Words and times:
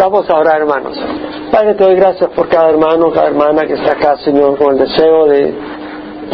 Vamos 0.00 0.30
a 0.30 0.34
orar, 0.34 0.62
hermanos. 0.62 0.98
Padre, 1.52 1.74
te 1.74 1.84
doy 1.84 1.94
gracias 1.94 2.30
por 2.30 2.48
cada 2.48 2.70
hermano, 2.70 3.12
cada 3.12 3.26
hermana 3.26 3.66
que 3.66 3.74
está 3.74 3.92
acá, 3.92 4.16
Señor, 4.16 4.56
con 4.56 4.72
el 4.72 4.78
deseo 4.78 5.26
de, 5.26 5.54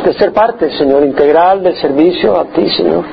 de 0.04 0.12
ser 0.12 0.32
parte, 0.32 0.70
Señor, 0.78 1.02
integral 1.02 1.64
del 1.64 1.74
servicio 1.74 2.38
a 2.38 2.44
ti, 2.44 2.70
Señor. 2.70 3.04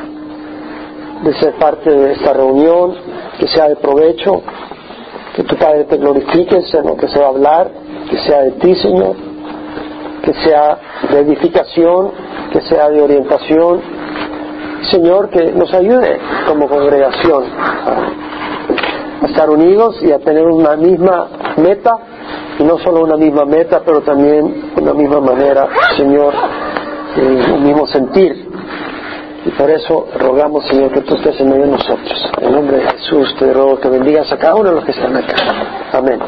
De 1.24 1.34
ser 1.40 1.56
parte 1.56 1.90
de 1.90 2.12
esta 2.12 2.34
reunión, 2.34 2.94
que 3.40 3.48
sea 3.48 3.68
de 3.68 3.78
provecho, 3.78 4.44
que 5.36 5.42
tu 5.42 5.56
Padre 5.56 5.86
te 5.86 5.98
glorifique, 5.98 6.62
Señor, 6.62 6.98
que 6.98 7.08
se 7.08 7.18
va 7.18 7.26
a 7.26 7.30
hablar, 7.30 7.72
que 8.12 8.20
sea 8.20 8.44
de 8.44 8.52
ti, 8.52 8.76
Señor, 8.76 9.16
que 10.22 10.34
sea 10.36 10.78
de 11.10 11.20
edificación, 11.22 12.12
que 12.52 12.62
sea 12.62 12.92
de 12.92 13.02
orientación. 13.02 13.82
Señor, 14.92 15.32
que 15.32 15.52
nos 15.52 15.74
ayude 15.74 16.20
como 16.46 16.68
congregación 16.68 18.23
estar 19.28 19.50
unidos 19.50 19.98
y 20.02 20.12
a 20.12 20.20
tener 20.20 20.46
una 20.46 20.76
misma 20.76 21.28
meta, 21.58 21.98
y 22.60 22.64
no 22.64 22.78
solo 22.80 23.02
una 23.02 23.18
misma 23.18 23.46
meta, 23.46 23.82
pero 23.86 24.02
también 24.02 24.72
una 24.80 24.94
misma 24.94 25.20
manera, 25.20 25.68
Señor, 25.98 26.34
un 27.54 27.64
mismo 27.64 27.88
sentir. 27.88 28.50
Y 29.46 29.50
por 29.52 29.70
eso 29.70 30.08
rogamos, 30.18 30.66
Señor, 30.68 30.92
que 30.92 31.02
tú 31.02 31.16
estés 31.16 31.40
en 31.42 31.50
medio 31.50 31.66
de 31.66 31.72
nosotros. 31.72 32.32
En 32.42 32.52
nombre 32.54 32.78
de 32.78 32.84
Jesús 32.92 33.36
te 33.38 33.52
ruego 33.52 33.80
que 33.80 33.90
bendigas 33.90 34.32
a 34.32 34.38
cada 34.38 34.56
uno 34.56 34.70
de 34.70 34.76
los 34.76 34.86
que 34.86 34.92
están 34.92 35.16
acá. 35.16 35.36
Amén. 35.92 36.20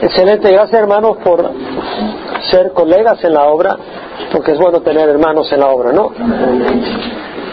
Excelente, 0.00 0.52
gracias 0.52 0.80
hermanos 0.80 1.16
por 1.24 1.50
ser 2.50 2.72
colegas 2.72 3.22
en 3.24 3.34
la 3.34 3.44
obra, 3.44 3.76
porque 4.32 4.52
es 4.52 4.58
bueno 4.58 4.80
tener 4.82 5.08
hermanos 5.08 5.50
en 5.52 5.60
la 5.60 5.68
obra, 5.68 5.92
¿no? 5.92 6.12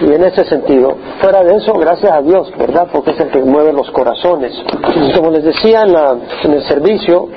Y 0.02 0.14
en 0.14 0.24
ese 0.24 0.44
sentido, 0.46 0.98
fuera 1.20 1.44
de 1.44 1.58
eso, 1.58 1.74
gracias 1.74 2.12
a 2.12 2.22
Dios, 2.22 2.52
¿verdad? 2.58 2.88
Porque 2.92 3.12
es 3.12 3.20
el 3.20 3.30
que 3.30 3.40
mueve 3.40 3.72
los 3.72 3.90
corazones. 3.92 4.52
Como 5.16 5.30
les 5.30 5.44
decía 5.44 5.84
en, 5.84 5.94
la, 5.94 6.18
en 6.44 6.54
el 6.54 6.68
servicio, 6.68 7.28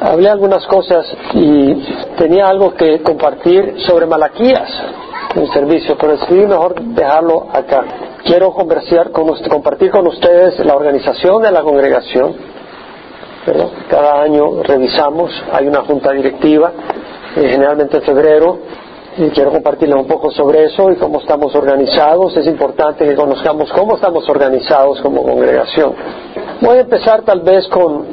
hablé 0.00 0.30
algunas 0.30 0.66
cosas 0.66 1.06
y 1.34 1.74
tenía 2.16 2.48
algo 2.48 2.72
que 2.74 3.02
compartir 3.02 3.74
sobre 3.86 4.06
Malaquías 4.06 4.70
en 5.34 5.42
el 5.42 5.52
servicio, 5.52 5.96
pero 6.00 6.16
decidí 6.16 6.46
mejor 6.46 6.80
dejarlo 6.80 7.46
acá. 7.52 7.84
Quiero 8.24 8.52
conversar 8.52 9.10
con, 9.10 9.26
compartir 9.48 9.90
con 9.90 10.06
ustedes 10.06 10.58
la 10.64 10.74
organización 10.74 11.42
de 11.42 11.52
la 11.52 11.62
congregación. 11.62 12.36
Cada 13.90 14.22
año 14.22 14.62
revisamos, 14.62 15.30
hay 15.52 15.66
una 15.66 15.82
junta 15.82 16.12
directiva, 16.12 16.72
eh, 17.36 17.48
generalmente 17.48 17.98
en 17.98 18.02
febrero, 18.02 18.58
y 19.16 19.28
quiero 19.30 19.52
compartirles 19.52 19.96
un 19.96 20.06
poco 20.06 20.30
sobre 20.30 20.64
eso 20.64 20.90
y 20.90 20.96
cómo 20.96 21.20
estamos 21.20 21.54
organizados. 21.54 22.36
Es 22.36 22.46
importante 22.46 23.04
que 23.04 23.14
conozcamos 23.14 23.72
cómo 23.72 23.96
estamos 23.96 24.28
organizados 24.28 25.00
como 25.00 25.22
congregación. 25.22 25.94
Voy 26.60 26.78
a 26.78 26.80
empezar 26.80 27.22
tal 27.22 27.40
vez 27.40 27.68
con 27.68 28.06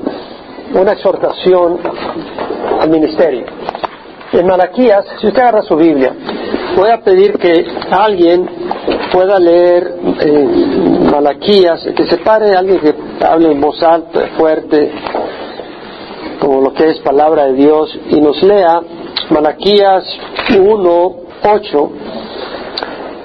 una 0.74 0.92
exhortación 0.92 1.80
al 2.80 2.90
ministerio. 2.90 3.46
En 4.32 4.46
Malaquías, 4.46 5.06
si 5.20 5.28
usted 5.28 5.42
agarra 5.42 5.62
su 5.64 5.76
Biblia, 5.76 6.14
voy 6.78 6.90
a 6.90 7.02
pedir 7.02 7.38
que 7.38 7.66
alguien 7.92 8.50
pueda 9.12 9.40
leer 9.40 9.96
eh, 10.22 10.48
Malaquías, 11.12 11.86
que 11.96 12.08
se 12.08 12.18
pare 12.18 12.56
alguien 12.56 12.80
que 12.80 13.26
hable 13.26 13.52
en 13.52 13.60
voz 13.60 13.82
alta, 13.84 14.28
fuerte, 14.38 14.92
como 16.40 16.62
lo 16.62 16.74
que 16.74 16.92
es 16.92 17.00
palabra 17.00 17.48
de 17.48 17.54
Dios, 17.54 18.00
y 18.10 18.22
nos 18.22 18.42
lea 18.42 18.80
Malaquías 19.30 20.04
1, 20.58 21.16
8 21.44 21.92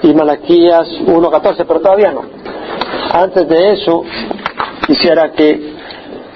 y 0.03 0.13
Malaquías 0.13 0.87
1, 1.05 1.31
14, 1.31 1.65
pero 1.65 1.79
todavía 1.81 2.11
no. 2.11 2.21
Antes 3.11 3.47
de 3.47 3.73
eso, 3.73 4.03
quisiera 4.85 5.31
que 5.31 5.73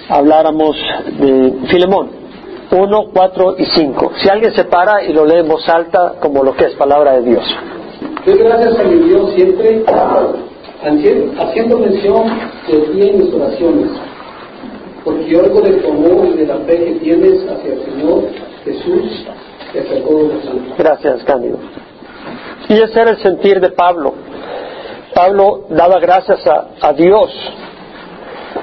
habláramos 0.10 0.76
de 1.20 1.68
Filemón 1.68 2.10
1, 2.72 3.06
4 3.14 3.56
y 3.58 3.66
5. 3.66 4.12
Si 4.22 4.30
alguien 4.30 4.54
se 4.54 4.64
para 4.66 5.04
y 5.04 5.14
lo 5.14 5.26
lee 5.26 5.40
en 5.40 5.48
voz 5.48 5.68
alta, 5.68 6.16
como 6.22 6.44
lo 6.44 6.56
que 6.56 6.66
es 6.66 6.74
palabra 6.76 7.14
de 7.14 7.24
Dios. 7.24 7.44
Doy 8.26 8.38
gracias 8.38 8.80
a 8.80 8.84
mi 8.84 9.08
Dios 9.08 9.32
siempre, 9.36 9.84
haciendo 11.40 11.78
mención 11.80 12.24
de 12.68 12.78
ti 12.78 13.10
en 13.10 13.20
mis 13.20 13.34
oraciones, 13.34 13.90
porque 15.04 15.36
oigo 15.36 15.62
de 15.62 15.74
tu 15.74 16.26
y 16.26 16.38
de 16.38 16.46
la 16.46 16.58
fe 16.58 16.78
que 16.78 16.92
tienes 17.00 17.42
hacia 17.50 17.74
el 17.74 17.86
Señor 17.86 18.24
Jesús 18.64 19.26
Gracias, 20.78 21.24
Cándido. 21.24 21.58
Y 22.68 22.74
ese 22.74 23.02
era 23.02 23.12
el 23.12 23.18
sentir 23.22 23.60
de 23.60 23.70
Pablo. 23.70 24.14
Pablo 25.14 25.66
daba 25.70 26.00
gracias 26.00 26.40
a, 26.82 26.94
Dios, 26.94 27.32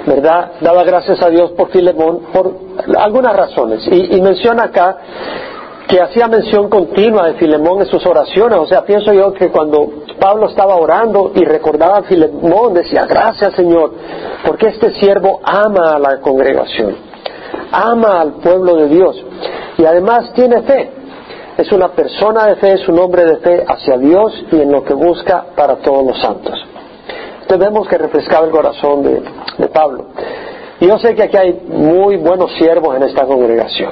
¿verdad? 0.06 0.53
Daba 0.60 0.84
gracias 0.84 1.22
a 1.22 1.28
Dios 1.28 1.53
por 1.53 1.70
Filemón 1.70 2.26
por 2.32 2.53
algunas 2.98 3.37
razones. 3.37 3.87
Y, 3.91 4.16
y, 4.16 4.20
menciona 4.22 4.64
acá 4.64 4.98
que 5.87 6.00
hacía 6.00 6.26
mención 6.26 6.69
continua 6.69 7.28
de 7.28 7.34
Filemón 7.34 7.81
en 7.81 7.87
sus 7.87 8.04
oraciones. 8.06 8.58
O 8.58 8.66
sea, 8.66 8.84
pienso 8.84 9.12
yo 9.12 9.32
que 9.32 9.50
cuando 9.50 10.04
Pablo 10.19 10.48
estaba 10.48 10.76
orando 10.76 11.32
y 11.34 11.44
recordaba 11.44 11.98
a 11.98 12.03
Filemón, 12.03 12.75
decía, 12.75 13.04
gracias 13.06 13.54
Señor, 13.54 13.92
porque 14.47 14.69
este 14.69 14.92
siervo 14.98 15.41
ama 15.42 15.94
a 15.97 15.98
la 15.98 16.20
congregación, 16.20 16.97
ama 17.72 18.20
al 18.20 18.34
pueblo 18.34 18.76
de 18.76 18.88
Dios 18.88 19.25
y 19.78 19.84
además 19.87 20.33
tiene 20.34 20.62
fe 20.62 20.91
es 21.59 21.72
una 21.72 21.89
persona 21.89 22.47
de 22.47 22.55
fe, 22.55 22.75
es 22.75 22.89
un 22.89 23.00
hombre 23.00 23.25
de 23.25 23.37
fe 23.39 23.65
hacia 23.66 23.99
Dios 23.99 24.33
y 24.53 24.61
en 24.61 24.71
lo 24.71 24.84
que 24.84 24.94
busca 24.94 25.44
para 25.56 25.75
todos 25.78 26.06
los 26.06 26.21
santos. 26.21 26.55
Vemos 27.59 27.88
que 27.88 27.99
refrescaba 27.99 28.47
el 28.47 28.53
corazón 28.53 29.03
de, 29.03 29.69
Pablo. 29.69 30.06
Yo 30.81 30.97
sé 30.99 31.17
que 31.17 31.25
aquí 31.25 31.37
hay 31.37 31.61
muy 31.67 32.17
buenos 32.17 32.53
siervos 32.56 32.94
en 32.94 33.03
esta 33.03 33.25
congregación. 33.25 33.91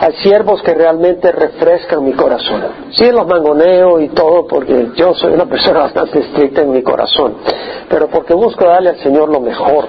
Hay 0.00 0.14
siervos 0.22 0.62
que 0.62 0.72
realmente 0.72 1.30
refrescan 1.30 2.02
mi 2.02 2.14
corazón. 2.14 2.62
Sí, 2.92 3.10
los 3.10 3.26
mangoneo 3.26 4.00
y 4.00 4.08
todo, 4.08 4.46
porque 4.46 4.92
yo 4.96 5.12
soy 5.14 5.34
una 5.34 5.44
persona 5.44 5.80
bastante 5.92 6.20
estricta 6.20 6.62
en 6.62 6.70
mi 6.70 6.82
corazón, 6.82 7.34
pero 7.90 8.08
porque 8.08 8.32
busco 8.32 8.64
darle 8.64 8.90
al 8.90 8.98
Señor 9.00 9.28
lo 9.28 9.40
mejor. 9.40 9.88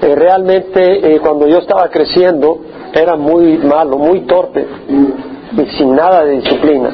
Eh, 0.00 0.14
realmente, 0.14 1.14
eh, 1.14 1.18
cuando 1.18 1.48
yo 1.48 1.58
estaba 1.58 1.88
creciendo, 1.88 2.60
era 2.94 3.16
muy 3.16 3.58
malo, 3.58 3.98
muy 3.98 4.20
torpe 4.20 4.66
y 4.88 5.66
sin 5.76 5.94
nada 5.94 6.24
de 6.24 6.40
disciplina. 6.40 6.90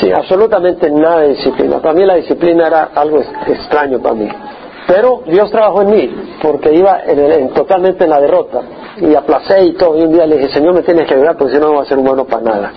Sí, 0.00 0.12
absolutamente 0.12 0.90
nada 0.90 1.20
de 1.20 1.28
disciplina. 1.28 1.78
Para 1.78 1.94
mí 1.94 2.04
la 2.04 2.16
disciplina 2.16 2.66
era 2.66 2.90
algo 2.94 3.20
extraño 3.46 4.00
para 4.00 4.14
mí. 4.14 4.28
Pero 4.86 5.22
Dios 5.26 5.50
trabajó 5.50 5.82
en 5.82 5.90
mí, 5.90 6.14
porque 6.40 6.72
iba 6.72 7.00
en, 7.04 7.50
totalmente 7.50 8.04
en 8.04 8.10
la 8.10 8.20
derrota. 8.20 8.62
Y 9.00 9.14
aplacé 9.14 9.64
y 9.64 9.72
todo. 9.74 9.98
Y 9.98 10.02
un 10.02 10.12
día 10.12 10.26
le 10.26 10.38
dije, 10.38 10.52
Señor, 10.54 10.74
me 10.74 10.82
tienes 10.82 11.06
que 11.06 11.14
ayudar, 11.14 11.36
porque 11.36 11.54
si 11.54 11.60
no, 11.60 11.66
no 11.66 11.72
voy 11.74 11.82
a 11.84 11.88
ser 11.88 11.98
bueno 11.98 12.24
para 12.24 12.42
nada. 12.42 12.72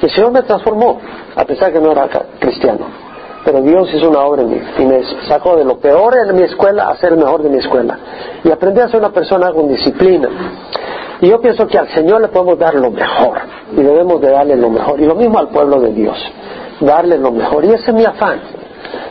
Y 0.00 0.04
el 0.04 0.10
Señor 0.10 0.32
me 0.32 0.42
transformó, 0.42 1.00
a 1.36 1.44
pesar 1.44 1.72
que 1.72 1.80
no 1.80 1.92
era 1.92 2.08
cristiano. 2.38 2.86
Pero 3.44 3.60
Dios 3.60 3.92
hizo 3.92 4.08
una 4.08 4.20
obra 4.20 4.42
en 4.42 4.50
mí 4.50 4.60
y 4.78 4.84
me 4.86 5.02
sacó 5.28 5.54
de 5.56 5.64
lo 5.64 5.76
peor 5.76 6.14
en 6.16 6.34
mi 6.34 6.42
escuela 6.42 6.88
a 6.88 6.96
ser 6.96 7.12
el 7.12 7.18
mejor 7.18 7.42
de 7.42 7.50
mi 7.50 7.58
escuela. 7.58 7.98
Y 8.42 8.50
aprendí 8.50 8.80
a 8.80 8.88
ser 8.88 9.00
una 9.00 9.10
persona 9.10 9.52
con 9.52 9.68
disciplina. 9.68 10.28
Y 11.24 11.28
yo 11.30 11.40
pienso 11.40 11.66
que 11.66 11.78
al 11.78 11.88
Señor 11.88 12.20
le 12.20 12.28
podemos 12.28 12.58
dar 12.58 12.74
lo 12.74 12.90
mejor 12.90 13.38
y 13.72 13.76
debemos 13.76 14.20
de 14.20 14.30
darle 14.30 14.56
lo 14.56 14.68
mejor. 14.68 15.00
Y 15.00 15.06
lo 15.06 15.14
mismo 15.14 15.38
al 15.38 15.48
pueblo 15.48 15.80
de 15.80 15.90
Dios, 15.90 16.18
darle 16.80 17.16
lo 17.16 17.32
mejor. 17.32 17.64
Y 17.64 17.68
ese 17.68 17.92
es 17.92 17.94
mi 17.94 18.04
afán, 18.04 18.42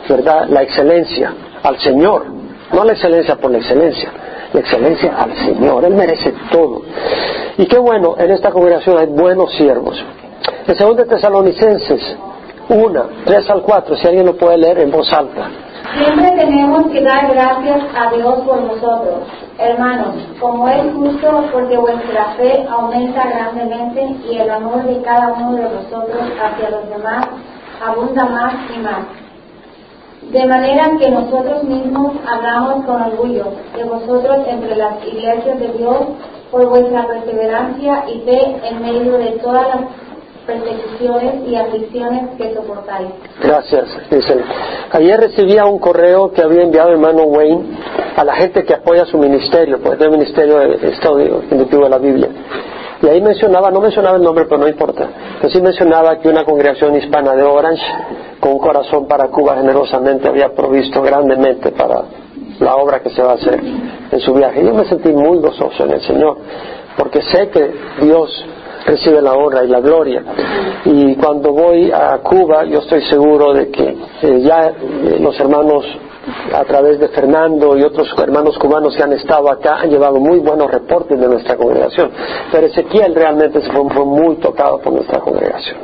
¿verdad? 0.08 0.46
La 0.48 0.62
excelencia 0.62 1.34
al 1.64 1.76
Señor, 1.80 2.26
no 2.72 2.84
la 2.84 2.92
excelencia 2.92 3.34
por 3.34 3.50
la 3.50 3.58
excelencia, 3.58 4.12
la 4.52 4.60
excelencia 4.60 5.16
al 5.16 5.34
Señor. 5.34 5.84
Él 5.86 5.94
merece 5.94 6.32
todo. 6.52 6.82
Y 7.58 7.66
qué 7.66 7.78
bueno, 7.78 8.14
en 8.16 8.30
esta 8.30 8.52
congregación 8.52 8.96
hay 8.96 9.06
buenos 9.06 9.52
siervos. 9.56 10.00
En 10.68 10.96
2 10.96 11.08
Tesalonicenses 11.08 12.16
1, 12.68 13.08
3 13.24 13.50
al 13.50 13.62
4, 13.62 13.96
si 13.96 14.06
alguien 14.06 14.26
lo 14.26 14.36
puede 14.36 14.56
leer 14.58 14.78
en 14.78 14.92
voz 14.92 15.12
alta. 15.12 15.50
Siempre 15.92 16.30
tenemos 16.32 16.86
que 16.86 17.02
dar 17.02 17.28
gracias 17.30 17.82
a 17.94 18.10
Dios 18.14 18.40
por 18.40 18.60
nosotros, 18.62 19.28
hermanos, 19.58 20.16
como 20.40 20.66
es 20.68 20.82
justo 20.94 21.44
porque 21.52 21.76
vuestra 21.76 22.24
fe 22.36 22.66
aumenta 22.68 23.28
grandemente 23.28 24.16
y 24.28 24.38
el 24.38 24.50
amor 24.50 24.82
de 24.84 25.02
cada 25.02 25.34
uno 25.34 25.56
de 25.56 25.62
nosotros 25.64 26.22
hacia 26.42 26.70
los 26.70 26.88
demás 26.88 27.26
abunda 27.86 28.24
más 28.24 28.54
y 28.74 28.80
más. 28.80 29.04
De 30.32 30.46
manera 30.46 30.90
que 30.98 31.10
nosotros 31.10 31.62
mismos 31.64 32.12
hablamos 32.26 32.86
con 32.86 33.02
orgullo 33.02 33.52
de 33.76 33.84
vosotros 33.84 34.38
entre 34.48 34.76
las 34.76 35.04
iglesias 35.06 35.60
de 35.60 35.68
Dios 35.68 35.98
por 36.50 36.66
vuestra 36.66 37.06
perseverancia 37.06 38.04
y 38.08 38.20
fe 38.20 38.56
en 38.64 38.82
medio 38.82 39.18
de 39.18 39.32
todas 39.42 39.68
las 39.68 39.80
persecuciones 40.46 41.48
y 41.48 41.56
aflicciones 41.56 42.36
que 42.36 42.54
soportáis. 42.54 43.08
Gracias, 43.42 43.84
Ayer 44.92 45.20
recibía 45.20 45.64
un 45.64 45.78
correo 45.78 46.32
que 46.32 46.42
había 46.42 46.62
enviado 46.62 46.88
el 46.88 46.94
hermano 46.94 47.24
Wayne 47.24 47.78
a 48.16 48.24
la 48.24 48.34
gente 48.34 48.64
que 48.64 48.74
apoya 48.74 49.04
su 49.06 49.18
ministerio, 49.18 49.80
pues 49.80 50.00
el 50.00 50.10
ministerio 50.10 50.58
de 50.58 50.88
Estudio 50.88 51.40
de 51.48 51.88
la 51.88 51.98
Biblia. 51.98 52.28
Y 53.02 53.08
ahí 53.08 53.20
mencionaba, 53.20 53.70
no 53.70 53.80
mencionaba 53.80 54.16
el 54.16 54.22
nombre, 54.22 54.44
pero 54.44 54.58
no 54.58 54.68
importa, 54.68 55.08
pero 55.40 55.52
sí 55.52 55.60
mencionaba 55.60 56.18
que 56.20 56.28
una 56.28 56.44
congregación 56.44 56.96
hispana 56.96 57.34
de 57.34 57.42
Orange, 57.42 57.84
con 58.40 58.52
un 58.52 58.58
corazón 58.58 59.06
para 59.06 59.28
Cuba 59.28 59.56
generosamente, 59.56 60.28
había 60.28 60.50
provisto 60.54 61.02
grandemente 61.02 61.72
para 61.72 62.02
la 62.60 62.76
obra 62.76 63.00
que 63.00 63.10
se 63.10 63.22
va 63.22 63.32
a 63.32 63.34
hacer 63.34 63.60
en 64.10 64.20
su 64.20 64.32
viaje. 64.32 64.64
Yo 64.64 64.72
me 64.72 64.84
sentí 64.84 65.12
muy 65.12 65.38
gozoso 65.38 65.84
en 65.84 65.92
el 65.92 66.00
Señor, 66.02 66.38
porque 66.96 67.20
sé 67.22 67.48
que 67.48 67.74
Dios 68.00 68.30
recibe 68.84 69.20
la 69.22 69.34
honra 69.34 69.64
y 69.64 69.68
la 69.68 69.80
gloria. 69.80 70.22
Y 70.84 71.16
cuando 71.16 71.52
voy 71.52 71.90
a 71.90 72.18
Cuba, 72.18 72.64
yo 72.64 72.80
estoy 72.80 73.02
seguro 73.02 73.52
de 73.52 73.70
que 73.70 73.96
eh, 74.22 74.40
ya 74.42 74.68
eh, 74.68 75.18
los 75.20 75.38
hermanos 75.40 75.84
a 76.52 76.64
través 76.64 76.98
de 76.98 77.08
Fernando 77.08 77.76
y 77.76 77.82
otros 77.82 78.08
hermanos 78.18 78.56
cubanos 78.58 78.96
que 78.96 79.02
han 79.02 79.12
estado 79.12 79.50
acá 79.50 79.76
han 79.82 79.90
llevado 79.90 80.18
muy 80.18 80.38
buenos 80.38 80.70
reportes 80.70 81.18
de 81.18 81.28
nuestra 81.28 81.56
congregación. 81.56 82.10
Pero 82.50 82.66
Ezequiel 82.66 83.14
realmente 83.14 83.60
fue, 83.60 83.90
fue 83.90 84.04
muy 84.04 84.36
tocado 84.36 84.80
por 84.80 84.92
nuestra 84.92 85.20
congregación 85.20 85.78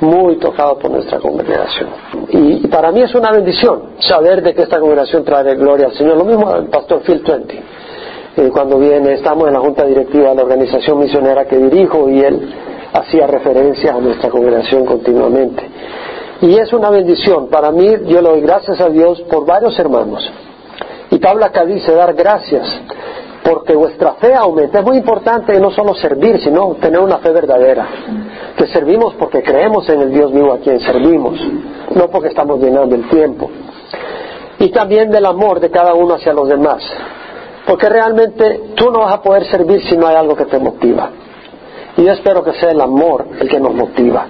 muy 0.00 0.36
tocado 0.36 0.78
por 0.78 0.90
nuestra 0.90 1.18
congregación. 1.18 1.88
Y, 2.28 2.66
para 2.66 2.92
mí 2.92 3.00
es 3.02 3.14
una 3.14 3.32
bendición 3.32 3.94
saber 4.00 4.42
de 4.42 4.54
que 4.54 4.62
esta 4.62 4.78
congregación 4.78 5.24
trae 5.24 5.54
gloria 5.54 5.86
al 5.86 5.94
Señor. 5.94 6.18
Lo 6.18 6.24
mismo 6.24 6.54
el 6.54 6.66
pastor 6.66 7.00
Phil 7.02 7.22
Twenty. 7.22 7.58
Cuando 8.52 8.78
viene, 8.78 9.14
estamos 9.14 9.46
en 9.46 9.54
la 9.54 9.60
junta 9.60 9.84
directiva 9.84 10.30
de 10.30 10.34
la 10.34 10.42
organización 10.42 10.98
misionera 10.98 11.44
que 11.44 11.56
dirijo 11.56 12.08
y 12.10 12.20
él 12.20 12.54
hacía 12.92 13.26
referencia 13.26 13.94
a 13.94 14.00
nuestra 14.00 14.28
congregación 14.28 14.84
continuamente. 14.84 15.62
Y 16.40 16.58
es 16.58 16.72
una 16.72 16.90
bendición. 16.90 17.48
Para 17.48 17.70
mí, 17.70 17.86
yo 18.06 18.20
le 18.20 18.28
doy 18.28 18.40
gracias 18.40 18.80
a 18.80 18.88
Dios 18.88 19.20
por 19.30 19.46
varios 19.46 19.78
hermanos. 19.78 20.28
Y 21.10 21.18
Pablo 21.18 21.44
acá 21.44 21.64
dice 21.64 21.94
dar 21.94 22.12
gracias 22.14 22.66
porque 23.44 23.76
vuestra 23.76 24.14
fe 24.14 24.34
aumenta. 24.34 24.80
Es 24.80 24.84
muy 24.84 24.96
importante 24.96 25.58
no 25.60 25.70
solo 25.70 25.94
servir, 25.94 26.40
sino 26.42 26.74
tener 26.80 26.98
una 26.98 27.18
fe 27.18 27.30
verdadera. 27.30 27.86
Que 28.56 28.66
servimos 28.68 29.14
porque 29.14 29.42
creemos 29.42 29.88
en 29.90 30.00
el 30.00 30.12
Dios 30.12 30.32
vivo 30.32 30.52
a 30.52 30.58
quien 30.58 30.80
servimos, 30.80 31.38
no 31.94 32.08
porque 32.08 32.28
estamos 32.28 32.58
llenando 32.60 32.96
el 32.96 33.08
tiempo. 33.08 33.50
Y 34.58 34.70
también 34.70 35.10
del 35.10 35.26
amor 35.26 35.60
de 35.60 35.70
cada 35.70 35.94
uno 35.94 36.14
hacia 36.14 36.32
los 36.32 36.48
demás. 36.48 36.82
Porque 37.66 37.88
realmente 37.88 38.72
tú 38.74 38.90
no 38.90 39.00
vas 39.00 39.14
a 39.14 39.22
poder 39.22 39.44
servir 39.46 39.82
si 39.88 39.96
no 39.96 40.06
hay 40.06 40.16
algo 40.16 40.36
que 40.36 40.44
te 40.44 40.58
motiva. 40.58 41.10
Y 41.96 42.04
yo 42.04 42.12
espero 42.12 42.42
que 42.42 42.52
sea 42.54 42.70
el 42.70 42.80
amor 42.80 43.26
el 43.38 43.48
que 43.48 43.60
nos 43.60 43.74
motiva. 43.74 44.26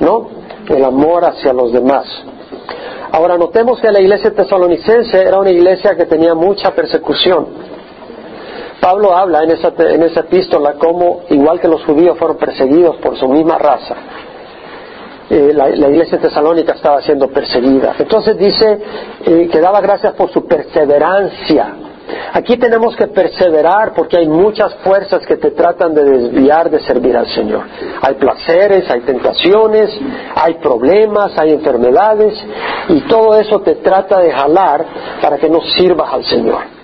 ¿No? 0.00 0.28
El 0.68 0.84
amor 0.84 1.24
hacia 1.24 1.52
los 1.52 1.72
demás. 1.72 2.06
Ahora 3.12 3.36
notemos 3.36 3.80
que 3.80 3.90
la 3.90 4.00
iglesia 4.00 4.32
tesalonicense 4.32 5.20
era 5.22 5.38
una 5.38 5.50
iglesia 5.50 5.96
que 5.96 6.06
tenía 6.06 6.34
mucha 6.34 6.70
persecución 6.70 7.70
Pablo 8.80 9.14
habla 9.14 9.42
en 9.42 9.50
esa, 9.50 9.72
en 9.78 10.02
esa 10.02 10.20
epístola 10.20 10.74
cómo, 10.74 11.20
igual 11.28 11.60
que 11.60 11.68
los 11.68 11.84
judíos 11.84 12.18
fueron 12.18 12.38
perseguidos 12.38 12.96
por 12.96 13.16
su 13.18 13.28
misma 13.28 13.58
raza, 13.58 13.94
eh, 15.28 15.52
la, 15.54 15.68
iglesia 15.68 16.18
tesalónica 16.18 16.72
estaba 16.72 17.00
siendo 17.02 17.28
perseguida. 17.28 17.94
Entonces 17.98 18.36
dice 18.38 18.80
eh, 19.26 19.48
que 19.52 19.60
daba 19.60 19.80
gracias 19.80 20.14
por 20.14 20.32
su 20.32 20.46
perseverancia. 20.46 21.74
Aquí 22.32 22.56
tenemos 22.56 22.96
que 22.96 23.08
perseverar 23.08 23.92
porque 23.94 24.18
hay 24.18 24.28
muchas 24.28 24.74
fuerzas 24.76 25.26
que 25.26 25.36
te 25.36 25.50
tratan 25.50 25.94
de 25.94 26.04
desviar 26.04 26.70
de 26.70 26.80
servir 26.80 27.16
al 27.16 27.26
Señor. 27.26 27.64
Hay 28.02 28.14
placeres, 28.14 28.88
hay 28.90 29.00
tentaciones, 29.00 29.90
hay 30.34 30.54
problemas, 30.54 31.36
hay 31.38 31.52
enfermedades 31.52 32.34
y 32.88 33.00
todo 33.02 33.38
eso 33.38 33.60
te 33.60 33.76
trata 33.76 34.20
de 34.20 34.32
jalar 34.32 34.86
para 35.20 35.38
que 35.38 35.48
no 35.48 35.60
sirvas 35.60 36.12
al 36.12 36.24
Señor. 36.24 36.80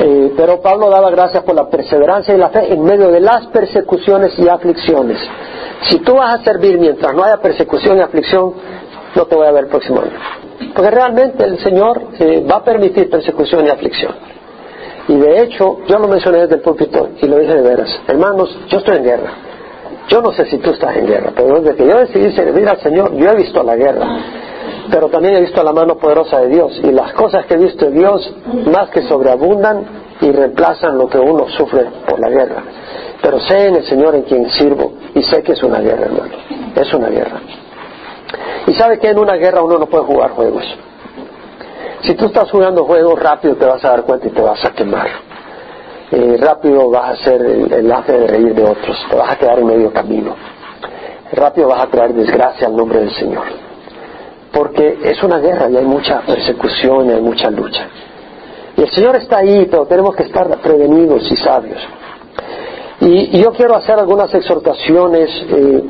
Eh, 0.00 0.32
pero 0.36 0.60
Pablo 0.60 0.90
daba 0.90 1.10
gracias 1.10 1.44
por 1.44 1.54
la 1.54 1.68
perseverancia 1.68 2.34
y 2.34 2.38
la 2.38 2.48
fe 2.48 2.72
en 2.72 2.82
medio 2.82 3.08
de 3.10 3.20
las 3.20 3.46
persecuciones 3.46 4.36
y 4.38 4.48
aflicciones. 4.48 5.18
Si 5.88 5.98
tú 6.00 6.14
vas 6.14 6.40
a 6.40 6.44
servir 6.44 6.78
mientras 6.78 7.14
no 7.14 7.22
haya 7.22 7.36
persecución 7.36 7.98
y 7.98 8.00
aflicción, 8.00 8.54
no 9.14 9.26
te 9.26 9.36
voy 9.36 9.46
a 9.46 9.52
ver 9.52 9.64
el 9.64 9.70
próximo 9.70 10.00
año. 10.00 10.12
Porque 10.74 10.90
realmente 10.90 11.44
el 11.44 11.58
Señor 11.58 12.02
eh, 12.18 12.44
va 12.50 12.56
a 12.56 12.64
permitir 12.64 13.10
persecución 13.10 13.66
y 13.66 13.70
aflicción. 13.70 14.12
Y 15.08 15.16
de 15.16 15.42
hecho, 15.42 15.78
yo 15.86 15.98
lo 15.98 16.08
mencioné 16.08 16.40
desde 16.40 16.56
el 16.56 16.60
púlpito 16.62 17.10
y 17.20 17.26
lo 17.26 17.38
dije 17.38 17.54
de 17.54 17.62
veras. 17.62 18.00
Hermanos, 18.08 18.56
yo 18.68 18.78
estoy 18.78 18.96
en 18.96 19.04
guerra. 19.04 19.32
Yo 20.08 20.20
no 20.20 20.32
sé 20.32 20.46
si 20.46 20.58
tú 20.58 20.70
estás 20.70 20.96
en 20.96 21.06
guerra, 21.06 21.32
pero 21.34 21.60
desde 21.60 21.76
que 21.76 21.86
yo 21.86 21.98
decidí 21.98 22.32
servir 22.34 22.68
al 22.68 22.78
Señor, 22.80 23.14
yo 23.14 23.30
he 23.30 23.36
visto 23.36 23.62
la 23.62 23.76
guerra 23.76 24.06
pero 24.90 25.08
también 25.08 25.34
he 25.34 25.40
visto 25.40 25.62
la 25.62 25.72
mano 25.72 25.96
poderosa 25.96 26.40
de 26.40 26.48
Dios 26.48 26.80
y 26.82 26.90
las 26.92 27.12
cosas 27.14 27.46
que 27.46 27.54
he 27.54 27.58
visto 27.58 27.86
de 27.86 27.92
Dios 27.92 28.34
más 28.66 28.90
que 28.90 29.02
sobreabundan 29.02 29.84
y 30.20 30.30
reemplazan 30.30 30.98
lo 30.98 31.08
que 31.08 31.18
uno 31.18 31.48
sufre 31.48 31.86
por 32.08 32.20
la 32.20 32.28
guerra. 32.28 32.62
Pero 33.22 33.40
sé 33.40 33.68
en 33.68 33.76
el 33.76 33.84
Señor 33.84 34.14
en 34.14 34.22
quien 34.22 34.48
sirvo 34.50 34.92
y 35.14 35.22
sé 35.22 35.42
que 35.42 35.52
es 35.52 35.62
una 35.62 35.80
guerra, 35.80 36.06
hermano. 36.06 36.34
Es 36.76 36.92
una 36.92 37.08
guerra. 37.08 37.40
Y 38.66 38.74
sabe 38.74 38.98
que 38.98 39.10
en 39.10 39.18
una 39.18 39.34
guerra 39.34 39.62
uno 39.62 39.78
no 39.78 39.86
puede 39.86 40.04
jugar 40.04 40.30
juegos. 40.30 40.64
Si 42.02 42.14
tú 42.14 42.26
estás 42.26 42.50
jugando 42.50 42.84
juegos 42.84 43.18
rápido 43.18 43.56
te 43.56 43.64
vas 43.64 43.84
a 43.84 43.90
dar 43.90 44.02
cuenta 44.02 44.28
y 44.28 44.30
te 44.30 44.40
vas 44.40 44.64
a 44.64 44.70
quemar. 44.72 45.08
Eh, 46.10 46.36
rápido 46.38 46.90
vas 46.90 47.20
a 47.20 47.24
ser 47.24 47.40
el, 47.40 47.72
el 47.72 47.88
de 47.88 48.26
reír 48.26 48.54
de 48.54 48.62
otros, 48.62 48.96
te 49.10 49.16
vas 49.16 49.32
a 49.32 49.36
quedar 49.36 49.58
en 49.58 49.66
medio 49.66 49.92
camino. 49.92 50.34
Rápido 51.32 51.68
vas 51.68 51.82
a 51.82 51.86
traer 51.88 52.12
desgracia 52.12 52.66
al 52.66 52.76
nombre 52.76 53.00
del 53.00 53.10
Señor 53.14 53.64
porque 54.54 54.98
es 55.02 55.20
una 55.22 55.38
guerra 55.38 55.68
y 55.68 55.76
hay 55.76 55.84
mucha 55.84 56.20
persecución 56.20 57.10
y 57.10 57.12
hay 57.12 57.20
mucha 57.20 57.50
lucha. 57.50 57.88
Y 58.76 58.82
el 58.82 58.90
Señor 58.90 59.16
está 59.16 59.38
ahí, 59.38 59.66
pero 59.68 59.84
tenemos 59.86 60.14
que 60.14 60.22
estar 60.22 60.48
prevenidos 60.60 61.30
y 61.30 61.36
sabios. 61.36 61.80
Y, 63.00 63.40
yo 63.40 63.52
quiero 63.52 63.74
hacer 63.74 63.98
algunas 63.98 64.32
exhortaciones 64.32 65.28
eh, 65.50 65.82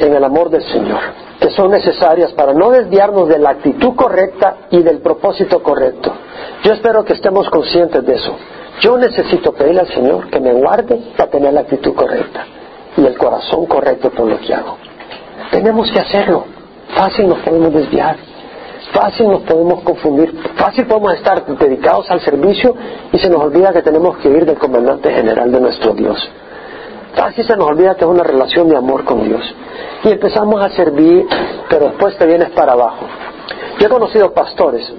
en 0.00 0.14
el 0.14 0.22
amor 0.22 0.50
del 0.50 0.62
Señor, 0.64 1.00
que 1.40 1.50
son 1.50 1.70
necesarias 1.70 2.32
para 2.32 2.52
no 2.52 2.70
desviarnos 2.70 3.28
de 3.28 3.38
la 3.38 3.50
actitud 3.50 3.94
correcta 3.96 4.56
y 4.70 4.82
del 4.82 4.98
propósito 4.98 5.62
correcto. 5.62 6.12
Yo 6.62 6.74
espero 6.74 7.04
que 7.04 7.14
estemos 7.14 7.48
conscientes 7.48 8.04
de 8.04 8.14
eso. 8.14 8.36
Yo 8.80 8.98
necesito 8.98 9.52
pedirle 9.52 9.80
al 9.80 9.88
Señor 9.88 10.28
que 10.28 10.40
me 10.40 10.52
guarde 10.52 11.00
para 11.16 11.30
tener 11.30 11.52
la 11.52 11.62
actitud 11.62 11.94
correcta 11.94 12.46
y 12.96 13.06
el 13.06 13.16
corazón 13.16 13.66
correcto 13.66 14.10
por 14.10 14.28
lo 14.28 14.38
que 14.38 14.54
hago. 14.54 14.76
Tenemos 15.50 15.90
que 15.90 15.98
hacerlo. 15.98 16.44
Fácil 16.94 17.28
nos 17.28 17.38
podemos 17.38 17.72
desviar, 17.72 18.16
fácil 18.92 19.28
nos 19.28 19.42
podemos 19.42 19.80
confundir, 19.82 20.36
fácil 20.56 20.86
podemos 20.86 21.14
estar 21.14 21.46
dedicados 21.46 22.10
al 22.10 22.20
servicio 22.20 22.74
y 23.12 23.18
se 23.18 23.30
nos 23.30 23.42
olvida 23.44 23.72
que 23.72 23.82
tenemos 23.82 24.18
que 24.18 24.28
ir 24.28 24.44
del 24.44 24.58
comandante 24.58 25.10
general 25.12 25.52
de 25.52 25.60
nuestro 25.60 25.92
Dios. 25.92 26.18
Fácil 27.14 27.44
se 27.44 27.56
nos 27.56 27.66
olvida 27.66 27.94
que 27.94 28.04
es 28.04 28.10
una 28.10 28.22
relación 28.22 28.68
de 28.68 28.76
amor 28.76 29.04
con 29.04 29.24
Dios. 29.24 29.42
Y 30.04 30.08
empezamos 30.10 30.62
a 30.62 30.70
servir, 30.70 31.26
pero 31.68 31.86
después 31.86 32.16
te 32.16 32.26
vienes 32.26 32.50
para 32.50 32.72
abajo. 32.72 33.06
Yo 33.78 33.86
he 33.86 33.90
conocido 33.90 34.32
pastores, 34.32 34.92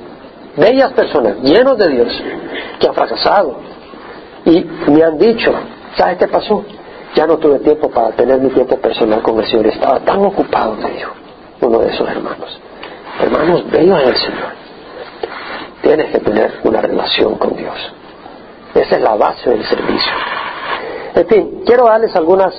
bellas 0.57 0.91
personas, 0.93 1.37
llenos 1.41 1.77
de 1.77 1.87
Dios, 1.87 2.23
que 2.79 2.87
han 2.87 2.93
fracasado. 2.93 3.55
Y 4.45 4.65
me 4.87 5.03
han 5.03 5.17
dicho, 5.17 5.53
¿sabes 5.95 6.17
qué 6.17 6.27
pasó? 6.27 6.65
Ya 7.15 7.27
no 7.27 7.37
tuve 7.37 7.59
tiempo 7.59 7.89
para 7.89 8.11
tener 8.11 8.39
mi 8.39 8.49
tiempo 8.49 8.77
personal 8.77 9.21
con 9.21 9.39
el 9.39 9.45
Señor. 9.45 9.67
Estaba 9.67 9.99
tan 9.99 10.25
ocupado, 10.25 10.75
me 10.75 10.89
dijo 10.91 11.11
uno 11.61 11.79
de 11.79 11.89
esos 11.89 12.07
hermanos. 12.09 12.59
Hermanos, 13.19 13.69
bellos 13.69 14.01
en 14.01 14.09
el 14.09 14.17
Señor. 14.17 14.61
Tienes 15.81 16.11
que 16.11 16.19
tener 16.19 16.59
una 16.63 16.81
relación 16.81 17.35
con 17.35 17.55
Dios. 17.55 17.75
Esa 18.73 18.95
es 18.95 19.01
la 19.01 19.15
base 19.15 19.49
del 19.49 19.63
servicio. 19.65 20.13
En 21.15 21.27
fin, 21.27 21.63
quiero 21.65 21.85
darles 21.85 22.15
algunas 22.15 22.53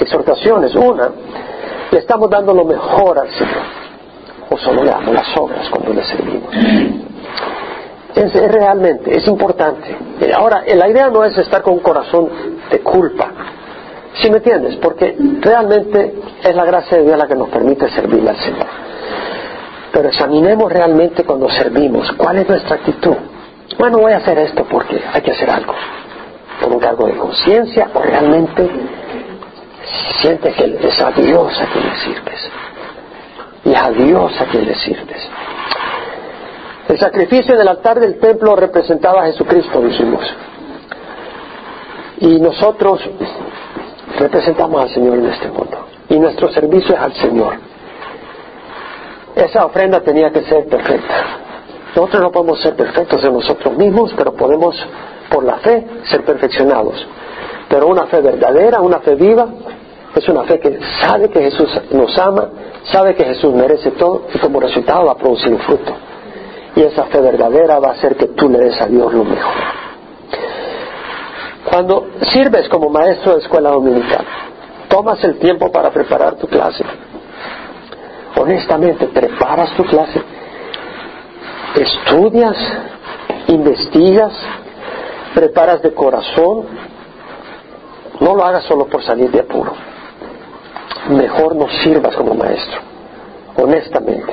exhortaciones. 0.00 0.74
Una, 0.74 1.10
le 1.90 1.98
estamos 1.98 2.30
dando 2.30 2.52
lo 2.54 2.64
mejor 2.64 3.18
al 3.18 3.30
Señor. 3.30 3.86
O 4.50 4.56
solo 4.56 4.84
le 4.84 4.90
damos 4.90 5.14
las 5.14 5.36
obras 5.36 5.68
cuando 5.70 5.92
le 5.92 6.04
servimos. 6.04 6.54
Es, 8.14 8.32
realmente, 8.32 9.16
es 9.16 9.26
importante. 9.26 9.96
Ahora, 10.34 10.62
la 10.66 10.88
idea 10.88 11.08
no 11.08 11.24
es 11.24 11.36
estar 11.36 11.62
con 11.62 11.74
un 11.74 11.80
corazón 11.80 12.28
de 12.70 12.80
culpa, 12.80 13.30
¿Sí 14.20 14.30
me 14.30 14.38
entiendes? 14.38 14.76
Porque 14.76 15.14
realmente 15.40 16.14
es 16.42 16.54
la 16.54 16.64
gracia 16.64 16.98
de 16.98 17.04
Dios 17.04 17.18
la 17.18 17.26
que 17.26 17.34
nos 17.34 17.48
permite 17.50 17.88
servirle 17.90 18.30
al 18.30 18.38
Señor. 18.38 18.66
Pero 19.92 20.08
examinemos 20.08 20.72
realmente 20.72 21.24
cuando 21.24 21.50
servimos, 21.50 22.10
¿cuál 22.16 22.38
es 22.38 22.48
nuestra 22.48 22.76
actitud? 22.76 23.14
Bueno, 23.78 23.98
voy 23.98 24.12
a 24.12 24.18
hacer 24.18 24.38
esto 24.38 24.64
porque 24.70 25.02
hay 25.12 25.20
que 25.20 25.32
hacer 25.32 25.50
algo. 25.50 25.74
Por 26.66 26.74
un 26.74 26.80
cargo 26.80 27.06
de 27.06 27.14
conciencia 27.14 27.88
o 27.94 28.00
realmente 28.00 28.68
sientes 30.20 30.52
que 30.56 30.88
es 30.88 31.00
a 31.00 31.12
Dios 31.12 31.60
a 31.60 31.66
quien 31.66 31.84
le 31.84 31.96
sirves. 31.98 32.50
Y 33.66 33.72
a 33.72 33.90
Dios 33.90 34.40
a 34.40 34.46
quien 34.46 34.66
le 34.66 34.74
sirves. 34.74 35.28
El 36.88 36.98
sacrificio 36.98 37.54
en 37.54 37.60
el 37.60 37.68
altar 37.68 38.00
del 38.00 38.18
templo 38.18 38.56
representaba 38.56 39.22
a 39.22 39.26
Jesucristo, 39.26 39.80
dijimos. 39.80 40.24
Y 42.18 42.40
nosotros 42.40 43.00
representamos 44.18 44.82
al 44.82 44.90
Señor 44.90 45.18
en 45.18 45.26
este 45.26 45.46
mundo 45.46 45.86
y 46.08 46.18
nuestro 46.18 46.48
servicio 46.48 46.96
es 46.96 47.00
al 47.00 47.12
Señor. 47.12 47.60
Esa 49.36 49.66
ofrenda 49.66 50.00
tenía 50.00 50.32
que 50.32 50.42
ser 50.42 50.66
perfecta. 50.66 51.14
Nosotros 51.94 52.22
no 52.22 52.32
podemos 52.32 52.60
ser 52.60 52.74
perfectos 52.74 53.22
en 53.22 53.34
nosotros 53.34 53.76
mismos, 53.76 54.12
pero 54.16 54.34
podemos, 54.34 54.74
por 55.30 55.44
la 55.44 55.58
fe, 55.58 55.86
ser 56.04 56.24
perfeccionados. 56.24 57.06
Pero 57.68 57.88
una 57.88 58.06
fe 58.06 58.20
verdadera, 58.20 58.80
una 58.80 59.00
fe 59.00 59.14
viva, 59.14 59.46
es 60.14 60.28
una 60.28 60.44
fe 60.44 60.58
que 60.58 60.78
sabe 61.00 61.28
que 61.28 61.42
Jesús 61.42 61.68
nos 61.90 62.16
ama, 62.18 62.48
sabe 62.90 63.14
que 63.14 63.24
Jesús 63.24 63.52
merece 63.52 63.90
todo 63.92 64.22
y 64.32 64.38
como 64.38 64.60
resultado 64.60 65.04
va 65.06 65.12
a 65.12 65.16
producir 65.16 65.52
un 65.52 65.58
fruto. 65.58 65.92
Y 66.74 66.82
esa 66.82 67.04
fe 67.04 67.20
verdadera 67.20 67.78
va 67.78 67.88
a 67.88 67.92
hacer 67.92 68.16
que 68.16 68.26
tú 68.28 68.48
le 68.48 68.58
des 68.58 68.80
a 68.80 68.86
Dios 68.86 69.12
lo 69.12 69.24
mejor. 69.24 69.54
Cuando 71.64 72.06
sirves 72.32 72.68
como 72.68 72.88
maestro 72.88 73.34
de 73.34 73.40
escuela 73.40 73.70
dominical, 73.70 74.24
tomas 74.88 75.22
el 75.24 75.38
tiempo 75.38 75.70
para 75.72 75.90
preparar 75.90 76.36
tu 76.36 76.46
clase. 76.46 76.84
Honestamente, 78.38 79.06
preparas 79.08 79.74
tu 79.76 79.84
clase. 79.84 80.22
Estudias, 81.74 82.56
investigas, 83.48 84.32
preparas 85.36 85.82
de 85.82 85.92
corazón. 85.92 86.64
No 88.20 88.34
lo 88.34 88.42
hagas 88.42 88.64
solo 88.64 88.86
por 88.86 89.02
salir 89.02 89.30
de 89.30 89.40
apuro. 89.40 89.72
Mejor 91.10 91.54
no 91.54 91.68
sirvas 91.84 92.16
como 92.16 92.34
maestro. 92.34 92.80
Honestamente. 93.56 94.32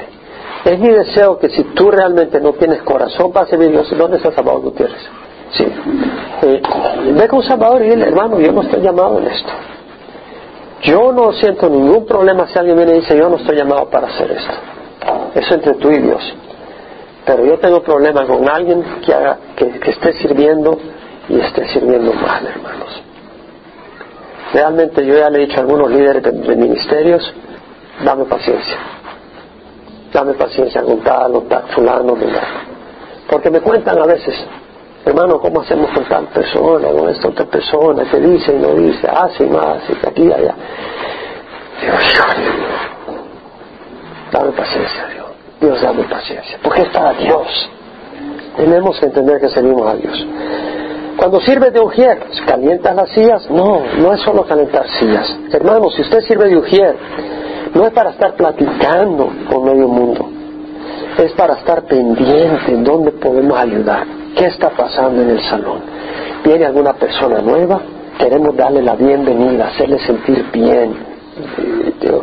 Es 0.63 0.79
mi 0.79 0.87
deseo 0.89 1.37
que 1.37 1.49
si 1.49 1.61
tú 1.75 1.91
realmente 1.91 2.39
no 2.39 2.53
tienes 2.53 2.81
corazón 2.83 3.33
para 3.33 3.47
servir 3.47 3.67
a 3.67 3.71
Dios, 3.71 3.97
¿dónde 3.97 4.15
está 4.15 4.31
Salvador 4.31 4.61
Gutiérrez? 4.61 5.01
Sí. 5.51 5.65
Eh, 6.43 6.61
ve 7.15 7.27
con 7.27 7.43
Salvador 7.43 7.81
y 7.81 7.89
dile, 7.89 8.05
hermano, 8.05 8.39
yo 8.39 8.53
no 8.53 8.61
estoy 8.61 8.81
llamado 8.81 9.19
en 9.19 9.27
esto. 9.27 9.51
Yo 10.83 11.11
no 11.11 11.33
siento 11.33 11.69
ningún 11.69 12.05
problema 12.05 12.47
si 12.47 12.57
alguien 12.57 12.77
viene 12.77 12.93
y 12.93 12.99
dice, 13.01 13.17
yo 13.17 13.27
no 13.27 13.35
estoy 13.35 13.57
llamado 13.57 13.89
para 13.89 14.07
hacer 14.07 14.31
esto. 14.31 14.53
Eso 15.35 15.53
entre 15.55 15.73
tú 15.73 15.91
y 15.91 15.99
Dios. 15.99 16.21
Pero 17.25 17.45
yo 17.45 17.57
tengo 17.59 17.81
problemas 17.81 18.25
con 18.25 18.47
alguien 18.49 18.83
que, 19.55 19.89
esté 19.89 20.13
sirviendo 20.13 20.77
y 21.29 21.39
esté 21.39 21.67
sirviendo 21.69 22.13
mal, 22.13 22.45
hermanos. 22.45 23.01
Realmente 24.53 25.05
yo 25.05 25.17
ya 25.17 25.29
le 25.29 25.39
he 25.39 25.45
dicho 25.47 25.57
a 25.57 25.61
algunos 25.61 25.89
líderes 25.89 26.21
de, 26.21 26.55
ministerios, 26.55 27.33
dame 28.03 28.25
paciencia. 28.25 28.77
Dame 30.11 30.33
paciencia 30.33 30.83
con 30.83 30.99
tal 30.99 31.35
o 31.35 31.41
tal, 31.43 31.63
fulano, 31.69 32.15
mira. 32.15 32.41
Porque 33.29 33.49
me 33.49 33.61
cuentan 33.61 33.97
a 33.99 34.05
veces, 34.05 34.35
hermano, 35.05 35.39
¿cómo 35.39 35.61
hacemos 35.61 35.89
con 35.91 36.03
tal 36.03 36.27
persona, 36.27 36.89
con 36.89 37.09
esta 37.09 37.29
otra 37.29 37.45
persona 37.45 38.03
que 38.03 38.19
dice 38.19 38.53
y 38.53 38.59
no 38.59 38.75
dice, 38.75 39.07
hace 39.07 39.45
y 39.45 39.49
más, 39.49 39.77
y 39.89 40.07
aquí 40.07 40.23
y 40.23 40.31
allá? 40.33 40.55
Dios, 41.81 42.13
dame 44.31 44.51
paciencia, 44.51 45.07
Dios. 45.07 45.22
Dios, 45.63 45.81
dame 45.81 46.03
paciencia. 46.03 46.59
Porque 46.61 46.81
es 46.81 46.89
para 46.89 47.13
Dios. 47.13 47.47
Tenemos 48.57 48.99
que 48.99 49.05
entender 49.05 49.39
que 49.39 49.47
servimos 49.47 49.87
a 49.87 49.95
Dios. 49.95 50.27
Cuando 51.15 51.39
sirves 51.39 51.71
de 51.71 51.79
ujier, 51.79 52.21
¿calientas 52.45 52.93
las 52.93 53.09
sillas? 53.11 53.49
No, 53.49 53.81
no 53.97 54.13
es 54.13 54.19
solo 54.21 54.45
calentar 54.45 54.85
sillas. 54.99 55.33
Hermano, 55.51 55.89
si 55.91 56.01
usted 56.01 56.19
sirve 56.21 56.49
de 56.49 56.57
ujier, 56.57 56.95
no 57.73 57.85
es 57.85 57.93
para 57.93 58.09
estar 58.09 58.35
platicando 58.35 59.31
con 59.49 59.63
medio 59.63 59.87
mundo. 59.87 60.29
Es 61.17 61.31
para 61.31 61.53
estar 61.53 61.83
pendiente 61.83 62.71
en 62.71 62.83
dónde 62.83 63.11
podemos 63.11 63.57
ayudar. 63.57 64.05
¿Qué 64.35 64.47
está 64.47 64.69
pasando 64.71 65.21
en 65.21 65.29
el 65.29 65.41
salón? 65.43 65.79
¿Viene 66.43 66.65
alguna 66.65 66.93
persona 66.93 67.39
nueva? 67.39 67.81
Queremos 68.19 68.55
darle 68.57 68.81
la 68.81 68.95
bienvenida, 68.95 69.67
hacerle 69.67 69.99
sentir 69.99 70.45
bien. 70.51 71.12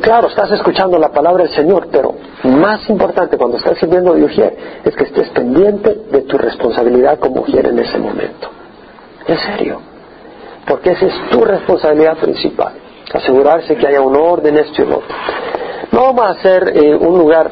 Claro, 0.03 0.29
estás 0.29 0.51
escuchando 0.53 0.99
la 0.99 1.09
palabra 1.11 1.45
del 1.45 1.53
Señor, 1.53 1.89
pero 1.91 2.15
más 2.45 2.89
importante 2.89 3.37
cuando 3.37 3.57
estás 3.57 3.79
sirviendo 3.79 4.15
de 4.15 4.25
ujier 4.25 4.57
es 4.85 4.95
que 4.95 5.05
estés 5.05 5.29
pendiente 5.31 5.95
de 6.11 6.23
tu 6.23 6.39
responsabilidad 6.39 7.19
como 7.19 7.41
ujier 7.41 7.67
en 7.67 7.79
ese 7.79 7.99
momento. 7.99 8.49
En 9.27 9.39
serio. 9.39 9.81
Porque 10.67 10.93
esa 10.93 11.07
es 11.07 11.31
tu 11.31 11.45
responsabilidad 11.45 12.19
principal. 12.19 12.75
Asegurarse 13.13 13.77
que 13.77 13.87
haya 13.87 14.01
un 14.01 14.17
orden, 14.17 14.57
esto 14.57 14.83
y 14.83 14.87
lo 14.87 14.99
otro. 14.99 15.17
No 15.93 16.01
vamos 16.03 16.25
a 16.25 16.29
hacer 16.31 16.73
eh, 16.77 16.95
un 16.95 17.19
lugar 17.19 17.51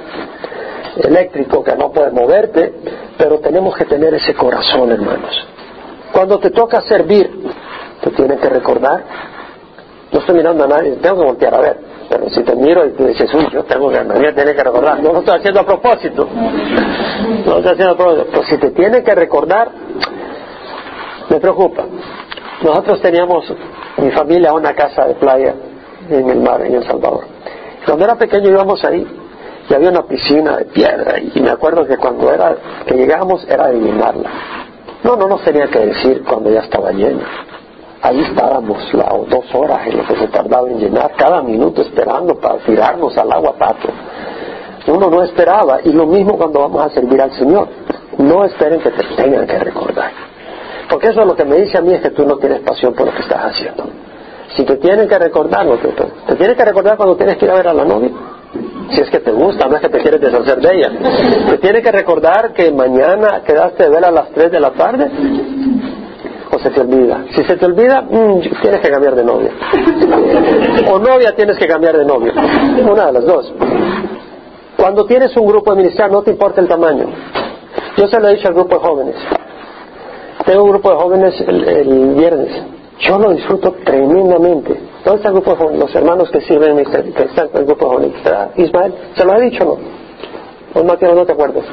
eléctrico 0.96 1.64
que 1.64 1.74
no 1.74 1.90
puede 1.90 2.10
moverte, 2.10 2.72
pero 3.16 3.40
tenemos 3.40 3.76
que 3.76 3.84
tener 3.84 4.14
ese 4.14 4.34
corazón, 4.34 4.92
hermanos. 4.92 5.46
Cuando 6.12 6.38
te 6.38 6.50
toca 6.50 6.80
servir, 6.82 7.30
te 8.02 8.10
tienen 8.10 8.38
que 8.38 8.48
recordar. 8.48 9.04
No 10.12 10.20
estoy 10.20 10.36
mirando 10.36 10.64
a 10.64 10.68
nadie, 10.68 10.92
tengo 10.96 11.20
que 11.20 11.26
voltear 11.26 11.54
a 11.54 11.60
ver. 11.60 11.76
Pero 12.08 12.30
si 12.30 12.42
te 12.42 12.56
miro 12.56 12.86
y 12.86 12.92
tú 12.92 13.06
dices, 13.06 13.32
uy, 13.34 13.46
yo 13.52 13.64
tengo 13.64 13.90
que, 13.90 14.02
me 14.02 14.32
tiene 14.32 14.54
que 14.54 14.64
recordar. 14.64 15.02
No 15.02 15.12
lo 15.12 15.18
estoy 15.18 15.38
haciendo 15.38 15.60
a 15.60 15.66
propósito. 15.66 16.26
No 16.26 17.52
lo 17.52 17.58
estoy 17.58 17.72
haciendo 17.72 17.92
a 17.92 17.96
propósito. 17.96 18.26
Pues 18.32 18.48
si 18.48 18.56
te 18.56 18.70
tienen 18.70 19.04
que 19.04 19.14
recordar, 19.14 19.70
me 21.28 21.38
preocupa. 21.38 21.84
Nosotros 22.62 23.00
teníamos, 23.02 23.52
mi 23.98 24.10
familia, 24.10 24.52
una 24.54 24.74
casa 24.74 25.06
de 25.06 25.14
playa 25.14 25.54
en 26.08 26.30
el 26.30 26.40
mar, 26.40 26.62
en 26.62 26.76
El 26.76 26.84
Salvador. 26.84 27.24
Cuando 27.84 28.04
era 28.04 28.16
pequeño 28.16 28.50
íbamos 28.50 28.82
ahí 28.84 29.06
y 29.68 29.74
había 29.74 29.90
una 29.90 30.02
piscina 30.02 30.56
de 30.56 30.64
piedra 30.66 31.18
y 31.20 31.40
me 31.40 31.50
acuerdo 31.50 31.86
que 31.86 31.96
cuando 31.96 32.32
era 32.32 32.56
que 32.86 32.94
llegábamos 32.94 33.46
era 33.48 33.66
adivinarla. 33.66 34.30
No, 35.04 35.16
no 35.16 35.28
nos 35.28 35.42
tenía 35.42 35.66
que 35.68 35.78
decir 35.80 36.24
cuando 36.24 36.50
ya 36.50 36.60
estaba 36.60 36.90
llena. 36.90 37.24
Ahí 38.00 38.20
estábamos 38.20 38.94
la, 38.94 39.08
dos 39.28 39.54
horas 39.54 39.86
en 39.86 39.98
lo 39.98 40.06
que 40.06 40.16
se 40.16 40.28
tardaba 40.28 40.68
en 40.68 40.78
llenar, 40.78 41.12
cada 41.16 41.42
minuto 41.42 41.82
esperando 41.82 42.36
para 42.36 42.58
tirarnos 42.58 43.16
al 43.18 43.32
agua 43.32 43.54
pato. 43.58 43.88
Uno 44.86 45.10
no 45.10 45.22
esperaba 45.22 45.80
y 45.84 45.92
lo 45.92 46.06
mismo 46.06 46.38
cuando 46.38 46.60
vamos 46.60 46.86
a 46.86 46.90
servir 46.90 47.20
al 47.20 47.32
Señor. 47.32 47.68
No 48.18 48.44
esperen 48.44 48.80
que 48.80 48.90
te 48.90 49.04
tengan 49.16 49.46
que 49.46 49.58
recordar. 49.58 50.10
Porque 50.88 51.08
eso 51.08 51.20
es 51.20 51.26
lo 51.26 51.36
que 51.36 51.44
me 51.44 51.56
dice 51.56 51.76
a 51.76 51.82
mí 51.82 51.92
es 51.92 52.00
que 52.00 52.10
tú 52.10 52.24
no 52.24 52.36
tienes 52.38 52.60
pasión 52.60 52.94
por 52.94 53.06
lo 53.06 53.12
que 53.12 53.20
estás 53.20 53.44
haciendo. 53.44 53.84
Si 54.56 54.64
te 54.64 54.76
tienen 54.76 55.06
que 55.06 55.18
recordar, 55.18 55.66
no 55.66 55.76
te, 55.76 55.88
te 55.88 56.34
tienen 56.36 56.56
que 56.56 56.64
recordar 56.64 56.96
cuando 56.96 57.16
tienes 57.16 57.36
que 57.36 57.44
ir 57.44 57.50
a 57.50 57.54
ver 57.54 57.68
a 57.68 57.74
la 57.74 57.84
novia. 57.84 58.10
Si 58.90 59.00
es 59.02 59.10
que 59.10 59.18
te 59.18 59.30
gusta, 59.30 59.68
no 59.68 59.76
es 59.76 59.82
que 59.82 59.90
te 59.90 59.98
quieres 59.98 60.20
deshacer 60.20 60.58
de 60.58 60.74
ella. 60.74 60.90
Te 61.50 61.58
tiene 61.58 61.82
que 61.82 61.92
recordar 61.92 62.54
que 62.54 62.72
mañana 62.72 63.42
quedaste 63.44 63.84
de 63.84 63.90
ver 63.90 64.04
a 64.06 64.10
las 64.10 64.30
3 64.30 64.50
de 64.50 64.60
la 64.60 64.70
tarde. 64.70 65.10
O 66.50 66.58
se 66.58 66.70
te 66.70 66.80
olvida. 66.80 67.24
Si 67.34 67.44
se 67.44 67.56
te 67.56 67.66
olvida, 67.66 68.02
mmm, 68.02 68.40
tienes 68.62 68.80
que 68.80 68.90
cambiar 68.90 69.14
de 69.14 69.24
novia. 69.24 69.50
O 70.90 70.98
novia 70.98 71.34
tienes 71.36 71.58
que 71.58 71.66
cambiar 71.66 71.96
de 71.96 72.04
novio. 72.04 72.32
Una 72.90 73.06
de 73.06 73.12
las 73.12 73.24
dos. 73.26 73.52
Cuando 74.76 75.04
tienes 75.04 75.36
un 75.36 75.46
grupo 75.46 75.72
de 75.72 75.78
ministrar, 75.78 76.10
no 76.10 76.22
te 76.22 76.30
importa 76.30 76.60
el 76.60 76.68
tamaño. 76.68 77.06
Yo 77.96 78.06
se 78.06 78.20
lo 78.20 78.28
he 78.28 78.36
dicho 78.36 78.48
al 78.48 78.54
grupo 78.54 78.76
de 78.76 78.80
jóvenes. 78.80 79.16
Tengo 80.46 80.62
un 80.62 80.70
grupo 80.70 80.90
de 80.90 80.96
jóvenes 80.96 81.40
el, 81.46 82.14
viernes. 82.14 82.62
Yo 83.00 83.18
lo 83.18 83.32
disfruto 83.32 83.72
tremendamente. 83.84 84.80
¿Dónde 85.04 85.16
está 85.16 85.28
el 85.28 85.34
grupo 85.34 85.50
de 85.50 85.56
jóvenes? 85.56 85.80
Los 85.80 85.94
hermanos 85.94 86.30
que 86.30 86.40
sirven, 86.42 86.76
que 86.76 87.22
están 87.24 87.48
en 87.52 87.60
el 87.60 87.64
grupo 87.66 87.84
de 87.84 87.90
jóvenes. 87.90 88.14
Ismael, 88.56 88.94
¿se 89.14 89.24
lo 89.24 89.32
ha 89.32 89.40
dicho 89.40 89.64
o 89.64 89.66
no? 89.66 90.80
¿O 90.80 90.84
no, 90.84 91.14
no 91.14 91.26
te 91.26 91.32
acuerdas? 91.32 91.64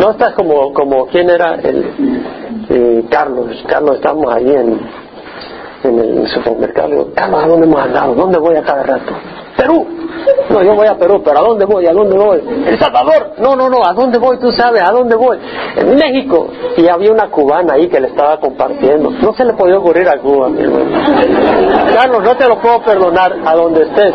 No 0.00 0.10
estás 0.10 0.34
como, 0.34 0.72
como 0.72 1.06
quién 1.06 1.30
era 1.30 1.54
el 1.54 2.23
eh, 2.68 3.04
Carlos. 3.10 3.64
Carlos, 3.66 3.96
estamos 3.96 4.32
ahí 4.32 4.50
en, 4.50 4.80
en 5.84 5.98
el 5.98 6.28
supermercado. 6.28 7.08
Carlos, 7.14 7.44
¿a 7.44 7.46
dónde 7.46 7.66
hemos 7.66 7.80
andado? 7.80 8.14
¿Dónde 8.14 8.38
voy 8.38 8.56
a 8.56 8.62
cada 8.62 8.82
rato? 8.82 9.12
Perú. 9.56 9.86
No, 10.50 10.62
yo 10.62 10.74
voy 10.74 10.86
a 10.86 10.96
Perú, 10.96 11.22
pero 11.24 11.38
¿a 11.38 11.42
dónde 11.42 11.64
voy? 11.64 11.86
¿A 11.86 11.92
dónde 11.92 12.16
voy? 12.16 12.42
El 12.66 12.78
Salvador. 12.78 13.32
No, 13.38 13.56
no, 13.56 13.68
no, 13.68 13.84
¿a 13.84 13.92
dónde 13.92 14.18
voy? 14.18 14.38
Tú 14.38 14.50
sabes, 14.52 14.82
¿a 14.82 14.90
dónde 14.90 15.16
voy? 15.16 15.38
En 15.76 15.96
México. 15.96 16.48
Y 16.76 16.88
había 16.88 17.12
una 17.12 17.30
cubana 17.30 17.74
ahí 17.74 17.88
que 17.88 18.00
le 18.00 18.08
estaba 18.08 18.38
compartiendo. 18.38 19.10
No 19.10 19.34
se 19.34 19.44
le 19.44 19.52
podía 19.54 19.78
ocurrir 19.78 20.08
a 20.08 20.18
Cuba, 20.18 20.48
mi 20.48 20.62
hermano. 20.62 20.90
Carlos, 21.94 22.22
no 22.22 22.36
te 22.36 22.48
lo 22.48 22.60
puedo 22.60 22.82
perdonar 22.82 23.36
a 23.44 23.54
donde 23.54 23.82
estés. 23.82 24.14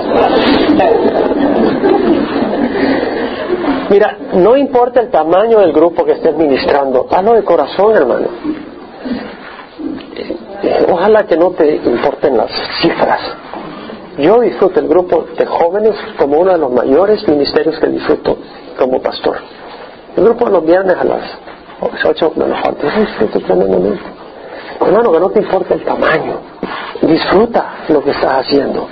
Mira, 3.90 4.18
no 4.34 4.56
importa 4.56 5.02
el 5.02 5.10
tamaño 5.10 5.60
del 5.60 5.74
grupo 5.74 6.06
que 6.06 6.14
estés 6.14 6.36
ministrando, 6.36 7.08
hazlo 7.10 7.34
de 7.34 7.44
corazón, 7.44 7.96
hermano. 7.96 8.28
Ojalá 10.92 11.24
que 11.24 11.38
no 11.38 11.52
te 11.52 11.76
importen 11.78 12.38
las 12.38 12.52
cifras. 12.82 13.22
Yo 14.18 14.42
disfruto 14.42 14.80
el 14.80 14.88
grupo 14.88 15.26
de 15.38 15.46
jóvenes 15.46 15.96
como 16.18 16.40
uno 16.40 16.52
de 16.52 16.58
los 16.58 16.72
mayores 16.72 17.28
ministerios 17.28 17.80
que 17.80 17.88
disfruto 17.88 18.38
como 18.78 19.02
pastor. 19.02 19.38
El 20.16 20.24
grupo 20.26 20.46
de 20.46 20.52
los 20.52 20.66
viernes 20.66 20.96
a 20.98 21.04
las 21.06 21.22
8 22.04 22.34
menos 22.36 22.60
yo 22.62 23.02
disfruto 23.02 23.40
tremendamente. 23.40 24.04
Hermano, 24.82 25.12
que 25.12 25.20
no 25.20 25.30
te 25.30 25.40
importa 25.42 25.74
el 25.74 25.84
tamaño. 25.84 26.38
Disfruta 27.02 27.76
lo 27.88 28.04
que 28.04 28.12
estás 28.12 28.46
haciendo. 28.46 28.88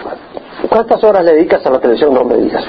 ¿Cuántas 0.70 1.04
horas 1.04 1.24
le 1.24 1.34
dedicas 1.34 1.66
a 1.66 1.70
la 1.70 1.80
televisión? 1.80 2.14
No 2.14 2.24
me 2.24 2.36
digas. 2.38 2.64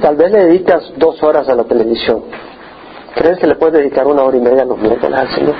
Tal 0.00 0.16
vez 0.16 0.30
le 0.30 0.44
dedicas 0.46 0.92
dos 0.96 1.22
horas 1.22 1.48
a 1.48 1.54
la 1.54 1.64
televisión. 1.64 2.22
¿Crees 3.14 3.38
que 3.38 3.46
le 3.46 3.56
puedes 3.56 3.74
dedicar 3.74 4.06
una 4.06 4.22
hora 4.22 4.36
y 4.36 4.40
media 4.40 4.62
a 4.62 4.64
los 4.66 4.78
miércoles 4.78 5.18
al 5.18 5.28
Señor? 5.34 5.56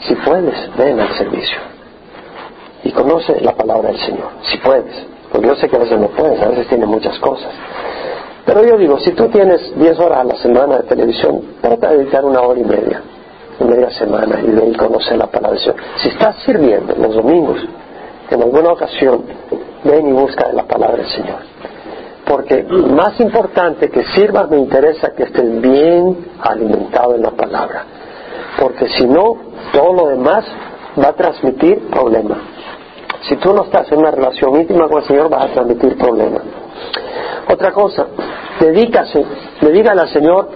Si 0.00 0.14
puedes, 0.16 0.76
ven 0.76 1.00
al 1.00 1.16
servicio. 1.16 1.58
Y 2.84 2.90
conoce 2.92 3.40
la 3.40 3.52
palabra 3.52 3.90
del 3.90 4.00
Señor, 4.00 4.28
si 4.42 4.58
puedes. 4.58 5.06
Porque 5.30 5.46
yo 5.46 5.54
sé 5.54 5.68
que 5.68 5.76
a 5.76 5.78
veces 5.78 5.98
no 5.98 6.08
puedes, 6.08 6.42
a 6.42 6.48
veces 6.48 6.66
tiene 6.68 6.84
muchas 6.84 7.18
cosas. 7.20 7.50
Pero 8.44 8.64
yo 8.64 8.76
digo, 8.76 8.98
si 8.98 9.12
tú 9.12 9.28
tienes 9.28 9.72
10 9.78 9.98
horas 10.00 10.18
a 10.18 10.24
la 10.24 10.36
semana 10.36 10.78
de 10.78 10.82
televisión, 10.82 11.42
trata 11.60 11.90
de 11.90 11.98
dedicar 11.98 12.24
una 12.24 12.40
hora 12.42 12.60
y 12.60 12.64
media, 12.64 13.00
media 13.60 13.90
semana, 13.92 14.40
y 14.40 14.50
de 14.50 14.62
ahí 14.62 14.74
conocer 14.74 15.16
la 15.16 15.28
palabra 15.28 15.56
del 15.56 15.60
Señor. 15.60 15.76
Si 16.02 16.08
estás 16.08 16.36
sirviendo 16.44 16.94
los 16.96 17.14
domingos, 17.14 17.60
en 18.28 18.42
alguna 18.42 18.72
ocasión, 18.72 19.24
ven 19.84 20.08
y 20.08 20.12
busca 20.12 20.52
la 20.52 20.64
palabra 20.64 20.98
del 20.98 21.08
Señor. 21.08 21.38
Porque 22.26 22.62
más 22.62 23.18
importante 23.20 23.90
que 23.90 24.04
sirvas 24.14 24.48
me 24.48 24.58
interesa 24.58 25.12
que 25.12 25.24
estés 25.24 25.60
bien 25.60 26.26
alimentado 26.40 27.14
en 27.14 27.22
la 27.22 27.30
palabra. 27.30 27.84
Porque 28.58 28.88
si 28.88 29.06
no, 29.06 29.36
todo 29.72 29.92
lo 29.92 30.06
demás 30.08 30.44
va 30.98 31.08
a 31.08 31.12
transmitir 31.14 31.88
problemas. 31.90 32.38
Si 33.28 33.36
tú 33.36 33.52
no 33.52 33.64
estás 33.64 33.90
en 33.92 33.98
una 33.98 34.10
relación 34.10 34.56
íntima 34.56 34.88
con 34.88 35.02
el 35.02 35.08
Señor, 35.08 35.28
vas 35.28 35.44
a 35.44 35.52
transmitir 35.52 35.96
problemas. 35.96 36.42
Otra 37.48 37.72
cosa, 37.72 38.06
dedícase, 38.60 39.24
dedícale 39.60 40.00
al 40.02 40.08
Señor 40.08 40.48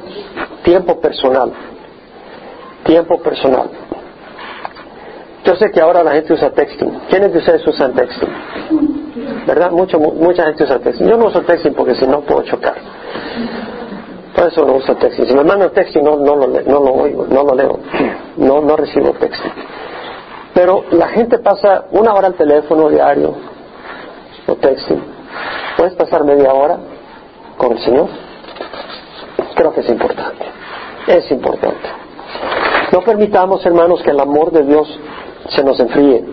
tiempo 0.62 1.00
personal. 1.00 1.52
Tiempo 2.85 3.18
personal. 3.20 3.70
Yo 5.44 5.54
sé 5.56 5.70
que 5.70 5.80
ahora 5.80 6.02
la 6.02 6.12
gente 6.12 6.32
usa 6.32 6.50
texting. 6.50 6.90
¿Quiénes 7.08 7.32
de 7.32 7.38
ustedes 7.38 7.66
usan 7.66 7.94
texting? 7.94 9.05
¿Verdad? 9.46 9.70
Mucho, 9.70 9.99
mucha 9.99 10.44
gente 10.44 10.64
usa 10.64 10.78
texting. 10.78 11.08
Yo 11.08 11.16
no 11.16 11.26
uso 11.26 11.42
texting 11.42 11.75
porque 11.75 11.94
si 11.94 12.06
no 12.06 12.20
puedo 12.20 12.42
chocar. 12.42 12.75
Por 14.35 14.49
eso 14.49 14.66
no 14.66 14.75
uso 14.75 14.94
texting. 14.96 15.26
Si 15.26 15.35
me 15.35 15.44
mandan 15.44 15.70
texting 15.70 16.04
no, 16.04 16.16
no, 16.16 16.37
lo, 16.37 16.46
no 16.46 16.80
lo 16.80 16.92
oigo, 16.94 17.26
no 17.26 17.42
lo 17.42 17.54
leo. 17.54 17.78
No, 18.37 18.61
no 18.61 18.76
recibo 18.76 19.12
texting. 19.12 19.52
Pero 20.52 20.85
la 20.90 21.08
gente 21.08 21.38
pasa 21.38 21.87
una 21.92 22.14
hora 22.14 22.28
al 22.28 22.35
teléfono 22.35 22.88
diario 22.88 23.35
o 24.46 24.54
texting. 24.56 25.02
¿Puedes 25.76 25.94
pasar 25.94 26.25
media 26.25 26.52
hora 26.52 26.78
con 27.56 27.73
el 27.73 27.78
Señor? 27.80 28.08
Creo 29.54 29.73
que 29.73 29.80
es 29.80 29.88
importante. 29.88 30.44
Es 31.06 31.30
importante. 31.30 31.88
No 32.92 33.00
permitamos, 33.00 33.64
hermanos, 33.64 34.02
que 34.02 34.11
el 34.11 34.20
amor 34.20 34.50
de 34.52 34.62
Dios 34.62 34.99
se 35.49 35.64
nos 35.64 35.78
enfríe. 35.80 36.25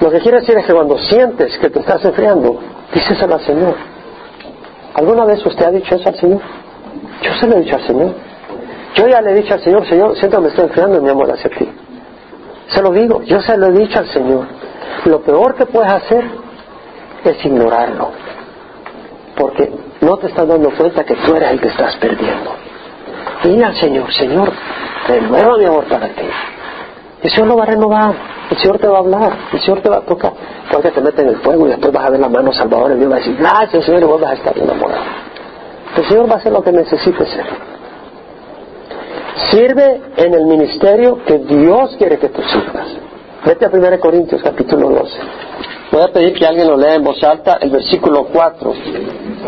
Lo 0.00 0.10
que 0.10 0.20
quiere 0.20 0.40
decir 0.40 0.56
es 0.56 0.66
que 0.66 0.72
cuando 0.72 0.96
sientes 0.98 1.58
que 1.58 1.70
te 1.70 1.80
estás 1.80 2.04
enfriando, 2.04 2.58
díselo 2.94 3.34
al 3.34 3.40
Señor. 3.40 3.74
¿Alguna 4.94 5.24
vez 5.24 5.44
usted 5.44 5.64
ha 5.64 5.70
dicho 5.70 5.94
eso 5.94 6.08
al 6.08 6.16
Señor? 6.16 6.40
Yo 7.22 7.34
se 7.34 7.46
lo 7.46 7.56
he 7.56 7.60
dicho 7.60 7.76
al 7.76 7.86
Señor. 7.86 8.14
Yo 8.94 9.06
ya 9.06 9.20
le 9.20 9.32
he 9.32 9.34
dicho 9.34 9.54
al 9.54 9.60
Señor, 9.60 9.86
Señor, 9.86 10.16
siento 10.16 10.38
que 10.38 10.42
me 10.42 10.48
estoy 10.48 10.64
enfriando 10.64 10.98
en 10.98 11.04
mi 11.04 11.10
amor 11.10 11.30
hacia 11.30 11.50
ti. 11.50 11.68
Se 12.68 12.82
lo 12.82 12.90
digo, 12.90 13.22
yo 13.22 13.40
se 13.40 13.56
lo 13.56 13.66
he 13.66 13.72
dicho 13.72 13.98
al 13.98 14.08
Señor. 14.08 14.46
Lo 15.04 15.20
peor 15.22 15.54
que 15.54 15.66
puedes 15.66 15.90
hacer 15.90 16.24
es 17.24 17.44
ignorarlo. 17.44 18.10
Porque 19.36 19.72
no 20.00 20.16
te 20.16 20.28
estás 20.28 20.46
dando 20.46 20.70
cuenta 20.70 21.04
que 21.04 21.14
tú 21.14 21.34
eres 21.34 21.52
el 21.52 21.60
que 21.60 21.68
estás 21.68 21.96
perdiendo. 21.96 22.52
Dile 23.42 23.64
al 23.64 23.74
Señor, 23.76 24.12
Señor, 24.12 24.52
renueva 25.06 25.58
mi 25.58 25.64
amor 25.64 25.84
para 25.84 26.08
ti. 26.08 26.28
El 27.22 27.30
Señor 27.30 27.48
lo 27.48 27.56
va 27.56 27.64
a 27.64 27.66
renovar, 27.66 28.14
el 28.50 28.58
Señor 28.58 28.78
te 28.78 28.86
va 28.86 28.96
a 28.96 29.00
hablar, 29.00 29.32
el 29.52 29.60
Señor 29.60 29.80
te 29.80 29.88
va 29.88 29.96
a 29.96 30.00
tocar. 30.02 30.32
Porque 30.70 30.90
te 30.90 31.00
mete 31.00 31.22
en 31.22 31.28
el 31.30 31.36
fuego 31.36 31.66
y 31.66 31.70
después 31.70 31.92
vas 31.92 32.06
a 32.06 32.10
ver 32.10 32.20
la 32.20 32.28
mano 32.28 32.52
salvadora 32.52 32.94
y 32.94 32.98
Dios 32.98 33.10
va 33.10 33.16
a 33.16 33.18
decir, 33.18 33.36
gracias 33.36 33.84
Señor, 33.84 34.02
y 34.02 34.04
vos 34.04 34.20
vas 34.20 34.30
a 34.30 34.34
estar 34.34 34.58
enamorado. 34.58 35.02
El 35.96 36.08
Señor 36.08 36.30
va 36.30 36.34
a 36.34 36.36
hacer 36.36 36.52
lo 36.52 36.62
que 36.62 36.72
necesite 36.72 37.26
ser. 37.26 37.46
Sirve 39.50 40.00
en 40.16 40.34
el 40.34 40.46
ministerio 40.46 41.24
que 41.24 41.38
Dios 41.38 41.96
quiere 41.96 42.18
que 42.18 42.28
tú 42.28 42.42
sirvas. 42.42 42.86
Vete 43.44 43.64
a 43.64 43.70
1 43.72 44.00
Corintios 44.00 44.42
capítulo 44.42 44.90
12. 44.90 45.12
Voy 45.90 46.02
a 46.02 46.08
pedir 46.08 46.34
que 46.34 46.46
alguien 46.46 46.68
lo 46.68 46.76
lea 46.76 46.96
en 46.96 47.04
voz 47.04 47.22
alta, 47.22 47.58
el 47.60 47.70
versículo 47.70 48.26
4. 48.32 48.72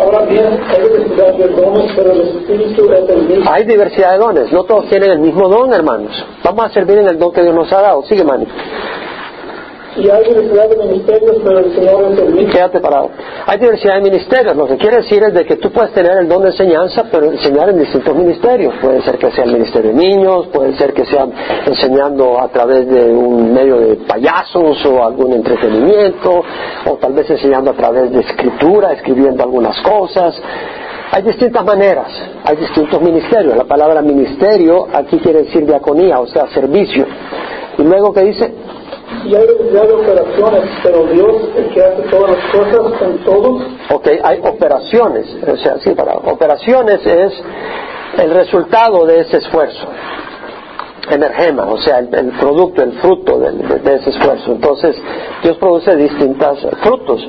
Ahora 0.00 0.24
bien, 0.24 0.46
hay 0.68 0.82
diversidad 0.82 1.34
de 1.34 1.48
dones, 1.48 1.92
pero 1.94 2.12
el 2.12 2.20
Espíritu 2.20 2.92
es 2.92 3.10
el 3.10 3.22
mismo. 3.24 3.50
Hay 3.50 3.64
diversidad 3.64 4.12
de 4.12 4.18
dones, 4.18 4.52
no 4.52 4.64
todos 4.64 4.88
tienen 4.88 5.10
el 5.10 5.18
mismo 5.18 5.48
don, 5.48 5.72
hermanos. 5.72 6.12
Vamos 6.42 6.64
a 6.66 6.68
servir 6.70 6.98
en 6.98 7.08
el 7.08 7.18
don 7.18 7.32
que 7.32 7.42
Dios 7.42 7.54
nos 7.54 7.70
ha 7.72 7.82
dado. 7.82 8.02
Sigue, 8.04 8.24
Manny. 8.24 8.46
Y 10.00 10.08
hay 10.08 10.24
diversidad 10.24 10.68
de 10.70 10.76
ministerios, 10.76 11.36
pero 11.44 11.58
el 11.58 11.74
Señor 11.74 12.04
el 12.04 12.34
mismo. 12.34 12.52
Quédate 12.52 12.80
parado. 12.80 13.10
Hay 13.46 13.58
diversidad 13.58 13.96
de 13.96 14.00
ministerios. 14.00 14.56
Lo 14.56 14.66
que 14.66 14.76
quiere 14.78 14.96
decir 14.96 15.22
es 15.22 15.34
de 15.34 15.44
que 15.44 15.56
tú 15.56 15.70
puedes 15.70 15.92
tener 15.92 16.16
el 16.18 16.28
don 16.28 16.42
de 16.42 16.48
enseñanza, 16.48 17.04
pero 17.10 17.26
enseñar 17.26 17.68
en 17.68 17.78
distintos 17.78 18.16
ministerios. 18.16 18.74
Puede 18.80 19.02
ser 19.02 19.18
que 19.18 19.30
sea 19.30 19.44
el 19.44 19.52
ministerio 19.52 19.90
de 19.90 19.96
niños, 19.96 20.46
puede 20.52 20.74
ser 20.78 20.94
que 20.94 21.04
sea 21.04 21.26
enseñando 21.66 22.40
a 22.40 22.48
través 22.48 22.88
de 22.88 23.12
un 23.12 23.52
medio 23.52 23.76
de 23.76 23.96
payasos 23.96 24.84
o 24.86 25.04
algún 25.04 25.34
entretenimiento, 25.34 26.42
o 26.86 26.96
tal 26.96 27.12
vez 27.12 27.28
enseñando 27.28 27.72
a 27.72 27.74
través 27.74 28.10
de 28.10 28.20
escritura, 28.20 28.92
escribiendo 28.92 29.42
algunas 29.42 29.78
cosas. 29.82 30.40
Hay 31.12 31.22
distintas 31.22 31.64
maneras, 31.64 32.06
hay 32.44 32.56
distintos 32.56 33.02
ministerios. 33.02 33.56
La 33.56 33.64
palabra 33.64 34.00
ministerio 34.00 34.86
aquí 34.92 35.18
quiere 35.18 35.42
decir 35.42 35.66
diaconía, 35.66 36.20
o 36.20 36.26
sea, 36.26 36.46
servicio. 36.48 37.04
Y 37.78 37.82
luego 37.82 38.12
que 38.12 38.22
dice, 38.22 38.54
Y 39.24 39.34
hay 39.34 39.46
diversidad 39.46 39.86
de 39.86 39.92
operaciones, 39.92 40.70
pero 40.82 41.06
Dios, 41.06 41.36
el 41.56 41.70
que 41.70 41.82
hace 41.82 42.02
todas 42.10 42.30
las 42.36 42.50
cosas 42.52 43.02
en 43.02 43.18
todos, 43.24 43.62
Ok, 43.92 44.08
hay 44.22 44.40
operaciones, 44.44 45.26
o 45.46 45.56
sea, 45.56 45.78
sí, 45.78 45.90
para 45.90 46.14
operaciones 46.14 47.04
es 47.04 47.32
el 48.18 48.30
resultado 48.30 49.04
de 49.04 49.20
ese 49.20 49.38
esfuerzo, 49.38 49.88
energema, 51.10 51.66
o 51.66 51.76
sea, 51.78 51.98
el, 51.98 52.32
producto, 52.38 52.82
el 52.82 52.92
fruto 53.00 53.38
de, 53.38 53.50
de 53.50 53.94
ese 53.96 54.10
esfuerzo. 54.10 54.52
Entonces, 54.52 54.96
Dios 55.42 55.56
produce 55.56 55.96
distintos 55.96 56.66
frutos. 56.82 57.26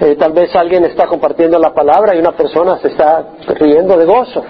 Eh, 0.00 0.16
tal 0.16 0.32
vez 0.32 0.54
alguien 0.56 0.84
está 0.84 1.06
compartiendo 1.06 1.58
la 1.58 1.74
palabra 1.74 2.14
y 2.14 2.18
una 2.18 2.32
persona 2.32 2.78
se 2.78 2.88
está 2.88 3.24
riendo 3.58 3.96
de 3.96 4.04
gozo 4.04 4.44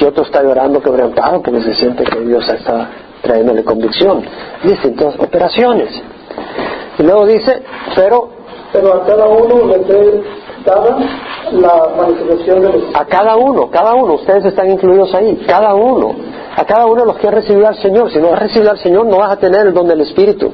y 0.00 0.04
otro 0.04 0.24
está 0.24 0.42
llorando 0.42 0.82
quebrantado 0.82 1.42
porque 1.42 1.62
se 1.62 1.74
siente 1.74 2.04
que 2.04 2.20
Dios 2.20 2.46
está 2.48 2.88
trayéndole 3.22 3.64
convicción. 3.64 4.24
Distintas 4.62 5.18
operaciones. 5.18 5.90
Y 6.98 7.02
luego 7.02 7.26
dice, 7.26 7.62
pero 7.94 8.38
pero 8.72 8.94
a 8.94 9.06
cada 9.06 9.26
uno 9.28 9.66
le 9.66 9.78
fue 9.80 10.22
dada 10.64 10.98
la 11.52 11.88
manifestación 11.96 12.60
del 12.60 12.74
Espíritu. 12.74 12.98
A 12.98 13.04
cada 13.06 13.36
uno, 13.36 13.70
cada 13.70 13.94
uno, 13.94 14.14
ustedes 14.14 14.44
están 14.44 14.70
incluidos 14.70 15.14
ahí, 15.14 15.42
cada 15.46 15.74
uno, 15.74 16.14
a 16.54 16.64
cada 16.64 16.86
uno 16.86 17.00
de 17.02 17.06
los 17.06 17.16
que 17.16 17.28
ha 17.28 17.30
recibido 17.30 17.66
al 17.66 17.76
Señor. 17.76 18.10
Si 18.10 18.18
no 18.18 18.32
has 18.32 18.38
recibido 18.38 18.70
al 18.70 18.78
Señor, 18.78 19.06
no 19.06 19.18
vas 19.18 19.32
a 19.32 19.36
tener 19.36 19.66
el 19.66 19.74
don 19.74 19.88
del 19.88 20.02
Espíritu. 20.02 20.52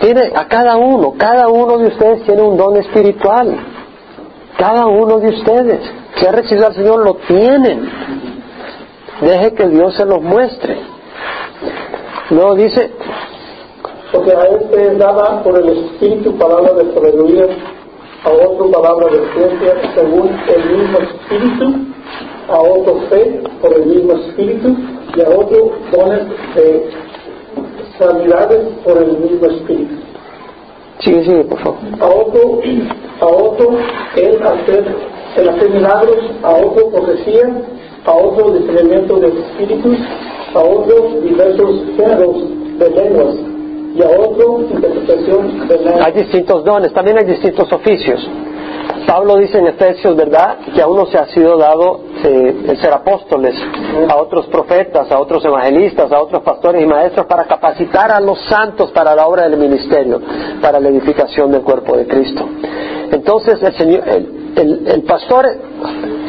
Tiene 0.00 0.30
a 0.34 0.46
cada 0.46 0.76
uno, 0.76 1.14
cada 1.18 1.48
uno 1.48 1.78
de 1.78 1.88
ustedes 1.88 2.22
tiene 2.22 2.42
un 2.42 2.56
don 2.56 2.76
espiritual. 2.76 3.56
Cada 4.56 4.86
uno 4.86 5.18
de 5.18 5.28
ustedes 5.28 5.80
que 6.18 6.28
ha 6.28 6.32
recibido 6.32 6.66
al 6.66 6.74
Señor 6.74 7.04
lo 7.04 7.14
tienen. 7.26 7.88
Deje 9.20 9.54
que 9.54 9.68
Dios 9.68 9.94
se 9.96 10.04
los 10.04 10.22
muestre. 10.22 10.78
Luego 12.30 12.54
dice, 12.56 12.90
Porque 14.12 14.32
a 14.32 14.42
este 14.44 14.82
es 14.82 14.98
dada 14.98 15.42
por 15.42 15.58
el 15.58 15.68
Espíritu 15.68 16.36
palabra 16.36 16.72
de 16.74 16.92
sabiduría, 16.92 17.46
a 18.24 18.30
otro 18.30 18.70
palabra 18.70 19.06
de 19.06 19.32
ciencia 19.32 19.94
según 19.94 20.28
el 20.28 20.78
mismo 20.78 20.98
Espíritu, 20.98 21.74
a 22.48 22.60
otro 22.60 23.00
fe 23.08 23.42
por 23.60 23.72
el 23.74 23.86
mismo 23.86 24.12
Espíritu, 24.14 24.76
y 25.16 25.22
a 25.22 25.28
otro 25.30 25.72
dones 25.92 26.26
de 26.54 26.90
sanidades 27.98 28.60
por 28.84 28.98
el 28.98 29.18
mismo 29.18 29.46
Espíritu. 29.46 29.94
sigue, 31.00 31.24
sigue, 31.24 31.44
por 31.44 31.58
favor. 31.60 31.78
A 32.00 32.06
otro, 32.06 32.60
a 33.20 33.26
otro 33.26 33.78
el 34.16 34.42
hacer, 34.42 34.96
el 35.36 35.48
hacer 35.48 35.70
milagros, 35.70 36.18
a 36.42 36.50
otro 36.56 36.90
profecía, 36.90 37.62
a 38.04 38.12
otro 38.12 38.52
discernimiento 38.52 39.18
de 39.18 39.28
espíritus, 39.28 39.98
a 40.54 40.58
otro 40.60 41.20
diversos 41.22 41.80
géneros 41.96 42.36
de 42.78 42.90
lenguas, 42.90 43.34
y 43.94 44.02
a 44.02 44.08
otro 44.20 44.60
interpretación 44.60 45.68
de 45.68 45.74
Hay 45.74 45.84
lenguas. 45.84 46.14
distintos 46.14 46.64
dones, 46.64 46.92
también 46.92 47.18
hay 47.18 47.24
distintos 47.24 47.72
oficios. 47.72 48.26
Pablo 49.06 49.36
dice 49.38 49.58
en 49.58 49.66
Efesios, 49.68 50.14
¿verdad?, 50.16 50.58
que 50.74 50.82
a 50.82 50.86
uno 50.86 51.06
se 51.06 51.16
ha 51.16 51.26
sido 51.28 51.56
dado 51.56 52.00
eh, 52.24 52.56
el 52.68 52.78
ser 52.78 52.92
apóstoles, 52.92 53.54
a 54.08 54.16
otros 54.16 54.46
profetas, 54.48 55.10
a 55.10 55.18
otros 55.18 55.42
evangelistas, 55.46 56.12
a 56.12 56.20
otros 56.20 56.42
pastores 56.42 56.82
y 56.82 56.86
maestros 56.86 57.24
para 57.26 57.44
capacitar 57.44 58.12
a 58.12 58.20
los 58.20 58.38
santos 58.46 58.90
para 58.92 59.14
la 59.14 59.26
obra 59.26 59.48
del 59.48 59.58
ministerio, 59.58 60.20
para 60.60 60.78
la 60.78 60.88
edificación 60.90 61.50
del 61.50 61.62
cuerpo 61.62 61.96
de 61.96 62.06
Cristo. 62.06 62.46
Entonces 63.10 63.62
el, 63.62 63.74
Señor, 63.76 64.02
el, 64.08 64.52
el- 64.56 64.86
el 64.88 65.02
pastor 65.04 65.46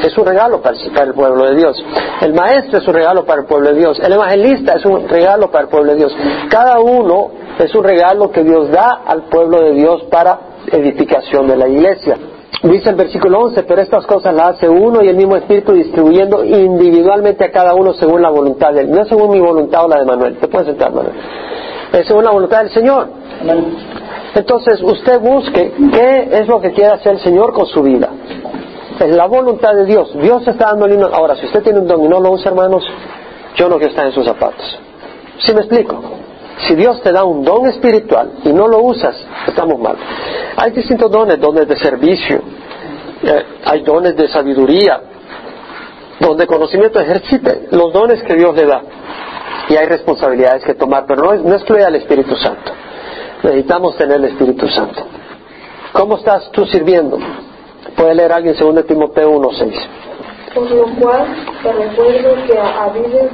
es 0.03 0.17
un 0.17 0.25
regalo 0.25 0.62
para 0.62 0.75
el, 0.75 1.13
pueblo 1.13 1.45
de 1.49 1.55
Dios, 1.55 1.83
el 2.21 2.33
maestro 2.33 2.79
es 2.79 2.88
un 2.88 2.93
regalo 2.93 3.25
para 3.25 3.41
el 3.41 3.47
pueblo 3.47 3.69
de 3.69 3.75
Dios, 3.75 3.99
el 3.99 4.13
evangelista 4.13 4.73
es 4.73 4.85
un 4.85 5.07
regalo 5.07 5.51
para 5.51 5.63
el 5.63 5.69
pueblo 5.69 5.91
de 5.91 5.97
Dios. 5.97 6.15
Cada 6.49 6.79
uno 6.79 7.31
es 7.59 7.73
un 7.75 7.83
regalo 7.83 8.31
que 8.31 8.43
Dios 8.43 8.69
da 8.71 9.01
al 9.05 9.23
pueblo 9.23 9.62
de 9.62 9.73
Dios 9.73 10.03
para 10.09 10.39
edificación 10.71 11.47
de 11.47 11.57
la 11.57 11.67
iglesia. 11.67 12.17
Dice 12.63 12.89
el 12.89 12.95
versículo 12.95 13.39
11, 13.39 13.63
pero 13.63 13.81
estas 13.81 14.05
cosas 14.05 14.33
las 14.33 14.57
hace 14.57 14.67
uno 14.67 15.01
y 15.01 15.07
el 15.07 15.15
mismo 15.15 15.38
Espíritu 15.38 15.71
distribuyendo 15.73 16.43
individualmente 16.43 17.45
a 17.45 17.51
cada 17.51 17.73
uno 17.73 17.93
según 17.93 18.21
la 18.21 18.29
voluntad 18.29 18.73
de 18.73 18.81
él. 18.81 18.91
No 18.91 19.01
es 19.01 19.07
según 19.07 19.31
mi 19.31 19.39
voluntad 19.39 19.85
o 19.85 19.88
la 19.88 19.99
de 19.99 20.05
Manuel. 20.05 20.38
Te 20.38 20.47
puedes 20.49 20.67
sentar, 20.67 20.91
Manuel. 20.93 21.15
Es 21.93 22.05
según 22.05 22.25
la 22.25 22.31
voluntad 22.31 22.59
del 22.59 22.71
Señor. 22.71 23.07
Entonces 24.35 24.81
usted 24.83 25.21
busque 25.21 25.73
qué 25.93 26.29
es 26.33 26.47
lo 26.47 26.59
que 26.59 26.71
quiere 26.71 26.91
hacer 26.91 27.13
el 27.13 27.19
Señor 27.21 27.53
con 27.53 27.65
su 27.65 27.81
vida. 27.81 28.09
Es 28.99 29.15
la 29.15 29.25
voluntad 29.27 29.73
de 29.73 29.85
Dios. 29.85 30.12
Dios 30.21 30.45
está 30.47 30.67
dándole 30.67 30.97
una... 30.97 31.07
Ahora, 31.07 31.35
si 31.35 31.45
usted 31.45 31.63
tiene 31.63 31.79
un 31.79 31.88
don 31.88 32.03
y 32.03 32.07
no 32.07 32.19
lo 32.19 32.31
usa, 32.31 32.49
hermanos, 32.49 32.83
yo 33.55 33.69
no 33.69 33.77
quiero 33.77 33.91
estar 33.91 34.05
en 34.05 34.12
sus 34.12 34.25
zapatos. 34.25 34.77
¿Sí 35.39 35.53
me 35.53 35.62
explico? 35.62 36.01
Si 36.67 36.75
Dios 36.75 37.01
te 37.01 37.12
da 37.13 37.23
un 37.23 37.43
don 37.43 37.67
espiritual 37.67 38.31
y 38.43 38.51
no 38.51 38.67
lo 38.67 38.79
usas, 38.79 39.15
estamos 39.47 39.79
mal. 39.79 39.95
Hay 40.57 40.71
distintos 40.71 41.09
dones, 41.09 41.39
dones 41.39 41.67
de 41.67 41.77
servicio, 41.77 42.41
Eh, 43.21 43.43
hay 43.65 43.81
dones 43.81 44.15
de 44.15 44.29
sabiduría, 44.29 45.01
don 46.21 46.38
de 46.38 46.47
conocimiento, 46.47 47.01
ejercite 47.01 47.67
los 47.71 47.91
dones 47.91 48.23
que 48.23 48.33
Dios 48.33 48.55
le 48.55 48.65
da. 48.65 48.81
Y 49.67 49.75
hay 49.75 49.88
responsabilidades 49.88 50.63
que 50.63 50.73
tomar, 50.73 51.05
pero 51.05 51.23
no, 51.23 51.35
no 51.35 51.55
excluye 51.55 51.83
al 51.83 51.95
Espíritu 51.95 52.35
Santo. 52.38 52.71
Necesitamos 53.43 53.97
tener 53.97 54.15
el 54.17 54.25
Espíritu 54.25 54.69
Santo. 54.69 55.05
¿Cómo 55.91 56.15
estás 56.15 56.49
tú 56.51 56.65
sirviendo? 56.65 57.17
Puede 57.99 58.15
leer 58.15 58.31
alguien 58.31 58.55
2 58.57 58.85
Timoteo 58.85 59.29
1.6. 59.41 59.73
Por 60.55 60.71
lo 60.71 60.85
cual 61.01 61.27
te 61.62 61.73
recuerdo 61.73 62.35
que 62.47 62.57
avives 62.57 63.29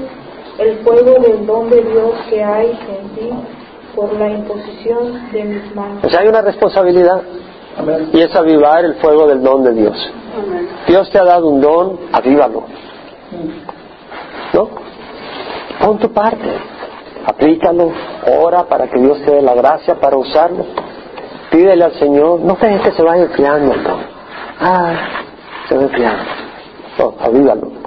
el 0.58 0.80
fuego 0.80 1.20
del 1.22 1.46
don 1.46 1.70
de 1.70 1.84
Dios 1.84 2.14
que 2.28 2.44
hay 2.44 2.72
en 2.72 3.10
ti 3.10 3.30
por 3.96 4.12
la 4.14 4.28
imposición 4.28 5.32
de 5.32 5.44
mis 5.44 5.76
manos. 5.76 6.04
O 6.04 6.10
sea, 6.10 6.22
hay 6.22 6.30
una 6.30 6.42
responsabilidad 6.42 7.22
y 8.12 8.22
es 8.22 8.36
avivar 8.36 8.84
el 8.86 8.96
fuego 8.96 9.28
del 9.28 9.44
don 9.44 9.64
de 9.64 9.74
Dios. 9.74 10.12
Dios 10.88 11.12
te 11.12 11.20
ha 11.20 11.26
dado 11.26 11.48
un 11.48 11.62
don, 11.62 12.00
avívalo. 12.12 12.64
¿No? 14.52 14.70
Pon 15.80 16.00
tu 16.00 16.12
parte, 16.12 16.58
aplícalo, 17.24 17.92
ora 18.42 18.64
para 18.64 18.88
que 18.88 19.00
Dios 19.00 19.20
te 19.24 19.32
dé 19.32 19.42
la 19.44 19.54
gracia 19.54 19.94
para 19.94 20.18
usarlo. 20.18 20.66
Pídele 21.52 21.84
al 21.84 21.94
Señor, 22.00 22.40
no 22.40 22.58
dejes 22.60 22.82
que 22.82 22.92
se 22.94 23.04
vaya 23.04 23.26
enfriando 23.26 23.72
el 23.72 23.84
don. 23.84 24.15
Ah, 24.60 24.94
se 25.68 25.76
va 25.76 25.84
enfriando. 25.84 26.24
No, 26.98 27.14
avívalo. 27.20 27.86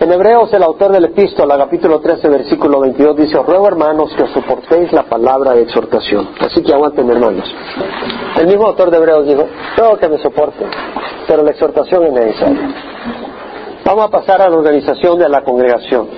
En 0.00 0.10
Hebreos, 0.10 0.52
el 0.52 0.64
autor 0.64 0.90
del 0.90 1.04
epístola, 1.04 1.56
capítulo 1.56 2.00
13, 2.00 2.28
versículo 2.28 2.80
22, 2.80 3.16
dice, 3.16 3.38
os 3.38 3.46
ruego 3.46 3.68
hermanos 3.68 4.12
que 4.16 4.24
os 4.24 4.30
soportéis 4.32 4.92
la 4.92 5.04
palabra 5.04 5.52
de 5.54 5.62
exhortación. 5.62 6.30
Así 6.40 6.60
que 6.60 6.72
aguanten 6.72 7.08
hermanos. 7.08 7.48
El 8.36 8.48
mismo 8.48 8.66
autor 8.66 8.90
de 8.90 8.96
Hebreos 8.96 9.26
dijo, 9.28 9.46
ruego 9.76 9.96
que 9.98 10.08
me 10.08 10.18
soporten, 10.18 10.68
pero 11.28 11.44
la 11.44 11.52
exhortación 11.52 12.06
es 12.06 12.12
necesaria. 12.14 12.74
Vamos 13.84 14.04
a 14.06 14.08
pasar 14.08 14.42
a 14.42 14.48
la 14.48 14.56
organización 14.56 15.20
de 15.20 15.28
la 15.28 15.44
congregación. 15.44 16.08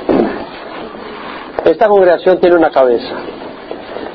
Esta 1.62 1.86
congregación 1.86 2.40
tiene 2.40 2.56
una 2.56 2.70
cabeza, 2.70 3.14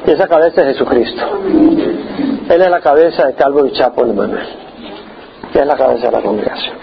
y 0.08 0.12
esa 0.12 0.28
cabeza 0.28 0.62
es 0.62 0.68
Jesucristo. 0.70 1.24
Él 2.50 2.60
es 2.60 2.70
la 2.70 2.82
cabeza 2.82 3.28
de 3.28 3.36
Calvo 3.36 3.68
y 3.68 3.72
Chapo 3.74 4.04
de 4.04 4.14
Él 5.54 5.62
es 5.62 5.68
la 5.68 5.76
cabeza 5.76 6.08
de 6.08 6.12
la 6.12 6.22
congregación. 6.22 6.76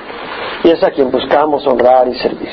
Y 0.64 0.70
es 0.70 0.82
a 0.82 0.90
quien 0.90 1.10
buscamos 1.10 1.66
honrar 1.66 2.08
y 2.08 2.14
servir. 2.18 2.50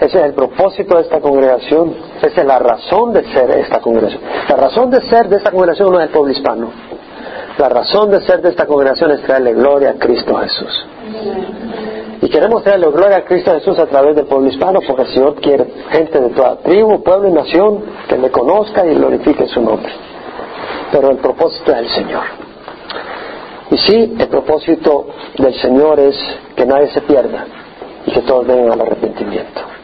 Ese 0.00 0.18
es 0.18 0.24
el 0.24 0.34
propósito 0.34 0.96
de 0.96 1.02
esta 1.02 1.20
congregación, 1.20 1.94
esa 2.20 2.40
es 2.40 2.46
la 2.46 2.58
razón 2.58 3.12
de 3.12 3.24
ser 3.32 3.50
esta 3.52 3.80
congregación. 3.80 4.20
La 4.48 4.56
razón 4.56 4.90
de 4.90 5.00
ser 5.08 5.28
de 5.28 5.36
esta 5.36 5.50
congregación 5.50 5.92
no 5.92 6.00
es 6.00 6.06
el 6.06 6.12
pueblo 6.12 6.32
hispano. 6.32 6.70
La 7.58 7.68
razón 7.68 8.10
de 8.10 8.20
ser 8.22 8.42
de 8.42 8.50
esta 8.50 8.66
congregación 8.66 9.12
es 9.12 9.22
traerle 9.22 9.54
gloria 9.54 9.90
a 9.90 9.94
Cristo 9.94 10.34
Jesús. 10.36 10.86
Y 12.20 12.28
queremos 12.28 12.64
traerle 12.64 12.88
gloria 12.90 13.18
a 13.18 13.24
Cristo 13.24 13.52
Jesús 13.52 13.78
a 13.78 13.86
través 13.86 14.16
del 14.16 14.26
pueblo 14.26 14.48
hispano 14.48 14.80
porque 14.86 15.02
el 15.02 15.08
Señor 15.08 15.34
quiere 15.36 15.66
gente 15.90 16.20
de 16.20 16.30
toda 16.30 16.56
tribu, 16.56 17.02
pueblo 17.02 17.28
y 17.28 17.32
nación 17.32 17.84
que 18.08 18.18
le 18.18 18.30
conozca 18.30 18.84
y 18.84 18.94
glorifique 18.94 19.46
su 19.46 19.60
nombre. 19.60 19.92
Pero 20.90 21.10
el 21.10 21.18
propósito 21.18 21.72
es 21.72 21.78
el 21.78 21.88
Señor. 21.90 22.43
Y 23.74 23.78
sí, 23.78 24.14
el 24.16 24.28
propósito 24.28 25.08
del 25.36 25.54
Señor 25.54 25.98
es 25.98 26.16
que 26.54 26.64
nadie 26.64 26.92
se 26.92 27.00
pierda 27.00 27.44
y 28.06 28.12
que 28.12 28.20
todos 28.20 28.46
vengan 28.46 28.70
al 28.70 28.80
arrepentimiento 28.82 29.74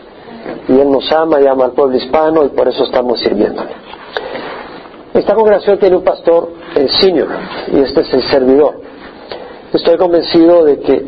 y 0.69 0.79
Él 0.79 0.89
nos 0.89 1.11
ama 1.11 1.41
y 1.41 1.47
ama 1.49 1.65
al 1.65 1.73
pueblo 1.73 1.97
hispano 1.97 2.45
y 2.45 2.51
por 2.51 2.69
eso 2.69 2.85
estamos 2.85 3.19
sirviéndole. 3.19 3.71
Esta 5.13 5.35
congregación 5.35 5.79
tiene 5.79 5.97
un 5.97 6.05
pastor 6.05 6.53
el 6.77 6.89
senior 7.01 7.29
y 7.73 7.81
este 7.81 8.03
es 8.03 8.15
el 8.15 8.23
servidor. 8.31 8.81
Estoy 9.73 9.97
convencido 9.97 10.65
de 10.65 10.79
que 10.79 11.07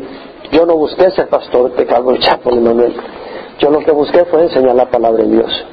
yo 0.51 0.65
no 0.65 0.75
busqué 0.75 1.09
ser 1.11 1.29
pastor 1.29 1.73
de 1.75 1.85
Calvo 1.85 2.17
Chapo 2.17 2.53
de 2.53 2.59
Manuel. 2.59 2.93
Yo 3.59 3.69
lo 3.69 3.79
que 3.79 3.91
busqué 3.91 4.25
fue 4.25 4.43
enseñar 4.43 4.75
la 4.75 4.89
palabra 4.89 5.23
de 5.23 5.29
Dios. 5.29 5.65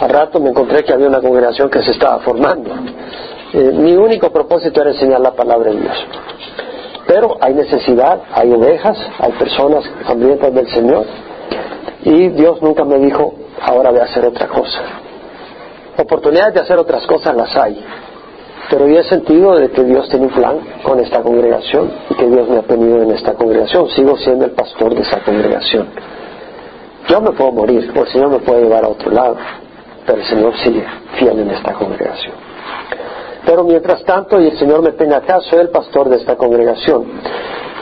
Al 0.00 0.10
rato 0.10 0.40
me 0.40 0.50
encontré 0.50 0.84
que 0.84 0.92
había 0.92 1.06
una 1.06 1.22
congregación 1.22 1.70
que 1.70 1.82
se 1.82 1.92
estaba 1.92 2.18
formando. 2.18 2.70
Eh, 3.52 3.70
mi 3.72 3.94
único 3.94 4.30
propósito 4.30 4.80
era 4.80 4.90
enseñar 4.90 5.20
la 5.20 5.32
palabra 5.32 5.70
de 5.70 5.80
Dios. 5.80 6.06
Pero 7.06 7.36
hay 7.40 7.52
necesidad, 7.52 8.22
hay 8.32 8.50
ovejas, 8.52 8.96
hay 9.18 9.32
personas 9.32 9.84
hambrientas 10.06 10.54
del 10.54 10.68
Señor 10.68 11.04
y 12.04 12.28
Dios 12.28 12.62
nunca 12.62 12.84
me 12.84 12.98
dijo, 12.98 13.34
ahora 13.60 13.90
voy 13.90 14.00
a 14.00 14.04
hacer 14.04 14.24
otra 14.24 14.48
cosa. 14.48 14.80
Oportunidades 15.98 16.54
de 16.54 16.60
hacer 16.60 16.78
otras 16.78 17.06
cosas 17.06 17.36
las 17.36 17.54
hay, 17.54 17.84
pero 18.70 18.88
yo 18.88 18.98
he 18.98 19.04
sentido 19.04 19.56
de 19.56 19.70
que 19.70 19.84
Dios 19.84 20.08
tiene 20.08 20.26
un 20.26 20.32
plan 20.32 20.58
con 20.82 20.98
esta 21.00 21.20
congregación 21.22 21.92
y 22.08 22.14
que 22.14 22.26
Dios 22.26 22.48
me 22.48 22.56
ha 22.58 22.62
tenido 22.62 23.02
en 23.02 23.10
esta 23.10 23.34
congregación. 23.34 23.90
Sigo 23.90 24.16
siendo 24.16 24.46
el 24.46 24.52
pastor 24.52 24.94
de 24.94 25.02
esa 25.02 25.20
congregación. 25.20 25.88
Yo 27.08 27.20
me 27.20 27.32
puedo 27.32 27.52
morir, 27.52 27.92
o 27.94 28.00
el 28.00 28.08
Señor 28.08 28.30
me 28.30 28.38
puede 28.38 28.62
llevar 28.62 28.84
a 28.84 28.88
otro 28.88 29.10
lado, 29.10 29.36
pero 30.06 30.18
el 30.18 30.24
Señor 30.24 30.56
sigue 30.64 30.84
fiel 31.18 31.40
en 31.40 31.50
esta 31.50 31.74
congregación. 31.74 32.32
Pero 33.44 33.64
mientras 33.64 34.04
tanto, 34.04 34.40
y 34.40 34.48
el 34.48 34.58
Señor 34.58 34.82
me 34.82 34.92
tenga 34.92 35.18
acá, 35.18 35.40
soy 35.40 35.60
el 35.60 35.70
pastor 35.70 36.08
de 36.08 36.16
esta 36.16 36.36
congregación. 36.36 37.04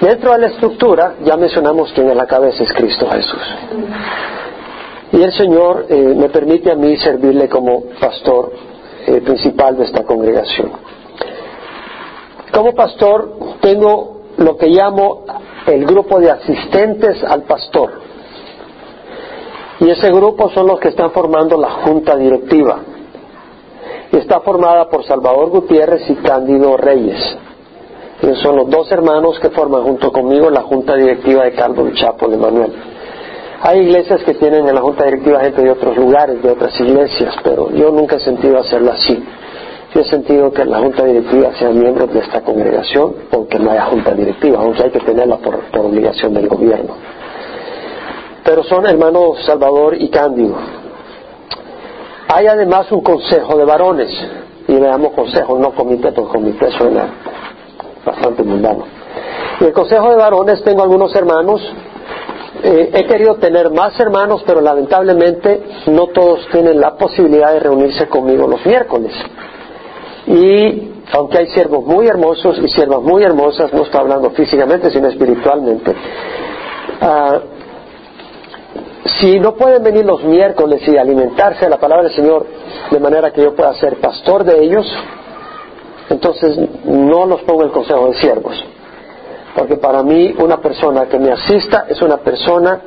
Dentro 0.01 0.33
de 0.33 0.39
la 0.39 0.47
estructura 0.47 1.17
ya 1.23 1.37
mencionamos 1.37 1.93
quién 1.93 2.09
es 2.09 2.17
la 2.17 2.27
cabeza, 2.27 2.63
es 2.63 2.73
Cristo 2.73 3.07
Jesús. 3.11 3.43
Y 5.13 5.23
el 5.23 5.33
Señor 5.33 5.87
eh, 5.89 6.15
me 6.17 6.29
permite 6.29 6.71
a 6.71 6.75
mí 6.75 6.97
servirle 6.97 7.49
como 7.49 7.85
pastor 8.01 8.53
eh, 9.07 9.21
principal 9.21 9.77
de 9.77 9.85
esta 9.85 10.05
congregación. 10.05 10.73
Como 12.53 12.75
pastor 12.75 13.33
tengo 13.61 14.23
lo 14.39 14.57
que 14.57 14.69
llamo 14.69 15.25
el 15.67 15.85
grupo 15.85 16.19
de 16.19 16.31
asistentes 16.31 17.23
al 17.23 17.43
pastor. 17.43 18.01
Y 19.81 19.91
ese 19.91 20.11
grupo 20.11 20.51
son 20.51 20.67
los 20.67 20.79
que 20.81 20.89
están 20.89 21.11
formando 21.11 21.59
la 21.59 21.71
junta 21.71 22.17
directiva. 22.17 22.81
Y 24.13 24.17
está 24.17 24.41
formada 24.41 24.89
por 24.89 25.05
Salvador 25.05 25.51
Gutiérrez 25.51 26.09
y 26.11 26.15
Cándido 26.17 26.77
Reyes 26.77 27.39
son 28.43 28.57
los 28.57 28.69
dos 28.69 28.91
hermanos 28.93 29.39
que 29.41 29.51
forman 29.51 29.83
junto 29.83 30.13
conmigo 30.13 30.51
la 30.51 30.63
junta 30.63 30.95
directiva 30.95 31.45
de 31.45 31.53
Calvo 31.53 31.89
y 31.89 31.95
Chapo 31.95 32.29
de 32.29 32.37
Manuel. 32.37 32.73
Hay 33.63 33.81
iglesias 33.81 34.23
que 34.25 34.35
tienen 34.35 34.69
en 34.69 34.75
la 34.75 34.81
junta 34.81 35.05
directiva 35.05 35.41
gente 35.41 35.63
de 35.63 35.71
otros 35.71 35.97
lugares, 35.97 36.43
de 36.43 36.51
otras 36.51 36.79
iglesias, 36.81 37.35
pero 37.43 37.71
yo 37.73 37.91
nunca 37.91 38.17
he 38.17 38.21
sentido 38.21 38.59
hacerlo 38.59 38.93
así. 38.93 39.23
Yo 39.95 40.03
he 40.03 40.05
sentido 40.05 40.53
que 40.53 40.65
la 40.65 40.79
junta 40.79 41.05
directiva 41.05 41.51
sean 41.59 41.79
miembros 41.79 42.13
de 42.13 42.21
esta 42.21 42.43
congregación, 42.43 43.15
aunque 43.33 43.59
no 43.59 43.71
haya 43.71 43.87
junta 43.87 44.15
directiva, 44.15 44.61
aunque 44.61 44.85
hay 44.85 44.91
que 44.91 45.01
tenerla 45.01 45.39
por 45.39 45.59
obligación 45.79 46.33
del 46.33 46.49
gobierno. 46.49 46.95
Pero 48.45 48.63
son 48.65 48.87
hermanos 48.87 49.45
Salvador 49.45 49.97
y 50.01 50.09
Cándido. 50.09 50.57
Hay 52.33 52.47
además 52.47 52.91
un 52.93 53.01
consejo 53.01 53.57
de 53.57 53.65
varones, 53.65 54.11
y 54.69 54.73
le 54.73 54.87
damos 54.87 55.13
consejo, 55.13 55.59
no 55.59 55.75
comité, 55.75 56.13
porque 56.13 56.33
comité 56.33 56.71
suena 56.71 57.09
bastante 58.05 58.43
mundano. 58.45 58.85
En 59.61 59.67
el 59.67 59.73
Consejo 59.73 60.11
de 60.11 60.17
Varones 60.17 60.63
tengo 60.63 60.83
algunos 60.83 61.15
hermanos. 61.15 61.61
Eh, 62.63 62.91
he 62.95 63.07
querido 63.07 63.37
tener 63.37 63.71
más 63.71 63.99
hermanos, 63.99 64.43
pero 64.47 64.61
lamentablemente 64.61 65.63
no 65.89 66.07
todos 66.09 66.47
tienen 66.53 66.81
la 66.81 66.97
posibilidad 66.97 67.53
de 67.53 67.61
reunirse 67.61 68.07
conmigo 68.09 68.47
los 68.47 68.65
miércoles. 68.65 69.13
Y 70.27 70.89
aunque 71.13 71.39
hay 71.39 71.47
siervos 71.49 71.85
muy 71.85 72.07
hermosos 72.07 72.59
y 72.59 72.69
siervas 72.69 73.03
muy 73.03 73.23
hermosas, 73.23 73.73
no 73.73 73.83
estoy 73.83 74.01
hablando 74.01 74.31
físicamente, 74.31 74.91
sino 74.91 75.09
espiritualmente, 75.09 75.95
ah, 77.01 77.41
si 79.05 79.41
no 79.41 79.55
pueden 79.55 79.83
venir 79.83 80.05
los 80.05 80.23
miércoles 80.25 80.87
y 80.87 80.97
alimentarse 80.97 81.65
de 81.65 81.71
la 81.71 81.79
palabra 81.79 82.05
del 82.05 82.15
Señor 82.15 82.47
de 82.91 83.01
manera 83.01 83.31
que 83.31 83.43
yo 83.43 83.55
pueda 83.55 83.73
ser 83.75 83.97
pastor 83.97 84.45
de 84.45 84.63
ellos, 84.63 84.87
entonces 86.11 86.59
no 86.85 87.25
los 87.27 87.43
pongo 87.43 87.63
el 87.63 87.71
consejo 87.71 88.09
de 88.09 88.15
siervos. 88.15 88.63
Porque 89.55 89.77
para 89.77 90.03
mí 90.03 90.35
una 90.39 90.59
persona 90.59 91.07
que 91.07 91.19
me 91.19 91.33
asista 91.33 91.87
es 91.89 92.01
una 92.03 92.19
persona 92.19 92.81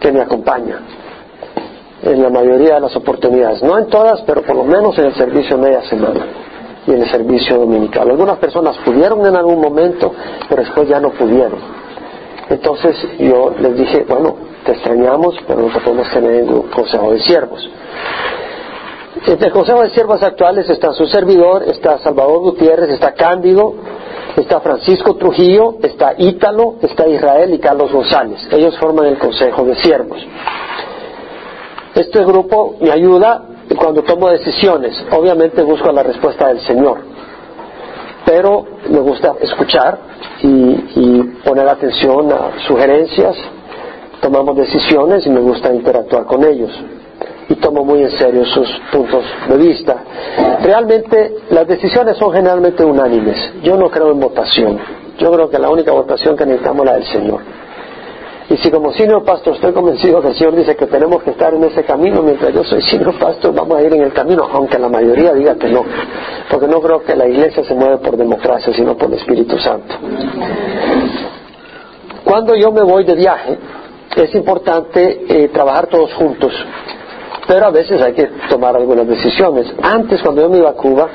que 0.00 0.12
me 0.12 0.20
acompaña 0.20 0.80
en 2.02 2.22
la 2.22 2.28
mayoría 2.28 2.74
de 2.74 2.80
las 2.80 2.96
oportunidades. 2.96 3.62
No 3.62 3.78
en 3.78 3.86
todas, 3.86 4.22
pero 4.22 4.42
por 4.42 4.56
lo 4.56 4.64
menos 4.64 4.98
en 4.98 5.06
el 5.06 5.14
servicio 5.14 5.56
media 5.58 5.82
semana 5.82 6.26
y 6.86 6.92
en 6.92 7.02
el 7.02 7.10
servicio 7.10 7.58
dominical. 7.58 8.10
Algunas 8.10 8.38
personas 8.38 8.76
pudieron 8.84 9.24
en 9.26 9.36
algún 9.36 9.60
momento, 9.60 10.12
pero 10.48 10.62
después 10.62 10.88
ya 10.88 11.00
no 11.00 11.10
pudieron. 11.10 11.85
Entonces 12.48 12.96
yo 13.18 13.54
les 13.58 13.76
dije, 13.76 14.04
bueno, 14.08 14.36
te 14.64 14.72
extrañamos, 14.72 15.36
pero 15.46 15.62
no 15.62 15.80
podemos 15.80 16.10
tener 16.10 16.44
un 16.44 16.68
consejo 16.68 17.12
de 17.12 17.20
siervos. 17.20 17.68
En 19.26 19.42
el 19.42 19.50
Consejo 19.50 19.82
de 19.82 19.90
Siervos 19.90 20.22
actuales 20.22 20.68
está 20.68 20.92
su 20.92 21.06
servidor, 21.06 21.64
está 21.64 21.98
Salvador 21.98 22.38
Gutiérrez, 22.40 22.90
está 22.90 23.12
Cándido, 23.14 23.74
está 24.36 24.60
Francisco 24.60 25.16
Trujillo, 25.16 25.76
está 25.82 26.14
Ítalo, 26.18 26.76
está 26.82 27.08
Israel 27.08 27.52
y 27.54 27.58
Carlos 27.58 27.90
González. 27.90 28.46
Ellos 28.52 28.78
forman 28.78 29.06
el 29.06 29.18
Consejo 29.18 29.64
de 29.64 29.74
Siervos. 29.76 30.24
Este 31.94 32.24
grupo 32.24 32.76
me 32.80 32.92
ayuda 32.92 33.42
cuando 33.76 34.02
tomo 34.02 34.28
decisiones. 34.28 34.94
Obviamente 35.10 35.62
busco 35.62 35.90
la 35.90 36.02
respuesta 36.02 36.48
del 36.48 36.60
Señor. 36.60 37.15
Pero 38.26 38.66
me 38.90 38.98
gusta 38.98 39.36
escuchar 39.40 39.98
y, 40.42 41.22
poner 41.44 41.68
atención 41.68 42.30
a 42.32 42.66
sugerencias, 42.66 43.36
tomamos 44.20 44.56
decisiones 44.56 45.24
y 45.26 45.30
me 45.30 45.40
gusta 45.40 45.72
interactuar 45.72 46.24
con 46.24 46.44
ellos 46.44 46.70
y 47.48 47.54
tomo 47.54 47.84
muy 47.84 48.02
en 48.02 48.10
serio 48.10 48.44
sus 48.44 48.68
puntos 48.90 49.24
de 49.48 49.56
vista. 49.56 50.02
Realmente 50.60 51.36
las 51.50 51.68
decisiones 51.68 52.16
son 52.18 52.32
generalmente 52.32 52.84
unánimes. 52.84 53.36
Yo 53.62 53.76
no 53.76 53.88
creo 53.88 54.10
en 54.10 54.18
votación. 54.18 54.78
Yo 55.18 55.30
creo 55.30 55.48
que 55.48 55.58
la 55.60 55.70
única 55.70 55.92
votación 55.92 56.36
que 56.36 56.44
necesitamos 56.44 56.80
es 56.80 56.86
la 56.86 56.94
del 56.94 57.06
Señor. 57.06 57.40
Y 58.48 58.56
si 58.58 58.70
como 58.70 58.92
senior 58.92 59.24
pastor 59.24 59.54
estoy 59.54 59.72
convencido 59.72 60.20
que 60.22 60.28
el 60.28 60.36
Señor 60.36 60.54
dice 60.54 60.76
que 60.76 60.86
tenemos 60.86 61.22
que 61.22 61.30
estar 61.30 61.52
en 61.52 61.64
ese 61.64 61.82
camino, 61.84 62.22
mientras 62.22 62.54
yo 62.54 62.62
soy 62.62 62.80
senior 62.82 63.18
pastor 63.18 63.52
vamos 63.52 63.78
a 63.78 63.82
ir 63.82 63.92
en 63.92 64.02
el 64.02 64.12
camino, 64.12 64.48
aunque 64.52 64.78
la 64.78 64.88
mayoría 64.88 65.32
diga 65.34 65.56
que 65.56 65.68
no. 65.68 65.84
Porque 66.48 66.68
no 66.68 66.80
creo 66.80 67.02
que 67.02 67.16
la 67.16 67.26
iglesia 67.26 67.64
se 67.64 67.74
mueve 67.74 67.98
por 67.98 68.16
democracia, 68.16 68.72
sino 68.72 68.96
por 68.96 69.08
el 69.08 69.18
Espíritu 69.18 69.58
Santo. 69.58 69.94
Cuando 72.22 72.54
yo 72.54 72.70
me 72.70 72.82
voy 72.82 73.04
de 73.04 73.14
viaje, 73.16 73.58
es 74.16 74.34
importante 74.34 75.24
eh, 75.28 75.48
trabajar 75.48 75.88
todos 75.88 76.12
juntos, 76.14 76.52
pero 77.46 77.66
a 77.66 77.70
veces 77.70 78.00
hay 78.00 78.14
que 78.14 78.26
tomar 78.48 78.76
algunas 78.76 79.06
decisiones. 79.06 79.72
Antes, 79.82 80.22
cuando 80.22 80.42
yo 80.42 80.48
me 80.48 80.58
iba 80.58 80.70
a 80.70 80.74
Cuba, 80.74 81.08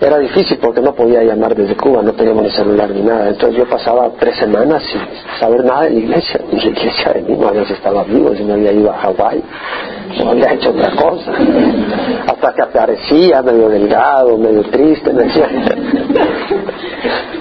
era 0.00 0.18
difícil 0.18 0.58
porque 0.58 0.80
no 0.80 0.92
podía 0.92 1.22
llamar 1.22 1.54
desde 1.54 1.76
Cuba, 1.76 2.02
no 2.02 2.12
teníamos 2.12 2.42
ni 2.42 2.50
celular 2.50 2.90
ni 2.90 3.02
nada. 3.02 3.28
Entonces 3.28 3.58
yo 3.58 3.68
pasaba 3.68 4.10
tres 4.18 4.36
semanas 4.36 4.82
sin 4.90 5.00
saber 5.38 5.64
nada 5.64 5.82
de 5.82 5.90
la 5.90 5.98
iglesia. 5.98 6.40
Y 6.50 6.56
la 6.56 6.66
iglesia 6.66 7.12
de 7.12 7.22
mí 7.22 7.36
no 7.38 7.48
había 7.48 7.62
estaba 7.62 8.02
vivo, 8.04 8.34
si 8.34 8.44
no 8.44 8.54
había 8.54 8.72
ido 8.72 8.90
a 8.90 8.94
Hawái, 8.98 9.42
no 10.18 10.30
había 10.30 10.52
hecho 10.52 10.70
otra 10.70 10.90
cosa. 10.90 11.32
Hasta 12.26 12.54
que 12.54 12.62
aparecía 12.62 13.42
medio 13.42 13.68
delgado, 13.68 14.36
medio 14.36 14.62
triste, 14.64 15.12
me 15.12 15.24
decía. 15.24 15.48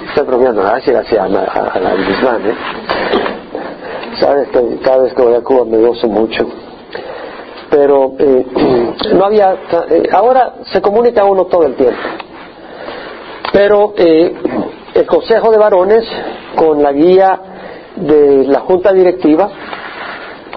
Estoy 0.09 0.27
bromeando, 0.27 0.61
así 0.61 0.93
hacía 0.93 1.23
a, 1.23 1.29
la 1.29 1.95
misma, 1.95 2.37
¿eh? 2.45 2.55
Sabes 4.19 4.47
que 4.49 4.77
cada 4.83 4.99
vez 4.99 5.13
que 5.13 5.21
voy 5.23 5.33
a 5.33 5.41
Cuba 5.41 5.65
me 5.65 5.77
gozo 5.77 6.07
mucho 6.07 6.47
pero 7.71 8.13
eh, 8.19 8.45
no 9.15 9.25
había 9.25 9.55
eh, 9.89 10.03
ahora 10.11 10.53
se 10.71 10.79
comunica 10.79 11.25
uno 11.25 11.45
todo 11.45 11.63
el 11.63 11.73
tiempo 11.73 11.97
pero 13.53 13.93
eh, 13.95 14.33
el 14.95 15.05
Consejo 15.05 15.51
de 15.51 15.57
Varones, 15.59 16.03
con 16.55 16.81
la 16.81 16.91
guía 16.91 17.39
de 17.95 18.45
la 18.47 18.61
Junta 18.61 18.91
Directiva, 18.91 19.47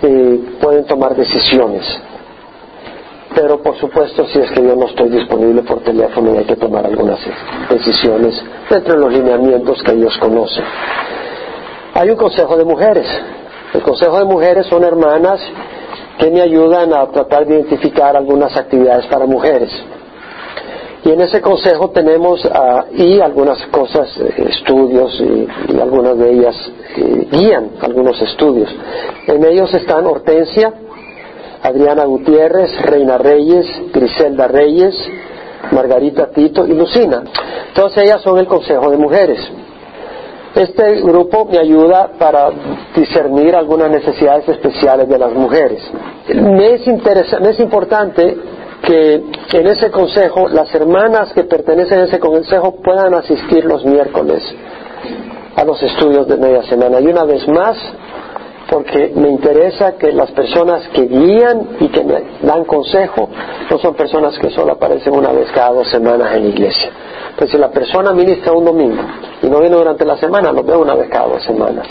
eh, 0.02 0.56
pueden 0.58 0.86
tomar 0.86 1.14
decisiones. 1.14 1.84
Pero 3.34 3.62
por 3.62 3.76
supuesto, 3.76 4.26
si 4.28 4.38
es 4.38 4.50
que 4.50 4.62
yo 4.62 4.74
no 4.74 4.86
estoy 4.86 5.10
disponible 5.10 5.62
por 5.62 5.82
teléfono, 5.82 6.38
hay 6.38 6.46
que 6.46 6.56
tomar 6.56 6.86
algunas 6.86 7.20
decisiones 7.68 8.42
dentro 8.70 8.94
de 8.94 9.00
los 9.00 9.12
lineamientos 9.12 9.82
que 9.82 9.92
ellos 9.92 10.16
conocen. 10.18 10.64
Hay 11.92 12.08
un 12.08 12.16
Consejo 12.16 12.56
de 12.56 12.64
Mujeres. 12.64 13.06
El 13.74 13.82
Consejo 13.82 14.18
de 14.18 14.24
Mujeres 14.24 14.66
son 14.68 14.84
hermanas 14.84 15.38
que 16.18 16.30
me 16.30 16.40
ayudan 16.40 16.94
a 16.94 17.06
tratar 17.08 17.46
de 17.46 17.56
identificar 17.56 18.16
algunas 18.16 18.56
actividades 18.56 19.06
para 19.06 19.26
mujeres. 19.26 19.70
Y 21.06 21.12
en 21.12 21.20
ese 21.20 21.40
consejo 21.40 21.90
tenemos 21.90 22.44
ahí 22.52 23.20
algunas 23.20 23.64
cosas, 23.66 24.08
eh, 24.18 24.48
estudios, 24.48 25.20
y, 25.20 25.78
algunas 25.80 26.18
de 26.18 26.32
ellas 26.32 26.56
eh, 26.96 27.28
guían 27.30 27.70
algunos 27.80 28.20
estudios. 28.20 28.68
En 29.28 29.44
ellos 29.44 29.72
están 29.72 30.04
Hortensia, 30.04 30.74
Adriana 31.62 32.06
Gutiérrez, 32.06 32.82
Reina 32.82 33.18
Reyes, 33.18 33.66
Griselda 33.92 34.48
Reyes, 34.48 34.96
Margarita 35.70 36.28
Tito 36.32 36.66
y 36.66 36.74
Lucina. 36.74 37.22
Entonces 37.68 38.02
ellas 38.02 38.20
son 38.22 38.38
el 38.38 38.48
Consejo 38.48 38.90
de 38.90 38.96
Mujeres. 38.96 39.38
Este 40.56 41.02
grupo 41.02 41.44
me 41.44 41.58
ayuda 41.58 42.10
para 42.18 42.50
discernir 42.96 43.54
algunas 43.54 43.90
necesidades 43.90 44.48
especiales 44.48 45.08
de 45.08 45.18
las 45.18 45.32
mujeres. 45.32 45.80
Me 46.34 46.74
es, 46.74 46.84
me 47.40 47.50
es 47.50 47.60
importante 47.60 48.36
que 48.82 49.14
en 49.52 49.66
ese 49.66 49.90
consejo 49.90 50.48
las 50.48 50.74
hermanas 50.74 51.32
que 51.32 51.44
pertenecen 51.44 52.00
a 52.00 52.04
ese 52.04 52.18
consejo 52.18 52.76
puedan 52.82 53.14
asistir 53.14 53.64
los 53.64 53.84
miércoles 53.84 54.42
a 55.56 55.64
los 55.64 55.82
estudios 55.82 56.28
de 56.28 56.36
media 56.36 56.62
semana. 56.64 57.00
Y 57.00 57.06
una 57.06 57.24
vez 57.24 57.48
más, 57.48 57.76
porque 58.70 59.12
me 59.14 59.28
interesa 59.28 59.96
que 59.96 60.12
las 60.12 60.30
personas 60.32 60.86
que 60.88 61.06
guían 61.06 61.76
y 61.80 61.88
que 61.88 62.04
me 62.04 62.22
dan 62.42 62.64
consejo 62.64 63.28
no 63.70 63.78
son 63.78 63.94
personas 63.94 64.38
que 64.38 64.50
solo 64.50 64.72
aparecen 64.72 65.14
una 65.14 65.32
vez 65.32 65.50
cada 65.52 65.72
dos 65.72 65.88
semanas 65.88 66.34
en 66.34 66.44
la 66.44 66.48
iglesia. 66.50 66.90
Pues 67.36 67.50
si 67.50 67.58
la 67.58 67.70
persona 67.70 68.12
ministra 68.12 68.52
un 68.52 68.64
domingo 68.64 69.02
y 69.42 69.46
no 69.48 69.60
viene 69.60 69.76
durante 69.76 70.04
la 70.04 70.16
semana, 70.16 70.52
lo 70.52 70.62
veo 70.62 70.80
una 70.80 70.94
vez 70.94 71.08
cada 71.08 71.28
dos 71.28 71.42
semanas. 71.44 71.86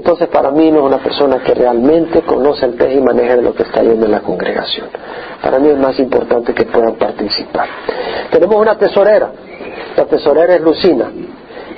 Entonces 0.00 0.28
para 0.28 0.50
mí 0.50 0.70
no 0.70 0.78
es 0.78 0.84
una 0.84 0.96
persona 0.96 1.42
que 1.44 1.52
realmente 1.52 2.22
conoce 2.22 2.64
el 2.64 2.72
pez 2.72 2.96
y 2.96 3.02
maneja 3.02 3.36
de 3.36 3.42
lo 3.42 3.52
que 3.54 3.64
está 3.64 3.82
yendo 3.82 4.06
en 4.06 4.12
la 4.12 4.20
congregación. 4.20 4.86
Para 5.42 5.58
mí 5.58 5.68
es 5.68 5.76
más 5.76 5.98
importante 5.98 6.54
que 6.54 6.64
puedan 6.64 6.94
participar. 6.94 7.68
Tenemos 8.30 8.56
una 8.56 8.78
tesorera. 8.78 9.30
La 9.98 10.06
tesorera 10.06 10.54
es 10.54 10.62
Lucina. 10.62 11.12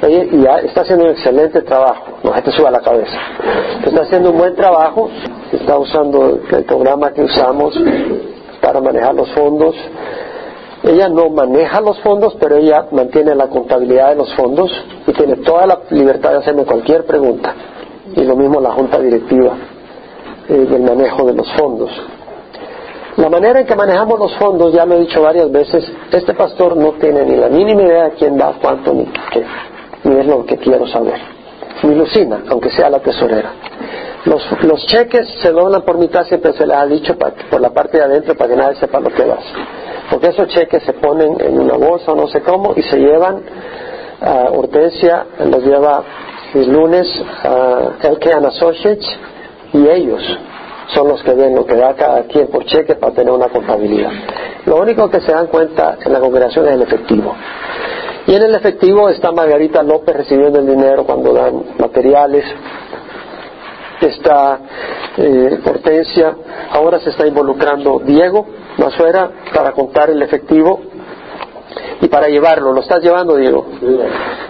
Ella 0.02 0.60
está 0.60 0.82
haciendo 0.82 1.06
un 1.06 1.10
excelente 1.10 1.62
trabajo. 1.62 2.18
No 2.22 2.32
se 2.32 2.42
te 2.42 2.52
suba 2.52 2.70
la 2.70 2.78
cabeza. 2.78 3.18
Está 3.84 4.02
haciendo 4.02 4.30
un 4.30 4.38
buen 4.38 4.54
trabajo. 4.54 5.10
Está 5.50 5.76
usando 5.76 6.42
el 6.48 6.64
programa 6.64 7.12
que 7.12 7.22
usamos 7.22 7.76
para 8.60 8.80
manejar 8.80 9.16
los 9.16 9.32
fondos. 9.32 9.74
Ella 10.84 11.08
no 11.08 11.28
maneja 11.28 11.80
los 11.80 11.98
fondos, 12.02 12.36
pero 12.38 12.56
ella 12.56 12.86
mantiene 12.92 13.34
la 13.34 13.48
contabilidad 13.48 14.10
de 14.10 14.14
los 14.14 14.32
fondos 14.34 14.70
y 15.08 15.12
tiene 15.12 15.38
toda 15.38 15.66
la 15.66 15.80
libertad 15.90 16.30
de 16.30 16.36
hacerme 16.36 16.64
cualquier 16.64 17.04
pregunta 17.04 17.52
y 18.16 18.24
lo 18.24 18.36
mismo 18.36 18.60
la 18.60 18.72
junta 18.72 18.98
directiva 18.98 19.56
eh, 20.48 20.54
del 20.54 20.82
manejo 20.82 21.26
de 21.26 21.34
los 21.34 21.50
fondos. 21.54 21.90
La 23.16 23.28
manera 23.28 23.60
en 23.60 23.66
que 23.66 23.76
manejamos 23.76 24.18
los 24.18 24.34
fondos, 24.36 24.72
ya 24.72 24.86
lo 24.86 24.94
he 24.96 25.00
dicho 25.00 25.20
varias 25.20 25.50
veces, 25.52 25.84
este 26.10 26.32
pastor 26.32 26.76
no 26.76 26.92
tiene 26.92 27.24
ni 27.24 27.36
la 27.36 27.48
mínima 27.48 27.82
idea 27.82 28.04
de 28.04 28.10
quién 28.12 28.38
da 28.38 28.54
cuánto 28.60 28.94
ni 28.94 29.06
qué, 29.30 29.44
ni 30.04 30.20
es 30.20 30.26
lo 30.26 30.46
que 30.46 30.56
quiero 30.56 30.86
saber. 30.86 31.20
Ni 31.82 31.94
Lucina, 31.94 32.44
aunque 32.48 32.70
sea 32.70 32.88
la 32.88 33.00
tesorera. 33.00 33.52
Los, 34.24 34.42
los 34.62 34.86
cheques 34.86 35.28
se 35.42 35.50
doblan 35.50 35.82
por 35.82 35.98
mitad, 35.98 36.24
siempre 36.24 36.52
se 36.52 36.66
les 36.66 36.76
ha 36.76 36.86
dicho 36.86 37.16
por 37.16 37.60
la 37.60 37.70
parte 37.70 37.98
de 37.98 38.04
adentro 38.04 38.34
para 38.36 38.50
que 38.50 38.56
nadie 38.56 38.76
sepa 38.76 39.00
lo 39.00 39.10
que 39.10 39.24
vas. 39.24 39.44
Porque 40.10 40.28
esos 40.28 40.48
cheques 40.48 40.82
se 40.84 40.92
ponen 40.94 41.40
en 41.40 41.58
una 41.58 41.76
bolsa 41.76 42.12
o 42.12 42.16
no 42.16 42.28
sé 42.28 42.40
cómo 42.40 42.72
y 42.76 42.82
se 42.82 42.98
llevan 42.98 43.42
a 44.20 44.50
Hortensia, 44.52 45.26
los 45.44 45.64
lleva 45.64 46.02
el 46.54 46.72
lunes 46.72 47.08
uh, 47.44 48.08
LK 48.08 48.26
Associates 48.46 49.06
y 49.72 49.88
ellos 49.88 50.22
son 50.88 51.08
los 51.08 51.22
que 51.22 51.32
ven 51.34 51.54
lo 51.54 51.64
que 51.64 51.74
da 51.74 51.94
cada 51.94 52.24
quien 52.24 52.48
por 52.48 52.64
cheque 52.66 52.94
para 52.96 53.14
tener 53.14 53.32
una 53.32 53.48
contabilidad. 53.48 54.10
Lo 54.66 54.76
único 54.76 55.08
que 55.10 55.20
se 55.20 55.32
dan 55.32 55.46
cuenta 55.46 55.96
en 56.04 56.12
la 56.12 56.20
congregación 56.20 56.66
es 56.68 56.74
el 56.74 56.82
efectivo. 56.82 57.34
Y 58.26 58.34
en 58.34 58.42
el 58.42 58.54
efectivo 58.54 59.08
está 59.08 59.32
Margarita 59.32 59.82
López 59.82 60.14
recibiendo 60.14 60.58
el 60.58 60.66
dinero 60.66 61.04
cuando 61.04 61.32
dan 61.32 61.64
materiales. 61.78 62.44
Está 64.00 64.58
eh, 65.16 65.58
Hortensia. 65.64 66.36
Ahora 66.70 67.00
se 67.00 67.10
está 67.10 67.26
involucrando 67.26 68.00
Diego 68.04 68.46
Masuera 68.78 69.30
para 69.54 69.72
contar 69.72 70.10
el 70.10 70.22
efectivo 70.22 70.80
y 72.02 72.08
para 72.08 72.28
llevarlo. 72.28 72.72
¿Lo 72.72 72.80
estás 72.80 73.02
llevando, 73.02 73.36
Diego? 73.36 73.64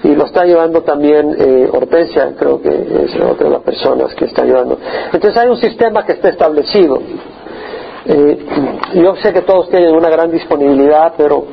Y 0.02 0.14
lo 0.14 0.24
está 0.24 0.44
llevando 0.44 0.82
también 0.82 1.36
eh, 1.38 1.68
Hortensia, 1.70 2.32
creo 2.36 2.60
que 2.60 2.68
es 2.68 3.14
otra 3.20 3.46
de 3.46 3.52
las 3.52 3.62
personas 3.62 4.14
que 4.14 4.24
está 4.24 4.44
llevando. 4.44 4.78
Entonces 5.12 5.36
hay 5.36 5.48
un 5.48 5.58
sistema 5.58 6.04
que 6.04 6.12
está 6.12 6.30
establecido. 6.30 6.98
Eh, 8.06 8.46
yo 8.94 9.14
sé 9.16 9.32
que 9.32 9.42
todos 9.42 9.68
tienen 9.68 9.94
una 9.94 10.08
gran 10.08 10.30
disponibilidad, 10.30 11.12
pero 11.16 11.44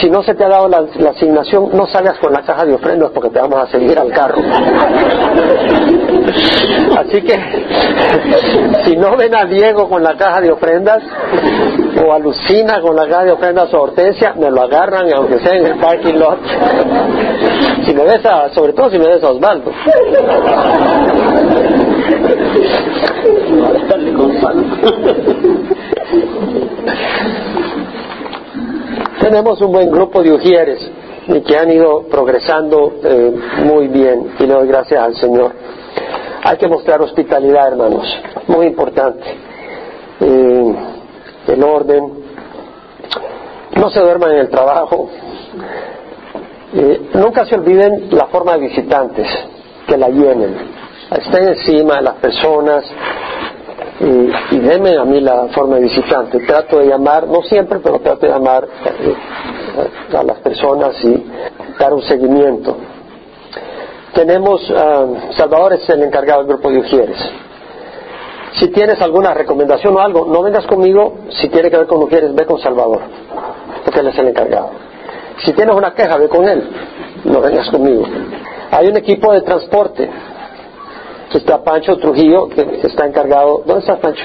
si 0.00 0.10
no 0.10 0.22
se 0.22 0.34
te 0.34 0.44
ha 0.44 0.48
dado 0.48 0.68
la, 0.68 0.84
asignación, 1.10 1.70
no 1.72 1.86
salgas 1.86 2.18
con 2.18 2.32
la 2.32 2.42
caja 2.42 2.64
de 2.64 2.74
ofrendas 2.74 3.10
porque 3.12 3.30
te 3.30 3.38
vamos 3.38 3.58
a 3.60 3.66
seguir 3.68 3.98
al 3.98 4.10
carro. 4.10 4.42
Así 6.98 7.22
que, 7.22 7.38
si 8.84 8.96
no 8.96 9.16
ven 9.16 9.34
a 9.34 9.44
Diego 9.44 9.88
con 9.88 10.02
la 10.02 10.16
caja 10.16 10.40
de 10.40 10.50
ofrendas, 10.50 11.02
o 12.04 12.12
a 12.12 12.18
Lucina 12.18 12.80
con 12.80 12.96
la 12.96 13.06
caja 13.06 13.24
de 13.24 13.32
ofrendas 13.32 13.72
o 13.72 13.82
Hortensia, 13.82 14.34
me 14.34 14.50
lo 14.50 14.62
agarran, 14.62 15.12
aunque 15.14 15.38
sea 15.40 15.56
en 15.56 15.66
el 15.66 15.78
parking 15.78 16.14
lot. 16.14 16.38
Si 17.84 17.94
me 17.94 18.04
ves 18.04 18.22
sobre 18.54 18.72
todo 18.72 18.90
si 18.90 18.98
me 18.98 19.06
ves 19.06 19.22
a 19.22 19.30
Osvaldo. 19.30 19.70
Tenemos 29.24 29.58
un 29.62 29.72
buen 29.72 29.90
grupo 29.90 30.22
de 30.22 30.34
ujieres 30.34 30.78
que 31.46 31.56
han 31.56 31.70
ido 31.70 32.02
progresando 32.10 32.92
eh, 33.02 33.34
muy 33.64 33.88
bien 33.88 34.34
y 34.38 34.46
le 34.46 34.52
doy 34.52 34.68
gracias 34.68 35.02
al 35.02 35.14
Señor. 35.16 35.52
Hay 36.44 36.58
que 36.58 36.68
mostrar 36.68 37.00
hospitalidad, 37.00 37.68
hermanos, 37.68 38.06
muy 38.48 38.66
importante. 38.66 39.24
Eh, 40.20 40.74
el 41.46 41.62
orden, 41.64 42.04
no 43.80 43.88
se 43.88 44.00
duerman 44.00 44.32
en 44.32 44.38
el 44.40 44.50
trabajo, 44.50 45.08
Eh, 46.76 47.10
nunca 47.14 47.46
se 47.46 47.54
olviden 47.54 48.08
la 48.10 48.26
forma 48.26 48.54
de 48.54 48.58
visitantes, 48.68 49.28
que 49.86 49.96
la 49.96 50.08
llenen. 50.08 50.56
Estén 51.08 51.48
encima 51.48 51.96
de 51.96 52.02
las 52.02 52.14
personas 52.16 52.84
y, 54.00 54.56
y 54.56 54.96
a 54.96 55.04
mí 55.04 55.20
la 55.20 55.48
forma 55.48 55.76
de 55.76 55.82
visitante. 55.82 56.40
Trato 56.40 56.78
de 56.78 56.86
llamar, 56.86 57.28
no 57.28 57.42
siempre, 57.42 57.78
pero 57.78 58.00
trato 58.00 58.26
de 58.26 58.32
llamar 58.32 58.64
eh, 58.64 60.16
a 60.16 60.22
las 60.22 60.38
personas 60.38 60.96
y 61.04 61.24
dar 61.78 61.92
un 61.94 62.02
seguimiento. 62.02 62.76
Tenemos, 64.14 64.62
ah, 64.76 65.06
Salvador 65.36 65.74
es 65.74 65.88
el 65.88 66.02
encargado 66.02 66.40
del 66.40 66.48
grupo 66.48 66.70
de 66.70 66.78
Ujieres. 66.78 67.18
Si 68.58 68.68
tienes 68.68 69.00
alguna 69.00 69.34
recomendación 69.34 69.96
o 69.96 70.00
algo, 70.00 70.26
no 70.26 70.42
vengas 70.42 70.66
conmigo. 70.66 71.18
Si 71.40 71.48
tiene 71.48 71.70
que 71.70 71.76
ver 71.76 71.86
con 71.86 72.02
Ujieres, 72.02 72.34
ve 72.34 72.46
con 72.46 72.58
Salvador, 72.60 73.00
porque 73.84 74.00
él 74.00 74.08
es 74.08 74.18
el 74.18 74.28
encargado. 74.28 74.70
Si 75.44 75.52
tienes 75.52 75.74
una 75.74 75.92
queja, 75.92 76.16
ve 76.16 76.28
con 76.28 76.48
él. 76.48 76.68
No 77.24 77.40
vengas 77.40 77.68
conmigo. 77.70 78.04
Hay 78.70 78.86
un 78.88 78.96
equipo 78.96 79.32
de 79.32 79.40
transporte. 79.42 80.08
Está 81.34 81.62
Pancho 81.64 81.96
Trujillo, 81.98 82.48
que 82.48 82.86
está 82.86 83.06
encargado. 83.06 83.62
¿Dónde 83.66 83.80
está 83.80 83.96
Pancho? 83.96 84.24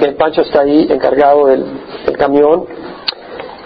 Que 0.00 0.12
Pancho 0.12 0.42
está 0.42 0.62
ahí 0.62 0.88
encargado 0.90 1.46
del, 1.46 1.64
del 2.04 2.16
camión. 2.16 2.64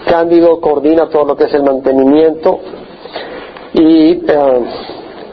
Cándido 0.05 0.61
coordina 0.61 1.09
todo 1.09 1.25
lo 1.25 1.35
que 1.35 1.45
es 1.45 1.53
el 1.53 1.63
mantenimiento. 1.63 2.59
Y 3.73 4.11
eh, 4.27 4.65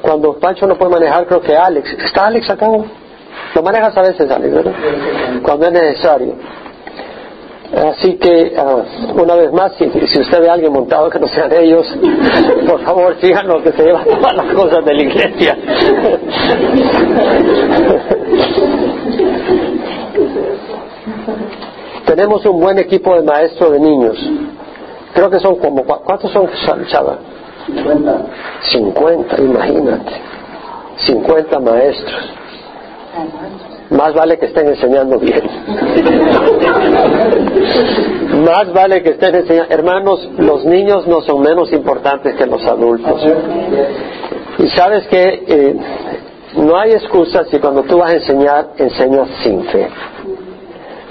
cuando 0.01 0.39
Pancho 0.39 0.67
no 0.67 0.77
puede 0.79 0.93
manejar, 0.93 1.27
creo 1.27 1.41
que 1.41 1.55
Alex. 1.55 1.93
¿Está 2.05 2.27
Alex 2.27 2.49
acá? 2.49 2.69
Lo 3.55 3.63
manejas 3.63 3.97
a 3.97 4.03
veces, 4.03 4.31
Alex, 4.31 4.55
¿verdad? 4.55 4.73
Cuando 5.43 5.67
es 5.67 5.73
necesario. 5.73 6.35
Así 7.75 8.15
que, 8.15 8.55
ah, 8.57 8.83
una 9.15 9.35
vez 9.35 9.53
más, 9.53 9.73
si, 9.77 9.91
si 9.91 10.21
usted 10.21 10.41
ve 10.41 10.49
a 10.49 10.55
alguien 10.55 10.73
montado 10.73 11.11
que 11.11 11.19
no 11.19 11.29
sean 11.29 11.53
ellos, 11.53 11.87
por 12.67 12.81
favor, 12.83 13.15
fíjanos 13.17 13.63
que 13.63 13.73
se 13.73 13.85
llevan 13.85 14.05
todas 14.05 14.35
las 14.37 14.55
cosas 14.55 14.85
de 14.85 14.95
la 14.95 15.03
iglesia. 15.03 15.57
Tenemos 22.07 22.45
un 22.47 22.59
buen 22.59 22.79
equipo 22.79 23.15
de 23.15 23.23
maestros 23.23 23.73
de 23.73 23.81
niños. 23.81 24.17
Creo 25.13 25.29
que 25.29 25.39
son 25.41 25.57
como, 25.57 25.85
¿cuántos 25.85 26.33
son, 26.33 26.49
Chava? 26.87 27.19
50. 27.67 28.27
50, 28.71 29.43
imagínate. 29.43 30.13
50 31.05 31.61
maestros. 31.61 32.33
Más 33.91 34.13
vale 34.15 34.39
que 34.39 34.47
estén 34.47 34.69
enseñando 34.69 35.19
bien. 35.19 35.43
Más 38.45 38.73
vale 38.73 39.03
que 39.03 39.11
estén 39.11 39.35
enseñando. 39.35 39.73
Hermanos, 39.73 40.29
los 40.37 40.65
niños 40.65 41.07
no 41.07 41.23
son 41.23 41.41
menos 41.41 41.73
importantes 41.73 42.35
que 42.35 42.47
los 42.47 42.63
adultos. 42.67 43.23
Y 44.59 44.69
sabes 44.71 45.07
que 45.07 45.45
eh, 45.47 45.77
no 46.57 46.79
hay 46.79 46.93
excusa 46.93 47.45
si 47.51 47.59
cuando 47.59 47.83
tú 47.85 47.99
vas 47.99 48.11
a 48.11 48.15
enseñar, 48.15 48.71
enseñas 48.77 49.29
sin 49.43 49.65
fe. 49.65 49.89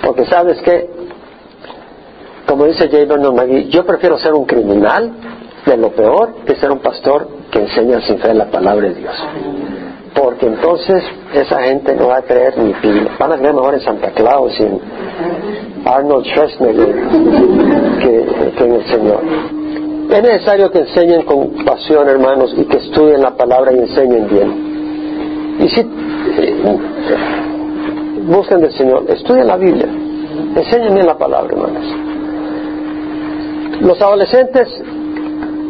Porque 0.03 0.25
sabes 0.25 0.61
que, 0.61 0.89
como 2.47 2.65
dice 2.65 2.89
J. 2.89 3.05
Vernon 3.05 3.35
McGee, 3.35 3.69
yo 3.69 3.85
prefiero 3.85 4.17
ser 4.19 4.33
un 4.33 4.45
criminal 4.45 5.11
de 5.65 5.77
lo 5.77 5.91
peor 5.91 6.35
que 6.45 6.55
ser 6.55 6.71
un 6.71 6.79
pastor 6.79 7.27
que 7.51 7.59
enseña 7.59 8.01
sin 8.01 8.19
fe 8.19 8.33
la 8.33 8.45
palabra 8.45 8.87
de 8.87 8.95
Dios. 8.95 9.15
Porque 10.17 10.47
entonces 10.47 11.03
esa 11.34 11.62
gente 11.62 11.95
no 11.95 12.08
va 12.08 12.17
a 12.17 12.21
creer 12.23 12.58
ni. 12.58 12.73
Van 13.19 13.32
a 13.32 13.38
creer 13.38 13.53
mejor 13.53 13.75
en 13.75 13.82
Santa 13.82 14.12
Claus 14.12 14.51
y 14.60 14.63
en 14.63 14.80
Arnold 15.86 16.25
Schwarzenegger 16.25 16.95
que, 18.01 18.53
que 18.58 18.63
en 18.63 18.73
el 18.73 18.86
Señor. 18.88 19.21
Es 20.10 20.23
necesario 20.23 20.71
que 20.71 20.80
enseñen 20.80 21.23
con 21.23 21.49
pasión, 21.65 22.08
hermanos, 22.08 22.53
y 22.58 22.63
que 22.63 22.77
estudien 22.77 23.21
la 23.21 23.36
palabra 23.36 23.73
y 23.73 23.80
enseñen 23.80 24.27
bien. 24.27 25.58
Y 25.60 25.67
si 25.69 25.82
eh, 25.82 26.77
busquen 28.25 28.62
del 28.62 28.71
Señor, 28.73 29.03
estudien 29.10 29.47
la 29.47 29.58
Biblia, 29.58 29.88
enseñen 30.56 30.93
bien 30.93 31.06
la 31.06 31.17
palabra, 31.17 31.49
hermanos. 31.51 31.84
Los 33.82 34.01
adolescentes, 34.01 34.67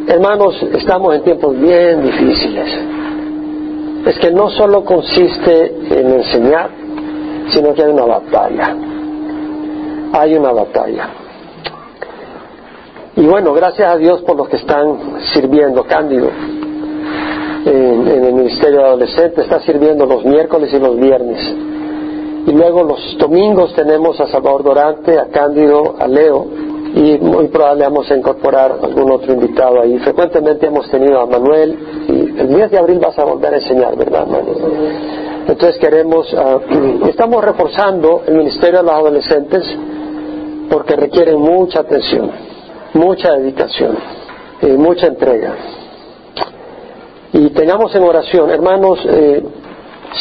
hermanos, 0.07 0.55
estamos 0.73 1.15
en 1.15 1.23
tiempos 1.23 1.59
bien 1.59 2.03
difíciles. 2.03 2.96
Es 4.05 4.19
que 4.19 4.31
no 4.31 4.49
solo 4.49 4.83
consiste 4.83 5.75
en 5.89 6.13
enseñar, 6.13 6.69
sino 7.49 7.73
que 7.73 7.83
hay 7.83 7.91
una 7.91 8.05
batalla. 8.05 8.75
Hay 10.13 10.35
una 10.35 10.51
batalla. 10.51 11.09
Y 13.17 13.25
bueno, 13.25 13.51
gracias 13.53 13.91
a 13.91 13.97
Dios 13.97 14.21
por 14.21 14.37
los 14.37 14.47
que 14.47 14.57
están 14.57 15.19
sirviendo. 15.33 15.83
Cándido, 15.85 16.29
en, 17.65 18.07
el 18.07 18.33
Ministerio 18.33 18.79
de 18.79 18.85
Adolescentes, 18.85 19.43
está 19.43 19.59
sirviendo 19.61 20.05
los 20.05 20.23
miércoles 20.23 20.71
y 20.71 20.79
los 20.79 20.95
viernes. 20.97 21.39
Y 22.45 22.51
luego 22.51 22.83
los 22.83 23.17
domingos 23.17 23.73
tenemos 23.73 24.19
a 24.21 24.27
Salvador 24.27 24.63
Dorante, 24.63 25.17
a 25.19 25.25
Cándido, 25.25 25.95
a 25.99 26.07
Leo, 26.07 26.45
y 26.95 27.17
muy 27.17 27.47
probable 27.47 27.83
vamos 27.83 28.09
a 28.09 28.15
incorporar 28.15 28.77
algún 28.83 29.11
otro 29.11 29.33
invitado 29.33 29.81
ahí. 29.81 29.97
Frecuentemente 29.99 30.67
hemos 30.67 30.89
tenido 30.89 31.19
a 31.19 31.25
Manuel, 31.25 31.77
y 32.07 32.16
el 32.37 32.47
mes 32.49 32.69
de 32.71 32.77
abril 32.77 32.99
vas 32.99 33.17
a 33.17 33.23
volver 33.23 33.53
a 33.53 33.57
enseñar, 33.57 33.95
¿verdad, 33.95 34.27
Manuel? 34.27 34.57
Entonces 35.47 35.77
queremos, 35.79 36.33
ah, 36.37 36.59
estamos 37.09 37.43
reforzando 37.43 38.23
el 38.27 38.35
Ministerio 38.35 38.79
de 38.79 38.83
los 38.85 38.93
Adolescentes 38.93 39.63
porque 40.69 40.95
requieren 40.95 41.39
mucha 41.39 41.79
atención, 41.79 42.29
mucha 42.93 43.33
dedicación 43.33 43.97
y 44.61 44.67
mucha 44.67 45.07
entrega. 45.07 45.55
Y 47.33 47.49
tengamos 47.49 47.93
en 47.95 48.03
oración, 48.03 48.49
hermanos, 48.49 48.99
eh, 49.09 49.43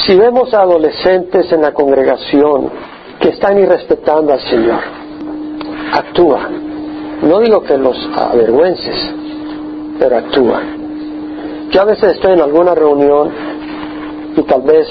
si 0.06 0.16
vemos 0.16 0.52
a 0.52 0.62
adolescentes 0.62 1.50
en 1.52 1.62
la 1.62 1.72
congregación 1.72 2.70
que 3.20 3.30
están 3.30 3.58
irrespetando 3.58 4.32
al 4.32 4.40
Señor, 4.40 4.80
actúa. 5.92 6.48
No 7.22 7.40
digo 7.40 7.62
que 7.62 7.78
los 7.78 7.96
avergüences, 8.14 9.14
pero 9.98 10.16
actúa. 10.18 10.62
Yo 11.70 11.82
a 11.82 11.84
veces 11.84 12.14
estoy 12.14 12.32
en 12.32 12.40
alguna 12.40 12.74
reunión 12.74 13.30
y 14.36 14.42
tal 14.42 14.62
vez 14.62 14.88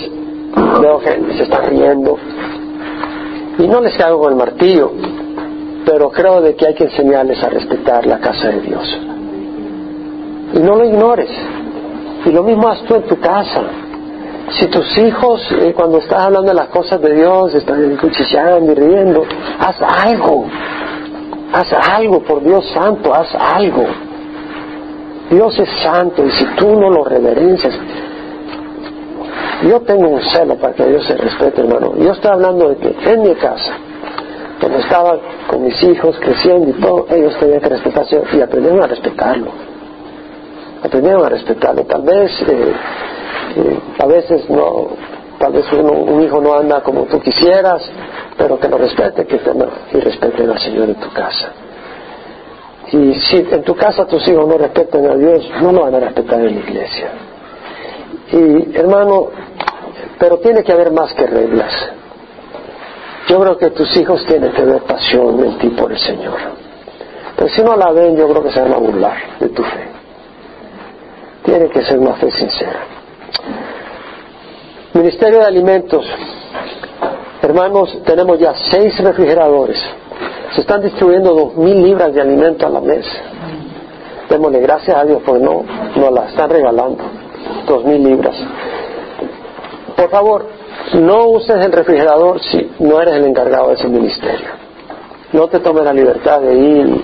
veo 0.82 1.00
que 1.00 1.34
se 1.38 1.44
está 1.44 1.62
riendo 1.62 2.18
y 3.58 3.68
no 3.68 3.80
les 3.80 3.96
con 3.98 4.32
el 4.32 4.38
martillo, 4.38 4.92
pero 5.86 6.10
creo 6.10 6.42
de 6.42 6.56
que 6.56 6.68
hay 6.68 6.74
que 6.74 6.86
enseñarles 6.86 7.42
a 7.44 7.50
respetar 7.50 8.06
la 8.06 8.20
casa 8.20 8.50
de 8.50 8.62
Dios. 8.62 8.98
Y 10.54 10.60
no 10.60 10.76
lo 10.76 10.86
ignores. 10.86 11.30
Y 12.26 12.32
lo 12.32 12.44
mismo 12.44 12.68
haz 12.68 12.82
tú 12.84 12.96
en 12.96 13.04
tu 13.04 13.20
casa. 13.20 13.64
Si 14.60 14.68
tus 14.68 14.98
hijos, 14.98 15.42
eh, 15.60 15.74
cuando 15.76 16.00
estás 16.00 16.24
hablando 16.24 16.50
de 16.50 16.56
las 16.56 16.68
cosas 16.68 17.02
de 17.02 17.14
Dios, 17.16 17.54
están 17.56 17.98
cuchicheando 17.98 18.72
y 18.72 18.76
riendo, 18.76 19.24
haz 19.60 19.78
algo. 19.82 20.46
Haz 21.54 21.68
algo, 21.90 22.22
por 22.24 22.44
Dios 22.44 22.66
santo, 22.74 23.14
haz 23.14 23.34
algo. 23.36 23.86
Dios 25.30 25.58
es 25.58 25.70
santo 25.82 26.26
y 26.26 26.32
si 26.32 26.46
tú 26.56 26.80
no 26.80 26.90
lo 26.90 27.04
reverencias, 27.04 27.74
yo 29.64 29.82
tengo 29.82 30.10
un 30.10 30.22
celo 30.22 30.56
para 30.56 30.74
que 30.74 30.86
Dios 30.86 31.06
se 31.06 31.16
respete, 31.16 31.62
hermano. 31.62 31.94
Yo 31.98 32.12
estoy 32.12 32.32
hablando 32.32 32.70
de 32.70 32.76
que 32.76 33.12
en 33.12 33.22
mi 33.24 33.34
casa, 33.36 33.74
cuando 34.60 34.80
estaba 34.80 35.18
con 35.48 35.64
mis 35.64 35.82
hijos 35.84 36.18
creciendo 36.20 36.70
y 36.70 36.74
todo, 36.74 37.08
ellos 37.10 37.36
tenían 37.40 37.62
que 37.62 37.70
respetarse 37.70 38.22
y 38.34 38.42
aprendieron 38.42 38.84
a 38.84 38.88
respetarlo. 38.88 39.52
Aprendieron 40.84 41.26
a 41.26 41.30
respetarlo. 41.30 41.84
Tal 41.86 42.02
vez, 42.04 42.32
eh, 42.42 42.74
eh, 43.56 43.80
a 44.00 44.06
veces 44.06 44.50
no, 44.50 44.90
tal 45.40 45.54
vez 45.54 45.66
uno, 45.72 45.94
un 45.94 46.22
hijo 46.22 46.40
no 46.42 46.54
anda 46.54 46.82
como 46.82 47.04
tú 47.04 47.20
quisieras, 47.20 47.82
pero 48.38 48.60
que 48.60 48.68
lo 48.68 48.78
respete, 48.78 49.26
que 49.26 49.38
tema 49.40 49.66
y 49.92 50.00
respeten 50.00 50.50
al 50.50 50.60
Señor 50.60 50.90
en 50.90 50.96
tu 50.96 51.10
casa. 51.12 51.64
Y 52.91 53.15
si 53.21 53.38
en 53.38 53.63
tu 53.63 53.76
casa 53.76 54.06
tus 54.06 54.28
hijos 54.28 54.48
no 54.48 54.58
respetan 54.58 55.06
a 55.10 55.15
Dios, 55.15 55.50
no 55.62 55.71
lo 55.71 55.82
van 55.82 55.95
a 55.95 56.00
respetar 56.00 56.39
en 56.39 56.56
la 56.56 56.62
iglesia. 56.62 57.10
Y 58.31 58.77
hermano, 58.77 59.29
pero 60.19 60.40
tiene 60.40 60.63
que 60.63 60.71
haber 60.71 60.92
más 60.92 61.13
que 61.13 61.25
reglas. 61.25 61.71
Yo 63.27 63.40
creo 63.40 63.58
que 63.58 63.71
tus 63.71 63.96
hijos 63.98 64.23
tienen 64.25 64.52
que 64.52 64.63
ver 64.63 64.83
pasión 64.83 65.44
en 65.44 65.58
ti 65.58 65.69
por 65.69 65.92
el 65.92 65.98
Señor. 65.98 66.38
Pero 67.36 67.50
si 67.50 67.63
no 67.63 67.75
la 67.75 67.92
ven, 67.92 68.15
yo 68.15 68.29
creo 68.29 68.44
que 68.44 68.52
se 68.52 68.62
van 68.62 68.73
a 68.73 68.77
burlar 68.77 69.17
de 69.40 69.50
tu 69.50 69.63
fe. 69.63 69.88
Tiene 71.44 71.69
que 71.69 71.83
ser 71.83 72.00
una 72.00 72.13
fe 72.13 72.31
sincera. 72.31 72.86
Ministerio 74.94 75.40
de 75.40 75.46
Alimentos. 75.46 76.06
Hermanos, 77.42 78.00
tenemos 78.06 78.40
ya 78.40 78.54
seis 78.71 78.98
refrigeradores. 79.00 79.77
Se 80.54 80.62
están 80.62 80.82
distribuyendo 80.82 81.34
dos 81.34 81.56
mil 81.58 81.84
libras 81.84 82.13
de 82.13 82.22
alimento 82.22 82.66
a 82.66 82.70
la 82.70 82.82
mes. 82.82 83.06
Démosle 84.30 84.60
gracias 84.60 84.98
a 84.98 85.04
Dios 85.04 85.22
porque 85.26 85.44
no 85.44 85.63
nos 85.96 86.12
la 86.12 86.26
están 86.28 86.50
regalando. 86.50 87.04
Dos 87.68 87.84
mil 87.86 88.04
libras. 88.04 88.36
Por 89.96 90.10
favor, 90.10 90.46
no 90.94 91.28
uses 91.28 91.63
el 91.63 91.72
refrigerador 91.72 92.40
si 92.42 92.72
no 92.80 93.02
eres 93.02 93.16
el 93.16 93.26
encargado 93.26 93.70
de 93.70 93.76
ese 93.76 93.88
ministerio. 93.88 94.48
No 95.34 95.48
te 95.48 95.60
tomes 95.60 95.84
la 95.84 95.94
libertad 95.94 96.42
de 96.42 96.56
ir 96.56 97.04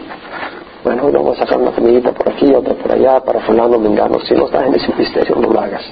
bueno, 0.84 1.06
hoy 1.06 1.12
vamos 1.12 1.38
a 1.38 1.42
sacar 1.42 1.60
una 1.60 1.72
comidita 1.72 2.12
por 2.12 2.28
aquí, 2.30 2.54
otra 2.56 2.74
por 2.74 2.92
allá, 2.92 3.20
para 3.20 3.40
fulano, 3.42 3.78
mengano. 3.78 4.20
Si 4.22 4.34
no 4.34 4.46
estás 4.46 4.66
en 4.66 4.74
ese 4.74 4.92
ministerio, 4.92 5.36
no 5.36 5.50
lo 5.50 5.60
hagas. 5.60 5.84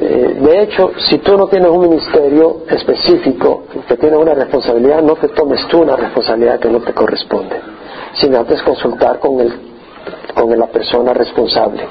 Eh, 0.00 0.38
de 0.40 0.62
hecho, 0.62 0.92
si 0.98 1.18
tú 1.18 1.38
no 1.38 1.46
tienes 1.46 1.70
un 1.70 1.80
ministerio 1.80 2.58
específico, 2.68 3.64
que 3.88 3.96
tienes 3.96 4.18
una 4.18 4.34
responsabilidad, 4.34 5.02
no 5.02 5.14
te 5.14 5.28
tomes 5.28 5.66
tú 5.68 5.80
una 5.80 5.96
responsabilidad 5.96 6.60
que 6.60 6.68
no 6.68 6.80
te 6.80 6.92
corresponde, 6.92 7.56
sin 8.20 8.34
antes 8.34 8.62
consultar 8.62 9.18
con, 9.20 9.40
el, 9.40 9.54
con 10.34 10.58
la 10.58 10.66
persona 10.66 11.14
responsable. 11.14 11.86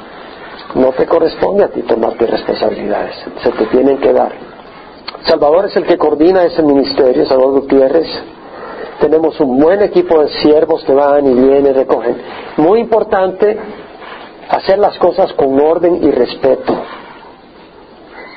No 0.76 0.92
te 0.92 1.08
corresponde 1.08 1.64
a 1.64 1.70
ti 1.70 1.82
tomarte 1.82 2.28
responsabilidades, 2.28 3.16
se 3.42 3.52
te 3.52 3.66
tienen 3.68 3.98
que 3.98 4.14
dar. 4.14 4.34
Salvador 5.26 5.66
es 5.66 5.76
el 5.78 5.86
que 5.86 5.98
coordina 5.98 6.44
ese 6.44 6.62
ministerio, 6.62 7.26
Salvador 7.26 7.62
Gutiérrez, 7.62 8.08
tenemos 9.00 9.40
un 9.40 9.60
buen 9.60 9.82
equipo 9.82 10.22
de 10.22 10.30
siervos 10.42 10.84
que 10.84 10.94
van 10.94 11.26
y 11.26 11.34
vienen, 11.34 11.68
y 11.68 11.72
recogen. 11.74 12.18
Muy 12.58 12.80
importante 12.80 13.58
hacer 14.50 14.80
las 14.80 14.98
cosas 14.98 15.34
con 15.34 15.60
orden 15.60 16.04
y 16.04 16.12
respeto. 16.12 16.74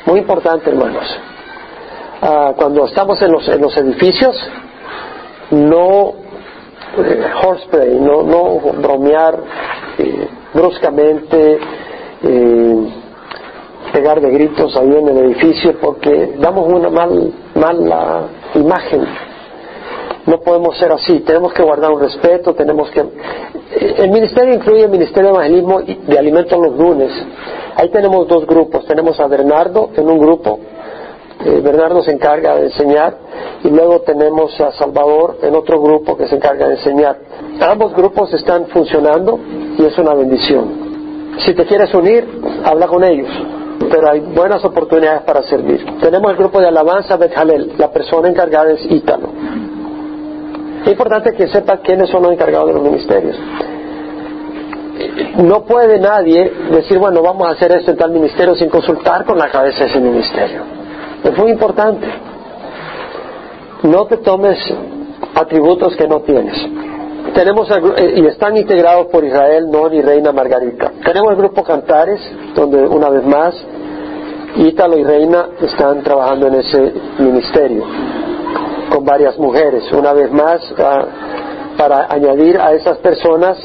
Muy 0.06 0.20
importante, 0.20 0.70
hermanos. 0.70 1.04
Ah, 2.20 2.52
cuando 2.56 2.86
estamos 2.86 3.20
en 3.22 3.32
los, 3.32 3.48
en 3.48 3.61
los 3.61 3.76
edificios, 3.76 4.36
no 5.50 6.14
eh, 6.96 7.30
horseplay, 7.44 8.00
no, 8.00 8.22
no 8.22 8.59
bromear 8.80 9.38
eh, 9.98 10.28
bruscamente, 10.54 11.59
eh, 12.22 12.92
pegar 13.92 14.20
de 14.20 14.30
gritos 14.30 14.76
ahí 14.76 14.96
en 14.96 15.09
el 15.09 15.18
edificio 15.18 15.78
porque 15.80 16.34
damos 16.38 16.66
una 16.72 16.90
mal, 16.90 17.32
mala 17.54 18.28
imagen 18.54 19.27
no 20.28 20.40
podemos 20.40 20.76
ser 20.76 20.92
así, 20.92 21.20
tenemos 21.20 21.54
que 21.54 21.62
guardar 21.62 21.90
un 21.90 22.00
respeto, 22.00 22.54
tenemos 22.54 22.90
que... 22.90 23.02
El 23.96 24.10
ministerio 24.10 24.54
incluye 24.54 24.84
el 24.84 24.90
Ministerio 24.90 25.30
de 25.30 25.36
Evangelismo 25.36 25.80
de 25.80 26.18
Alimentos 26.18 26.58
los 26.58 26.76
lunes. 26.76 27.10
Ahí 27.76 27.88
tenemos 27.88 28.28
dos 28.28 28.46
grupos, 28.46 28.84
tenemos 28.84 29.18
a 29.20 29.26
Bernardo 29.26 29.88
en 29.96 30.06
un 30.06 30.18
grupo, 30.18 30.58
eh, 31.46 31.60
Bernardo 31.64 32.02
se 32.02 32.12
encarga 32.12 32.56
de 32.56 32.66
enseñar, 32.66 33.16
y 33.64 33.70
luego 33.70 34.00
tenemos 34.00 34.60
a 34.60 34.72
Salvador 34.72 35.38
en 35.42 35.54
otro 35.54 35.80
grupo 35.80 36.14
que 36.14 36.28
se 36.28 36.36
encarga 36.36 36.68
de 36.68 36.74
enseñar. 36.74 37.18
Ambos 37.60 37.94
grupos 37.94 38.32
están 38.34 38.66
funcionando 38.66 39.38
y 39.78 39.84
es 39.84 39.96
una 39.96 40.12
bendición. 40.12 41.38
Si 41.46 41.54
te 41.54 41.64
quieres 41.64 41.94
unir, 41.94 42.26
habla 42.64 42.86
con 42.86 43.02
ellos 43.02 43.30
pero 43.90 44.10
hay 44.10 44.20
buenas 44.20 44.62
oportunidades 44.64 45.22
para 45.22 45.42
servir. 45.44 45.82
Tenemos 46.00 46.32
el 46.32 46.36
grupo 46.36 46.60
de 46.60 46.68
alabanza 46.68 47.16
Bethalel, 47.16 47.72
la 47.78 47.90
persona 47.90 48.28
encargada 48.28 48.72
es 48.72 48.84
Ítalo. 48.90 49.30
Es 50.82 50.88
importante 50.88 51.32
que 51.32 51.48
sepa 51.48 51.78
quiénes 51.78 52.08
son 52.10 52.22
los 52.22 52.32
encargados 52.32 52.68
de 52.68 52.74
los 52.74 52.82
ministerios. 52.82 53.36
No 55.36 55.64
puede 55.64 55.98
nadie 55.98 56.52
decir, 56.70 56.98
bueno, 56.98 57.22
vamos 57.22 57.48
a 57.48 57.52
hacer 57.52 57.70
esto 57.72 57.92
en 57.92 57.96
tal 57.96 58.10
ministerio 58.10 58.54
sin 58.54 58.68
consultar 58.68 59.24
con 59.24 59.38
la 59.38 59.48
cabeza 59.48 59.84
de 59.84 59.90
ese 59.90 60.00
ministerio. 60.00 60.62
Es 61.22 61.36
muy 61.36 61.50
importante. 61.50 62.06
No 63.82 64.06
te 64.06 64.16
tomes 64.18 64.58
atributos 65.34 65.96
que 65.96 66.08
no 66.08 66.20
tienes. 66.20 66.56
Tenemos 67.34 67.68
y 68.16 68.26
están 68.26 68.56
integrados 68.56 69.06
por 69.06 69.24
Israel, 69.24 69.70
Non 69.70 69.94
y 69.94 70.02
Reina 70.02 70.32
Margarita. 70.32 70.92
Tenemos 71.04 71.32
el 71.32 71.36
grupo 71.36 71.62
Cantares, 71.62 72.20
donde 72.54 72.78
una 72.86 73.10
vez 73.10 73.24
más 73.24 73.54
Ítalo 74.56 74.98
y 74.98 75.04
Reina 75.04 75.50
están 75.60 76.02
trabajando 76.02 76.48
en 76.48 76.54
ese 76.54 76.92
ministerio 77.18 77.84
con 78.99 79.05
varias 79.05 79.38
mujeres. 79.38 79.84
Una 79.92 80.12
vez 80.12 80.32
más, 80.32 80.61
ah, 80.76 81.05
para 81.76 82.12
añadir 82.12 82.59
a 82.59 82.72
esas 82.72 82.99
personas, 82.99 83.57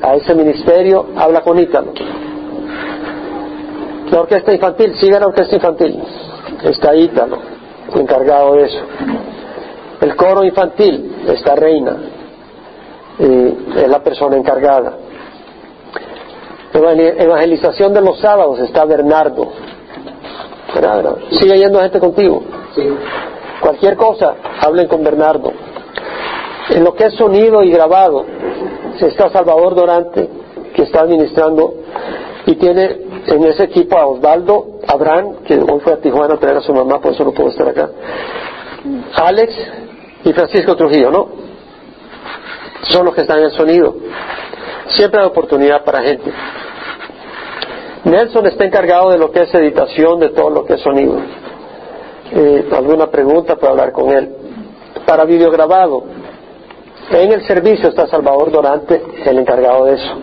a 0.00 0.14
ese 0.14 0.34
ministerio, 0.34 1.08
habla 1.16 1.42
con 1.42 1.58
Ítalo. 1.58 1.92
La 4.10 4.20
orquesta 4.20 4.54
infantil, 4.54 4.94
sigue 4.98 5.20
la 5.20 5.26
orquesta 5.26 5.56
infantil. 5.56 6.02
Está 6.62 6.94
Ítalo, 6.94 7.36
encargado 7.94 8.54
de 8.54 8.62
eso. 8.62 8.82
El 10.00 10.16
coro 10.16 10.44
infantil, 10.44 11.14
está 11.28 11.54
Reina, 11.54 11.94
es 13.18 13.88
la 13.88 14.02
persona 14.02 14.38
encargada. 14.38 14.94
Evangelización 16.72 17.92
de 17.92 18.00
los 18.00 18.18
sábados, 18.18 18.60
está 18.60 18.86
Bernardo. 18.86 19.52
¿Sigue 21.32 21.58
yendo 21.58 21.80
gente 21.80 22.00
contigo? 22.00 22.42
Sí. 22.74 22.82
Cualquier 23.62 23.96
cosa, 23.96 24.34
hablen 24.60 24.88
con 24.88 25.04
Bernardo. 25.04 25.52
En 26.70 26.82
lo 26.82 26.94
que 26.94 27.04
es 27.04 27.14
sonido 27.14 27.62
y 27.62 27.70
grabado, 27.70 28.26
está 29.00 29.30
Salvador 29.30 29.76
Dorante, 29.76 30.28
que 30.74 30.82
está 30.82 31.02
administrando, 31.02 31.72
y 32.46 32.56
tiene 32.56 33.02
en 33.24 33.44
ese 33.44 33.64
equipo 33.64 33.96
a 33.96 34.06
Osvaldo 34.08 34.80
Abraham, 34.88 35.44
que 35.46 35.54
hoy 35.54 35.80
fue 35.80 35.92
a 35.92 35.96
Tijuana 35.98 36.34
a 36.34 36.38
traer 36.38 36.56
a 36.56 36.60
su 36.60 36.74
mamá, 36.74 37.00
por 37.00 37.12
eso 37.12 37.24
no 37.24 37.30
puedo 37.30 37.50
estar 37.50 37.68
acá. 37.68 37.88
Alex 39.14 39.54
y 40.24 40.32
Francisco 40.32 40.74
Trujillo, 40.74 41.12
¿no? 41.12 41.28
Son 42.90 43.04
los 43.04 43.14
que 43.14 43.20
están 43.20 43.38
en 43.38 43.44
el 43.44 43.52
sonido. 43.52 43.94
Siempre 44.88 45.20
hay 45.20 45.26
oportunidad 45.26 45.84
para 45.84 46.02
gente. 46.02 46.32
Nelson 48.04 48.44
está 48.46 48.64
encargado 48.64 49.10
de 49.10 49.18
lo 49.18 49.30
que 49.30 49.42
es 49.42 49.54
editación, 49.54 50.18
de 50.18 50.30
todo 50.30 50.50
lo 50.50 50.64
que 50.64 50.74
es 50.74 50.80
sonido 50.80 51.20
eh, 52.34 52.68
alguna 52.72 53.08
pregunta 53.08 53.56
para 53.56 53.72
hablar 53.72 53.92
con 53.92 54.10
él. 54.10 54.34
Para 55.06 55.24
videograbado, 55.24 56.04
en 57.10 57.32
el 57.32 57.46
servicio 57.46 57.90
está 57.90 58.06
Salvador 58.06 58.50
Dorante, 58.50 59.02
el 59.24 59.38
encargado 59.38 59.84
de 59.84 59.94
eso. 59.94 60.14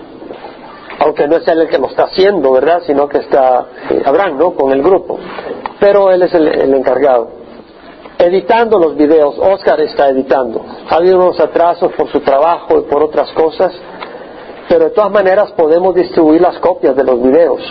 Aunque 0.99 1.27
no 1.27 1.37
es 1.37 1.47
él 1.47 1.61
el 1.61 1.69
que 1.69 1.77
lo 1.77 1.87
está 1.87 2.03
haciendo, 2.05 2.51
¿verdad? 2.51 2.81
Sino 2.85 3.07
que 3.07 3.19
está 3.19 3.67
eh, 3.89 4.01
Abraham, 4.05 4.37
¿no? 4.37 4.51
Con 4.53 4.71
el 4.71 4.81
grupo. 4.81 5.19
Pero 5.79 6.11
él 6.11 6.23
es 6.23 6.33
el, 6.33 6.47
el 6.47 6.73
encargado. 6.73 7.29
Editando 8.17 8.79
los 8.79 8.95
videos, 8.95 9.37
Oscar 9.37 9.79
está 9.79 10.09
editando. 10.09 10.65
Ha 10.89 10.95
habido 10.95 11.17
unos 11.17 11.39
atrasos 11.39 11.93
por 11.93 12.11
su 12.11 12.19
trabajo 12.21 12.79
y 12.79 12.81
por 12.81 13.03
otras 13.03 13.31
cosas, 13.31 13.71
pero 14.67 14.85
de 14.85 14.91
todas 14.91 15.11
maneras 15.11 15.51
podemos 15.53 15.95
distribuir 15.95 16.41
las 16.41 16.59
copias 16.59 16.95
de 16.95 17.03
los 17.03 17.21
videos, 17.21 17.61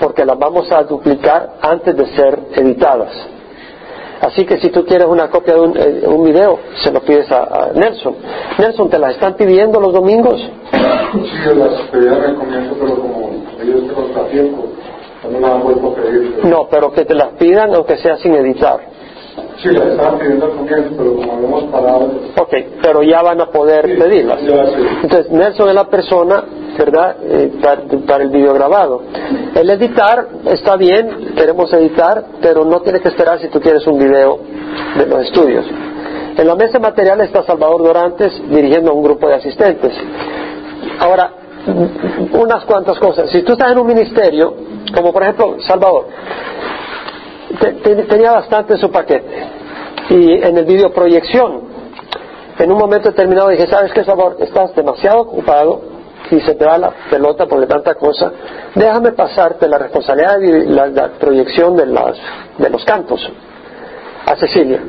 porque 0.00 0.24
las 0.24 0.38
vamos 0.38 0.70
a 0.70 0.82
duplicar 0.82 1.54
antes 1.62 1.96
de 1.96 2.06
ser 2.14 2.38
editadas. 2.56 3.35
Así 4.20 4.44
que 4.44 4.58
si 4.58 4.70
tú 4.70 4.84
quieres 4.84 5.06
una 5.06 5.28
copia 5.28 5.54
de 5.54 5.60
un, 5.60 5.76
eh, 5.76 6.30
video, 6.30 6.58
se 6.82 6.90
lo 6.90 7.00
pides 7.00 7.30
a, 7.30 7.70
Nelson. 7.74 8.16
Nelson, 8.58 8.90
¿te 8.90 8.98
las 8.98 9.12
están 9.12 9.34
pidiendo 9.34 9.80
los 9.80 9.92
domingos? 9.92 10.40
Sí, 10.72 11.54
las 11.54 11.80
pedían 11.90 12.20
al 12.20 12.34
comienzo, 12.36 12.76
pero 12.80 12.96
como 12.96 13.30
ellos 13.60 13.82
no 13.84 14.22
tiempo, 14.24 14.66
no 15.30 15.38
me 15.38 15.46
han 15.46 15.62
vuelto 15.62 15.88
a 15.88 15.94
pedir. 15.94 16.40
No, 16.44 16.68
pero 16.70 16.92
que 16.92 17.04
te 17.04 17.14
las 17.14 17.28
pidan 17.38 17.74
aunque 17.74 17.96
sea 17.98 18.16
sin 18.16 18.34
editar. 18.34 18.80
Sí, 19.62 19.68
las 19.68 19.86
estaban 19.88 20.18
pidiendo 20.18 20.46
al 20.46 20.52
comienzo, 20.52 20.94
pero 20.96 21.14
como 21.16 21.32
habíamos 21.32 21.64
parado. 21.64 22.10
Ok, 22.38 22.54
pero 22.82 23.02
ya 23.02 23.22
van 23.22 23.40
a 23.40 23.46
poder 23.46 23.98
pedirlas. 23.98 24.38
Entonces, 25.02 25.30
Nelson 25.30 25.68
es 25.68 25.74
la 25.74 25.88
persona 25.88 26.44
¿verdad? 26.78 27.16
Eh, 27.22 27.52
para, 28.06 28.22
el 28.22 28.30
video 28.30 28.54
grabado. 28.54 29.02
El 29.54 29.70
editar 29.70 30.28
está 30.46 30.76
bien, 30.76 31.34
queremos 31.36 31.72
editar, 31.72 32.24
pero 32.40 32.64
no 32.64 32.80
tienes 32.80 33.02
que 33.02 33.08
esperar 33.08 33.40
si 33.40 33.48
tú 33.48 33.60
quieres 33.60 33.86
un 33.86 33.98
video 33.98 34.38
de 34.96 35.06
los 35.06 35.22
estudios. 35.22 35.64
En 36.36 36.46
la 36.46 36.54
mesa 36.54 36.78
material 36.78 37.20
está 37.22 37.42
Salvador 37.44 37.82
Dorantes 37.82 38.32
dirigiendo 38.48 38.90
a 38.90 38.94
un 38.94 39.02
grupo 39.02 39.26
de 39.28 39.34
asistentes. 39.34 39.92
Ahora, 41.00 41.30
unas 42.32 42.64
cuantas 42.64 42.98
cosas. 42.98 43.30
Si 43.30 43.42
tú 43.42 43.52
estás 43.52 43.72
en 43.72 43.78
un 43.78 43.86
ministerio, 43.86 44.54
como 44.94 45.12
por 45.12 45.22
ejemplo 45.22 45.56
Salvador, 45.66 46.06
tenía 48.08 48.32
bastante 48.32 48.74
en 48.74 48.80
su 48.80 48.90
paquete. 48.90 49.48
Y 50.10 50.32
en 50.34 50.56
el 50.56 50.64
video 50.64 50.92
proyección, 50.92 51.62
en 52.58 52.72
un 52.72 52.78
momento 52.78 53.10
determinado 53.10 53.48
dije, 53.48 53.66
¿sabes 53.66 53.92
qué, 53.92 54.04
Salvador? 54.04 54.36
Estás 54.40 54.74
demasiado 54.74 55.20
ocupado, 55.22 55.95
si 56.28 56.40
se 56.40 56.54
te 56.54 56.64
va 56.64 56.78
la 56.78 56.90
pelota 57.10 57.46
por 57.46 57.64
tanta 57.66 57.94
cosa, 57.94 58.32
déjame 58.74 59.12
pasarte 59.12 59.68
la 59.68 59.78
responsabilidad 59.78 60.38
de 60.38 60.66
la, 60.66 61.08
proyección 61.18 61.76
de, 61.76 61.86
las, 61.86 62.16
de 62.58 62.70
los 62.70 62.84
cantos 62.84 63.28
a 64.26 64.36
Cecilia. 64.36 64.80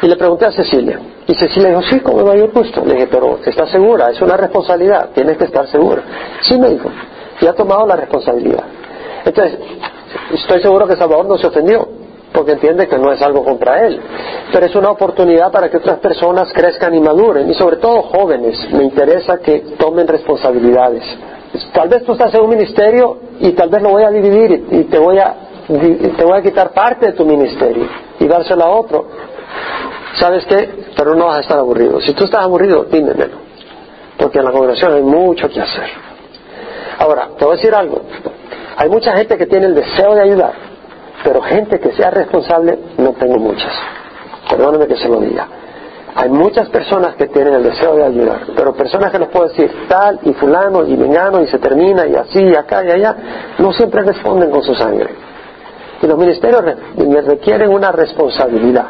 Y 0.00 0.06
le 0.06 0.16
pregunté 0.16 0.46
a 0.46 0.52
Cecilia. 0.52 1.00
Y 1.26 1.34
Cecilia 1.34 1.70
dijo, 1.70 1.82
sí, 1.82 2.00
con 2.00 2.18
el 2.18 2.24
mayor 2.24 2.52
gusto. 2.52 2.84
Le 2.84 2.94
dije, 2.94 3.08
pero 3.08 3.38
¿estás 3.44 3.70
segura? 3.70 4.10
Es 4.10 4.20
una 4.20 4.36
responsabilidad, 4.36 5.10
tienes 5.14 5.36
que 5.36 5.44
estar 5.44 5.66
segura. 5.68 6.02
Sí, 6.40 6.58
me 6.58 6.70
dijo, 6.70 6.88
y 7.40 7.46
ha 7.46 7.52
tomado 7.52 7.86
la 7.86 7.96
responsabilidad. 7.96 8.64
Entonces, 9.24 9.58
estoy 10.32 10.62
seguro 10.62 10.86
que 10.86 10.96
Salvador 10.96 11.26
no 11.26 11.36
se 11.36 11.48
ofendió 11.48 11.97
porque 12.32 12.52
entiende 12.52 12.88
que 12.88 12.98
no 12.98 13.12
es 13.12 13.22
algo 13.22 13.44
contra 13.44 13.86
él. 13.86 14.00
Pero 14.52 14.66
es 14.66 14.74
una 14.74 14.90
oportunidad 14.90 15.50
para 15.50 15.70
que 15.70 15.78
otras 15.78 15.98
personas 15.98 16.52
crezcan 16.52 16.94
y 16.94 17.00
maduren, 17.00 17.50
y 17.50 17.54
sobre 17.54 17.76
todo 17.76 18.02
jóvenes. 18.02 18.56
Me 18.72 18.84
interesa 18.84 19.38
que 19.38 19.60
tomen 19.78 20.06
responsabilidades. 20.06 21.02
Tal 21.72 21.88
vez 21.88 22.04
tú 22.04 22.12
estás 22.12 22.32
en 22.34 22.42
un 22.42 22.50
ministerio 22.50 23.18
y 23.40 23.52
tal 23.52 23.70
vez 23.70 23.82
lo 23.82 23.90
voy 23.90 24.02
a 24.02 24.10
dividir 24.10 24.66
y 24.70 24.84
te 24.84 24.98
voy 24.98 25.18
a, 25.18 25.34
te 25.66 26.24
voy 26.24 26.38
a 26.38 26.42
quitar 26.42 26.72
parte 26.72 27.06
de 27.06 27.12
tu 27.12 27.24
ministerio 27.24 27.86
y 28.20 28.26
dárselo 28.26 28.64
a 28.64 28.70
otro. 28.70 29.06
¿Sabes 30.18 30.44
qué? 30.46 30.68
Pero 30.96 31.14
no 31.14 31.26
vas 31.26 31.38
a 31.38 31.40
estar 31.40 31.58
aburrido. 31.58 32.00
Si 32.00 32.12
tú 32.12 32.24
estás 32.24 32.42
aburrido, 32.42 32.84
dímelo. 32.84 33.26
porque 34.18 34.38
en 34.38 34.44
la 34.44 34.50
congregación 34.50 34.94
hay 34.94 35.02
mucho 35.02 35.48
que 35.48 35.60
hacer. 35.60 35.88
Ahora, 36.98 37.28
te 37.38 37.44
voy 37.44 37.54
a 37.54 37.56
decir 37.56 37.74
algo. 37.74 38.02
Hay 38.76 38.88
mucha 38.88 39.12
gente 39.16 39.36
que 39.38 39.46
tiene 39.46 39.66
el 39.66 39.74
deseo 39.74 40.14
de 40.14 40.22
ayudar, 40.22 40.52
pero 41.24 41.40
gente 41.42 41.78
que 41.80 41.92
sea 41.92 42.10
responsable 42.10 42.78
no 42.98 43.12
tengo 43.12 43.38
muchas. 43.38 43.72
Perdóname 44.48 44.86
que 44.86 44.96
se 44.96 45.08
lo 45.08 45.20
diga. 45.20 45.46
Hay 46.14 46.30
muchas 46.30 46.68
personas 46.70 47.14
que 47.14 47.28
tienen 47.28 47.54
el 47.54 47.62
deseo 47.62 47.94
de 47.94 48.04
ayudar, 48.04 48.40
pero 48.56 48.74
personas 48.74 49.12
que 49.12 49.18
les 49.18 49.28
puedo 49.28 49.48
decir 49.48 49.70
tal 49.88 50.18
y 50.22 50.32
fulano 50.32 50.84
y 50.84 50.96
mengano 50.96 51.40
y 51.42 51.46
se 51.46 51.58
termina 51.58 52.06
y 52.06 52.14
así 52.16 52.42
y 52.42 52.56
acá 52.56 52.84
y 52.84 52.90
allá, 52.90 53.16
no 53.58 53.72
siempre 53.72 54.02
responden 54.02 54.50
con 54.50 54.62
su 54.62 54.74
sangre. 54.74 55.10
Y 56.02 56.06
los 56.06 56.18
ministerios 56.18 56.62
requieren 57.26 57.70
una 57.70 57.92
responsabilidad 57.92 58.86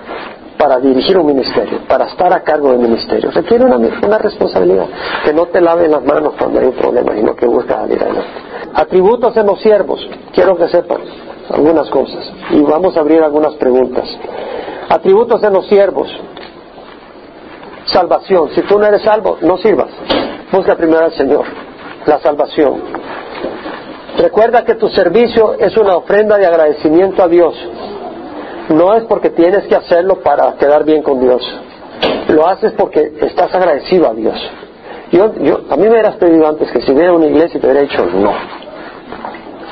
para 0.59 0.79
dirigir 0.79 1.18
un 1.18 1.26
ministerio, 1.26 1.81
para 1.87 2.07
estar 2.07 2.33
a 2.33 2.41
cargo 2.41 2.70
del 2.70 2.81
ministerio. 2.81 3.31
Requiere 3.31 3.64
una, 3.64 3.76
una 3.76 4.18
responsabilidad, 4.18 4.87
que 5.24 5.33
no 5.33 5.47
te 5.47 5.61
laven 5.61 5.91
las 5.91 6.05
manos 6.05 6.35
cuando 6.39 6.61
hay 6.61 6.66
un 6.66 6.74
problema, 6.74 7.14
sino 7.14 7.35
que 7.35 7.47
buscas 7.47 7.76
salir 7.76 8.03
adelante. 8.03 8.29
Atributos 8.74 9.37
en 9.37 9.47
los 9.47 9.61
siervos, 9.61 10.01
quiero 10.33 10.57
que 10.57 10.68
sepan 10.68 11.01
algunas 11.51 11.88
cosas 11.90 12.30
y 12.51 12.61
vamos 12.62 12.96
a 12.96 13.01
abrir 13.01 13.22
algunas 13.22 13.55
preguntas. 13.55 14.05
Atributos 14.88 15.42
en 15.42 15.53
los 15.53 15.66
siervos, 15.66 16.09
salvación. 17.86 18.51
Si 18.55 18.62
tú 18.62 18.78
no 18.78 18.86
eres 18.86 19.03
salvo, 19.03 19.38
no 19.42 19.59
sirvas. 19.59 19.88
Busca 20.51 20.76
primero 20.76 21.05
al 21.05 21.12
Señor, 21.12 21.44
la 22.07 22.18
salvación. 22.20 22.82
Recuerda 24.18 24.64
que 24.64 24.74
tu 24.74 24.88
servicio 24.88 25.55
es 25.59 25.76
una 25.76 25.96
ofrenda 25.96 26.36
de 26.38 26.46
agradecimiento 26.46 27.22
a 27.22 27.28
Dios. 27.28 27.55
No 28.70 28.94
es 28.94 29.05
porque 29.05 29.30
tienes 29.30 29.66
que 29.66 29.76
hacerlo 29.76 30.20
para 30.20 30.55
quedar 30.55 30.84
bien 30.84 31.03
con 31.03 31.20
Dios. 31.20 31.42
Lo 32.28 32.46
haces 32.46 32.72
porque 32.72 33.12
estás 33.20 33.55
agradecido 33.55 34.09
a 34.09 34.14
Dios. 34.14 34.38
Yo, 35.11 35.34
yo, 35.36 35.61
a 35.70 35.76
mí 35.76 35.84
me 35.84 35.90
hubieras 35.90 36.16
pedido 36.16 36.46
antes 36.46 36.70
que 36.70 36.82
si 36.82 36.92
hubiera 36.92 37.12
una 37.12 37.26
iglesia 37.26 37.59
te 37.61 37.66
hubiera 37.66 37.82
dicho 37.82 38.05
no. 38.07 38.32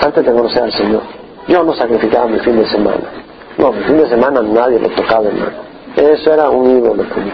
Antes 0.00 0.24
de 0.24 0.32
conocer 0.32 0.62
al 0.62 0.72
Señor. 0.72 1.25
Yo 1.48 1.62
no 1.62 1.72
sacrificaba 1.74 2.26
mi 2.26 2.38
fin 2.40 2.56
de 2.56 2.66
semana. 2.66 3.04
No, 3.58 3.72
mi 3.72 3.82
fin 3.84 3.98
de 3.98 4.08
semana 4.08 4.42
nadie 4.42 4.78
lo 4.78 4.88
tocaba, 4.90 5.26
hermano. 5.26 5.52
Eso 5.96 6.32
era 6.32 6.50
un 6.50 6.78
ídolo 6.78 7.04
para 7.04 7.24
mí. 7.24 7.32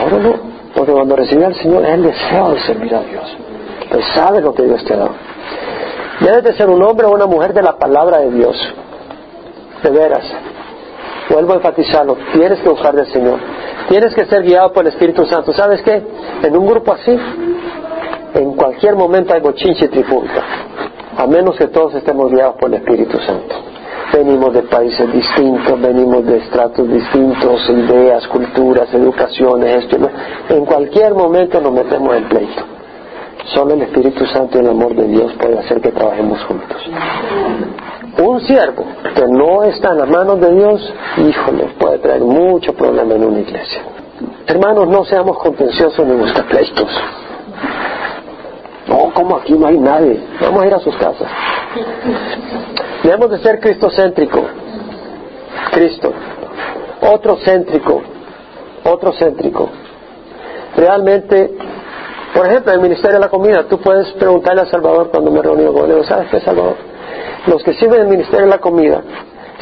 Ahora 0.00 0.18
no, 0.18 0.34
porque 0.74 0.92
cuando 0.92 1.16
recibí 1.16 1.42
al 1.42 1.54
Señor 1.54 1.84
es 1.84 1.90
el 1.92 2.02
deseo 2.02 2.50
de 2.50 2.60
servir 2.60 2.94
a 2.94 3.00
Dios. 3.00 3.36
Él 3.90 4.02
sabe 4.14 4.40
lo 4.40 4.54
que 4.54 4.62
Dios 4.64 4.84
te 4.84 4.94
ha 4.94 4.98
dado. 4.98 5.14
Debes 6.20 6.44
de 6.44 6.52
ser 6.54 6.68
un 6.68 6.82
hombre 6.82 7.06
o 7.06 7.10
una 7.10 7.26
mujer 7.26 7.52
de 7.52 7.62
la 7.62 7.76
palabra 7.76 8.18
de 8.18 8.30
Dios. 8.30 8.56
De 9.82 9.90
veras. 9.90 10.24
Vuelvo 11.30 11.52
a 11.52 11.56
enfatizarlo. 11.56 12.16
Tienes 12.32 12.60
que 12.60 12.68
buscar 12.68 12.94
del 12.94 13.06
Señor. 13.12 13.38
Tienes 13.88 14.14
que 14.14 14.24
ser 14.26 14.42
guiado 14.42 14.72
por 14.72 14.84
el 14.84 14.92
Espíritu 14.92 15.24
Santo. 15.26 15.52
¿Sabes 15.52 15.82
qué? 15.82 16.02
En 16.42 16.56
un 16.56 16.66
grupo 16.66 16.92
así, 16.92 17.16
en 18.34 18.54
cualquier 18.54 18.96
momento 18.96 19.34
hay 19.34 19.40
bochinche 19.40 19.86
y 19.86 19.88
trifulca. 19.88 20.42
A 21.16 21.26
menos 21.26 21.56
que 21.56 21.68
todos 21.68 21.94
estemos 21.94 22.30
guiados 22.30 22.56
por 22.56 22.68
el 22.68 22.74
Espíritu 22.74 23.18
Santo 23.20 23.54
venimos 24.12 24.52
de 24.54 24.62
países 24.62 25.12
distintos, 25.12 25.80
venimos 25.80 26.24
de 26.24 26.38
estratos 26.38 26.88
distintos, 26.88 27.68
ideas, 27.68 28.26
culturas, 28.28 28.92
educaciones, 28.94 29.84
esto 29.84 29.98
En 30.48 30.64
cualquier 30.64 31.14
momento 31.14 31.60
nos 31.60 31.72
metemos 31.72 32.16
en 32.16 32.24
pleito. 32.24 32.62
Solo 33.54 33.74
el 33.74 33.82
Espíritu 33.82 34.26
Santo 34.26 34.58
y 34.58 34.60
el 34.60 34.70
amor 34.70 34.94
de 34.94 35.06
Dios 35.06 35.32
puede 35.40 35.58
hacer 35.58 35.80
que 35.80 35.92
trabajemos 35.92 36.42
juntos. 36.44 36.82
Un 38.18 38.40
siervo 38.40 38.84
que 39.14 39.26
no 39.28 39.62
está 39.64 39.92
en 39.92 39.98
las 39.98 40.08
manos 40.08 40.40
de 40.40 40.52
Dios, 40.52 40.94
híjole, 41.18 41.64
puede 41.78 41.98
traer 41.98 42.22
mucho 42.22 42.72
problema 42.72 43.14
en 43.14 43.24
una 43.24 43.40
iglesia. 43.40 43.82
Hermanos, 44.46 44.88
no 44.88 45.04
seamos 45.04 45.38
contenciosos 45.38 46.06
ni 46.06 46.14
buscar 46.14 46.46
pleitos. 46.46 46.88
No, 48.86 49.12
como 49.12 49.36
aquí 49.36 49.52
no 49.54 49.66
hay 49.66 49.78
nadie. 49.78 50.20
Vamos 50.40 50.62
a 50.62 50.66
ir 50.66 50.74
a 50.74 50.78
sus 50.78 50.96
casas. 50.96 51.28
Debemos 53.02 53.30
de 53.30 53.38
ser 53.38 53.60
cristocéntrico. 53.60 54.42
Cristo. 55.72 56.12
Otro 57.00 57.36
céntrico. 57.44 58.02
Otro 58.84 59.12
céntrico. 59.12 59.68
Realmente, 60.76 61.56
por 62.34 62.46
ejemplo, 62.46 62.72
en 62.72 62.78
el 62.78 62.82
Ministerio 62.82 63.14
de 63.14 63.20
la 63.20 63.28
Comida, 63.28 63.66
tú 63.68 63.78
puedes 63.78 64.12
preguntarle 64.12 64.62
a 64.62 64.66
Salvador 64.66 65.10
cuando 65.10 65.30
me 65.30 65.42
reunió 65.42 65.72
con 65.72 65.90
él, 65.90 66.04
¿sabes 66.04 66.28
qué, 66.30 66.40
Salvador? 66.40 66.76
Los 67.46 67.62
que 67.62 67.74
sirven 67.74 68.00
en 68.00 68.02
el 68.02 68.08
Ministerio 68.08 68.46
de 68.46 68.50
la 68.50 68.58
Comida, 68.58 69.02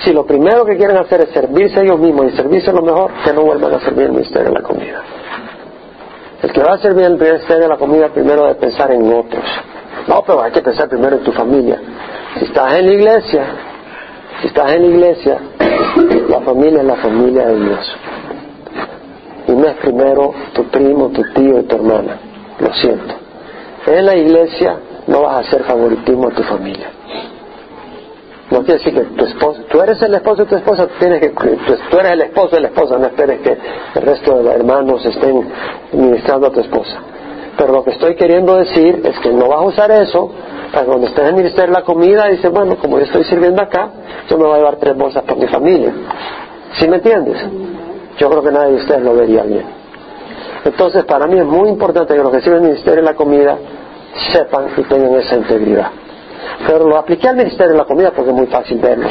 si 0.02 0.12
lo 0.12 0.26
primero 0.26 0.64
que 0.64 0.76
quieren 0.76 0.96
hacer 0.96 1.20
es 1.20 1.30
servirse 1.30 1.82
ellos 1.82 1.98
mismos 1.98 2.26
y 2.32 2.36
servirse 2.36 2.72
lo 2.72 2.82
mejor, 2.82 3.12
que 3.24 3.32
no 3.32 3.42
vuelvan 3.42 3.74
a 3.74 3.80
servir 3.80 4.06
el 4.06 4.12
Ministerio 4.12 4.48
de 4.48 4.54
la 4.54 4.62
Comida. 4.62 5.02
El 6.44 6.52
que 6.52 6.62
va 6.62 6.74
a 6.74 6.78
servir 6.78 7.04
el 7.06 7.16
ministerio 7.16 7.62
de 7.62 7.68
la 7.68 7.78
comida 7.78 8.10
primero 8.10 8.42
debe 8.42 8.56
pensar 8.56 8.92
en 8.92 9.10
otros. 9.10 9.42
No, 10.06 10.22
pero 10.26 10.42
hay 10.42 10.52
que 10.52 10.60
pensar 10.60 10.90
primero 10.90 11.16
en 11.16 11.24
tu 11.24 11.32
familia. 11.32 11.80
Si 12.38 12.44
estás 12.44 12.74
en 12.74 12.86
la 12.86 12.92
iglesia, 12.92 13.46
si 14.42 14.48
estás 14.48 14.72
en 14.74 14.82
la 14.82 14.88
iglesia, 14.88 15.38
la 16.28 16.40
familia 16.42 16.80
es 16.80 16.86
la 16.86 16.96
familia 16.96 17.46
de 17.46 17.60
Dios. 17.64 17.96
Y 19.48 19.52
no 19.52 19.68
es 19.68 19.74
primero 19.76 20.34
tu 20.52 20.64
primo, 20.64 21.08
tu 21.08 21.22
tío 21.32 21.60
y 21.60 21.62
tu 21.62 21.76
hermana. 21.76 22.18
Lo 22.60 22.74
siento. 22.74 23.14
En 23.86 24.04
la 24.04 24.14
iglesia 24.14 24.76
no 25.06 25.22
vas 25.22 25.36
a 25.36 25.48
hacer 25.48 25.64
favoritismo 25.64 26.28
a 26.28 26.32
tu 26.32 26.42
familia. 26.42 26.90
No 28.50 28.62
quiere 28.62 28.74
decir 28.74 28.94
que 28.94 29.00
tu 29.16 29.24
esposo, 29.24 29.62
tú 29.70 29.80
eres 29.80 30.00
el 30.02 30.14
esposo 30.14 30.44
de 30.44 30.50
tu 30.50 30.56
esposa, 30.56 30.86
tienes 30.98 31.20
que, 31.20 31.30
tú 31.30 31.98
eres 31.98 32.12
el 32.12 32.22
esposo 32.22 32.56
de 32.56 32.62
la 32.62 32.68
esposa, 32.68 32.98
no 32.98 33.06
esperes 33.06 33.40
que 33.40 33.58
el 33.94 34.02
resto 34.02 34.36
de 34.36 34.44
los 34.44 34.54
hermanos 34.54 35.04
estén 35.06 35.48
ministrando 35.92 36.48
a 36.48 36.50
tu 36.50 36.60
esposa. 36.60 37.00
Pero 37.56 37.72
lo 37.72 37.84
que 37.84 37.92
estoy 37.92 38.16
queriendo 38.16 38.56
decir 38.56 39.00
es 39.04 39.18
que 39.20 39.30
no 39.30 39.48
vas 39.48 39.58
a 39.58 39.62
usar 39.62 39.90
eso 39.92 40.30
para 40.72 40.86
cuando 40.86 41.06
estés 41.06 41.28
en 41.28 41.36
ministerio 41.36 41.72
la 41.72 41.82
comida 41.82 42.26
dices, 42.26 42.50
bueno, 42.50 42.76
como 42.76 42.98
yo 42.98 43.04
estoy 43.04 43.24
sirviendo 43.24 43.62
acá, 43.62 43.90
yo 44.28 44.36
me 44.36 44.44
voy 44.44 44.54
a 44.54 44.56
llevar 44.58 44.76
tres 44.76 44.96
bolsas 44.96 45.22
para 45.22 45.40
mi 45.40 45.46
familia. 45.46 45.92
¿Sí 46.74 46.88
me 46.88 46.96
entiendes? 46.96 47.38
Yo 48.18 48.28
creo 48.28 48.42
que 48.42 48.50
nadie 48.50 48.72
de 48.72 48.76
ustedes 48.82 49.02
lo 49.02 49.14
vería 49.14 49.44
bien. 49.44 49.64
Entonces, 50.64 51.04
para 51.04 51.26
mí 51.26 51.38
es 51.38 51.44
muy 51.44 51.68
importante 51.68 52.14
que 52.14 52.22
los 52.22 52.32
que 52.32 52.40
sirven 52.40 52.58
en 52.58 52.64
el 52.64 52.70
ministerio 52.70 53.02
de 53.02 53.10
la 53.10 53.14
comida 53.14 53.56
sepan 54.32 54.66
y 54.76 54.82
tengan 54.82 55.14
esa 55.14 55.36
integridad. 55.36 55.90
Pero 56.66 56.88
lo 56.88 56.96
apliqué 56.96 57.28
al 57.28 57.36
ministerio 57.36 57.72
de 57.72 57.78
la 57.78 57.84
comida 57.84 58.10
porque 58.10 58.30
es 58.30 58.36
muy 58.36 58.46
fácil 58.46 58.78
verlo. 58.78 59.08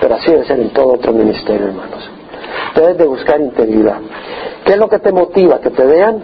Pero 0.00 0.14
así 0.14 0.30
debe 0.30 0.44
ser 0.44 0.60
en 0.60 0.70
todo 0.70 0.94
otro 0.94 1.12
ministerio, 1.12 1.66
hermanos. 1.68 2.10
Debes 2.74 2.98
de 2.98 3.06
buscar 3.06 3.40
integridad. 3.40 3.98
¿Qué 4.64 4.72
es 4.72 4.78
lo 4.78 4.88
que 4.88 4.98
te 4.98 5.12
motiva? 5.12 5.60
Que 5.60 5.70
te 5.70 5.84
vean. 5.84 6.22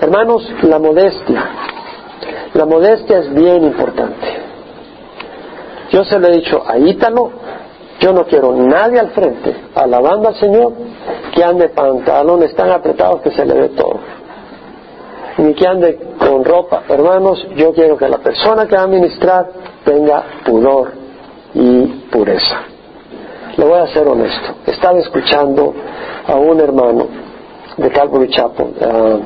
Hermanos, 0.00 0.48
la 0.62 0.78
modestia. 0.78 1.44
La 2.54 2.66
modestia 2.66 3.18
es 3.18 3.34
bien 3.34 3.64
importante. 3.64 4.26
Yo 5.90 6.04
se 6.04 6.18
lo 6.18 6.28
he 6.28 6.32
dicho 6.32 6.62
a 6.66 6.78
Ítalo, 6.78 7.30
yo 7.98 8.12
no 8.12 8.24
quiero 8.24 8.54
nadie 8.54 9.00
al 9.00 9.10
frente, 9.10 9.54
alabando 9.74 10.28
al 10.28 10.36
Señor, 10.36 10.72
que 11.34 11.42
ande 11.42 11.68
pantalones 11.68 12.54
tan 12.54 12.70
apretados 12.70 13.22
que 13.22 13.30
se 13.32 13.44
le 13.44 13.54
ve 13.54 13.68
todo 13.70 14.19
ni 15.40 15.54
que 15.54 15.66
ande 15.66 15.98
con 16.18 16.44
ropa. 16.44 16.82
Hermanos, 16.88 17.46
yo 17.56 17.72
quiero 17.72 17.96
que 17.96 18.08
la 18.08 18.18
persona 18.18 18.66
que 18.66 18.76
va 18.76 18.82
a 18.82 18.86
ministrar 18.86 19.48
tenga 19.84 20.22
pudor 20.44 20.92
y 21.54 21.86
pureza. 22.10 22.62
Le 23.56 23.64
voy 23.64 23.78
a 23.78 23.86
ser 23.88 24.06
honesto. 24.06 24.54
Estaba 24.66 24.98
escuchando 24.98 25.74
a 26.26 26.36
un 26.36 26.60
hermano 26.60 27.08
de 27.76 27.90
Calvary 27.90 28.28
Chapel, 28.28 28.66
uh, 28.66 29.20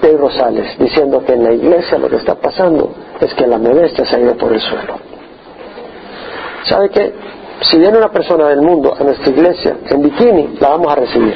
Dave 0.00 0.16
Rosales, 0.16 0.78
diciendo 0.78 1.22
que 1.24 1.32
en 1.32 1.44
la 1.44 1.52
iglesia 1.52 1.98
lo 1.98 2.08
que 2.08 2.16
está 2.16 2.36
pasando 2.36 2.92
es 3.20 3.34
que 3.34 3.46
la 3.46 3.58
modestia 3.58 4.06
se 4.06 4.16
ha 4.16 4.20
ido 4.20 4.36
por 4.36 4.52
el 4.52 4.60
suelo. 4.60 4.94
¿Sabe 6.64 6.90
qué? 6.90 7.12
Si 7.62 7.78
viene 7.78 7.98
una 7.98 8.10
persona 8.10 8.48
del 8.48 8.62
mundo 8.62 8.94
a 8.98 9.02
nuestra 9.02 9.30
iglesia 9.30 9.76
en 9.90 10.02
bikini, 10.02 10.56
la 10.60 10.70
vamos 10.70 10.92
a 10.92 10.94
recibir. 10.94 11.34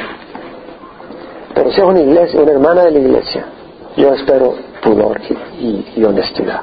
Pero 1.54 1.70
si 1.72 1.80
es 1.80 1.86
una 1.86 2.00
iglesia, 2.00 2.40
una 2.40 2.52
hermana 2.52 2.84
de 2.84 2.90
la 2.92 2.98
iglesia, 2.98 3.44
yo 3.96 4.14
espero 4.14 4.54
pudor 4.82 5.20
y, 5.60 6.02
honestidad. 6.04 6.62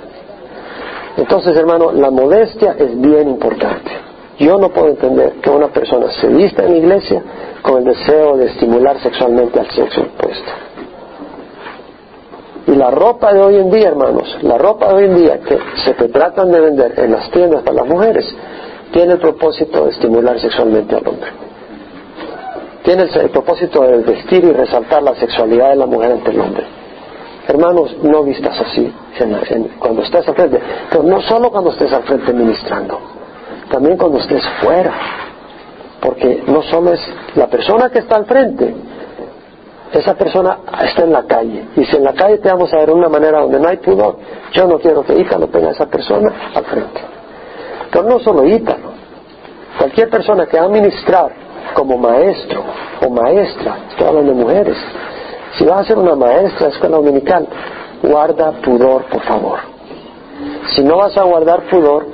Entonces, 1.17 1.55
hermano, 1.57 1.91
la 1.91 2.09
modestia 2.11 2.75
es 2.77 2.99
bien 2.99 3.29
importante. 3.29 3.91
Yo 4.39 4.57
no 4.57 4.69
puedo 4.69 4.87
entender 4.87 5.33
que 5.41 5.49
una 5.49 5.67
persona 5.67 6.11
se 6.13 6.27
vista 6.27 6.63
en 6.63 6.71
la 6.71 6.77
iglesia 6.77 7.23
con 7.61 7.79
el 7.79 7.85
deseo 7.85 8.37
de 8.37 8.47
estimular 8.47 8.99
sexualmente 9.01 9.59
al 9.59 9.69
sexo 9.69 10.01
opuesto. 10.01 10.51
Y 12.67 12.75
la 12.75 12.89
ropa 12.89 13.33
de 13.33 13.41
hoy 13.41 13.55
en 13.57 13.69
día, 13.71 13.89
hermanos, 13.89 14.37
la 14.43 14.57
ropa 14.57 14.89
de 14.89 14.93
hoy 14.93 15.05
en 15.05 15.15
día 15.15 15.39
que 15.39 15.57
se 15.83 15.93
tratan 15.93 16.51
de 16.51 16.59
vender 16.61 16.93
en 16.97 17.11
las 17.11 17.29
tiendas 17.31 17.63
para 17.63 17.77
las 17.77 17.87
mujeres, 17.87 18.25
tiene 18.91 19.13
el 19.13 19.19
propósito 19.19 19.85
de 19.85 19.91
estimular 19.91 20.39
sexualmente 20.39 20.95
al 20.95 21.07
hombre. 21.07 21.29
Tiene 22.83 23.03
el 23.03 23.29
propósito 23.29 23.81
de 23.81 23.97
vestir 23.97 24.43
y 24.45 24.51
resaltar 24.51 25.03
la 25.03 25.15
sexualidad 25.15 25.71
de 25.71 25.75
la 25.75 25.85
mujer 25.85 26.11
ante 26.13 26.31
el 26.31 26.39
hombre. 26.39 26.78
Hermanos, 27.49 27.97
no 28.03 28.21
vistas 28.21 28.61
así 28.61 28.93
cuando 29.79 30.03
estés 30.03 30.27
al 30.27 30.35
frente, 30.35 30.61
pero 30.91 31.01
no 31.01 31.19
solo 31.19 31.49
cuando 31.49 31.71
estés 31.71 31.91
al 31.91 32.03
frente 32.03 32.31
ministrando, 32.31 32.99
también 33.71 33.97
cuando 33.97 34.19
estés 34.19 34.47
fuera, 34.61 34.93
porque 35.99 36.43
no 36.45 36.61
solo 36.61 36.93
es 36.93 37.01
la 37.33 37.47
persona 37.47 37.89
que 37.89 37.99
está 37.99 38.17
al 38.17 38.25
frente, 38.25 38.75
esa 39.91 40.13
persona 40.13 40.59
está 40.83 41.03
en 41.05 41.11
la 41.11 41.23
calle. 41.23 41.69
Y 41.75 41.85
si 41.85 41.95
en 41.95 42.03
la 42.03 42.13
calle 42.13 42.37
te 42.37 42.49
vamos 42.49 42.71
a 42.71 42.77
ver 42.77 42.89
de 42.89 42.93
una 42.93 43.09
manera 43.09 43.41
donde 43.41 43.59
no 43.59 43.67
hay 43.67 43.77
pudor, 43.77 44.17
yo 44.53 44.67
no 44.67 44.77
quiero 44.77 45.03
que 45.03 45.17
Ítalo 45.17 45.47
tenga 45.47 45.69
a 45.69 45.71
esa 45.71 45.87
persona 45.87 46.31
al 46.53 46.65
frente. 46.65 47.01
Pero 47.91 48.03
no 48.03 48.19
solo 48.19 48.45
Ítalo. 48.45 48.91
Cualquier 49.75 50.07
persona 50.11 50.45
que 50.45 50.59
va 50.59 50.67
a 50.67 50.69
ministrar 50.69 51.31
como 51.73 51.97
maestro 51.97 52.63
o 53.03 53.09
maestra, 53.09 53.77
estoy 53.89 54.07
hablando 54.07 54.33
de 54.33 54.39
mujeres, 54.39 54.77
si 55.59 55.65
vas 55.65 55.81
a 55.81 55.83
ser 55.83 55.97
una 55.97 56.15
maestra 56.15 56.67
de 56.67 56.73
escuela 56.73 56.95
dominical, 56.95 57.45
guarda 58.01 58.53
pudor, 58.63 59.03
por 59.11 59.21
favor. 59.23 59.59
Si 60.73 60.81
no 60.81 60.95
vas 60.97 61.17
a 61.17 61.23
guardar 61.23 61.63
pudor, 61.69 62.05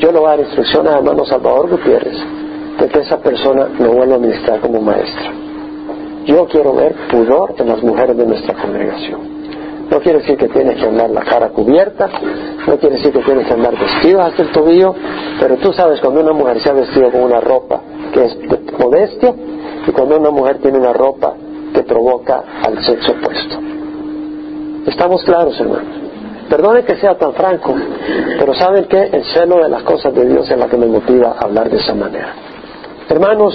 yo 0.00 0.10
le 0.10 0.18
voy 0.18 0.26
a 0.26 0.30
dar 0.30 0.40
instrucciones 0.40 0.92
a 0.92 0.98
hermano 0.98 1.24
Salvador 1.24 1.70
Gutiérrez 1.70 2.18
de 2.80 2.88
que 2.88 2.98
esa 2.98 3.18
persona 3.18 3.68
no 3.78 3.92
vuelva 3.92 4.16
a 4.16 4.18
ministrar 4.18 4.60
como 4.60 4.80
maestra. 4.80 5.32
Yo 6.26 6.46
quiero 6.46 6.74
ver 6.74 6.96
pudor 7.08 7.54
en 7.58 7.68
las 7.68 7.80
mujeres 7.80 8.16
de 8.16 8.26
nuestra 8.26 8.54
congregación. 8.54 9.38
No 9.88 10.00
quiere 10.00 10.18
decir 10.18 10.36
que 10.36 10.48
tienes 10.48 10.80
que 10.80 10.86
andar 10.86 11.10
la 11.10 11.22
cara 11.22 11.50
cubierta, 11.50 12.08
no 12.66 12.76
quiere 12.76 12.96
decir 12.96 13.12
que 13.12 13.22
tienes 13.22 13.46
que 13.46 13.54
andar 13.54 13.78
vestido 13.78 14.20
hasta 14.20 14.42
el 14.42 14.50
tobillo, 14.50 14.94
pero 15.38 15.56
tú 15.58 15.72
sabes 15.72 16.00
cuando 16.00 16.20
una 16.22 16.32
mujer 16.32 16.60
se 16.60 16.70
ha 16.70 16.72
vestido 16.72 17.10
con 17.12 17.22
una 17.22 17.40
ropa 17.40 17.80
que 18.12 18.24
es 18.24 18.38
de 18.38 18.72
modestia 18.78 19.32
y 19.86 19.92
cuando 19.92 20.18
una 20.18 20.30
mujer 20.30 20.58
tiene 20.58 20.78
una 20.78 20.92
ropa 20.92 21.34
que 21.72 21.82
provoca 21.82 22.42
al 22.66 22.82
sexo 22.84 23.12
opuesto. 23.12 23.58
Estamos 24.86 25.22
claros, 25.24 25.58
hermanos. 25.60 26.08
Perdone 26.48 26.82
que 26.82 26.96
sea 26.96 27.16
tan 27.18 27.34
franco, 27.34 27.74
pero 28.38 28.54
¿saben 28.54 28.86
que 28.86 29.02
El 29.02 29.24
celo 29.24 29.62
de 29.62 29.68
las 29.68 29.82
cosas 29.82 30.14
de 30.14 30.26
Dios 30.26 30.50
es 30.50 30.56
la 30.56 30.66
que 30.66 30.78
me 30.78 30.86
motiva 30.86 31.36
a 31.38 31.44
hablar 31.44 31.68
de 31.68 31.76
esa 31.76 31.94
manera. 31.94 32.34
Hermanos, 33.08 33.54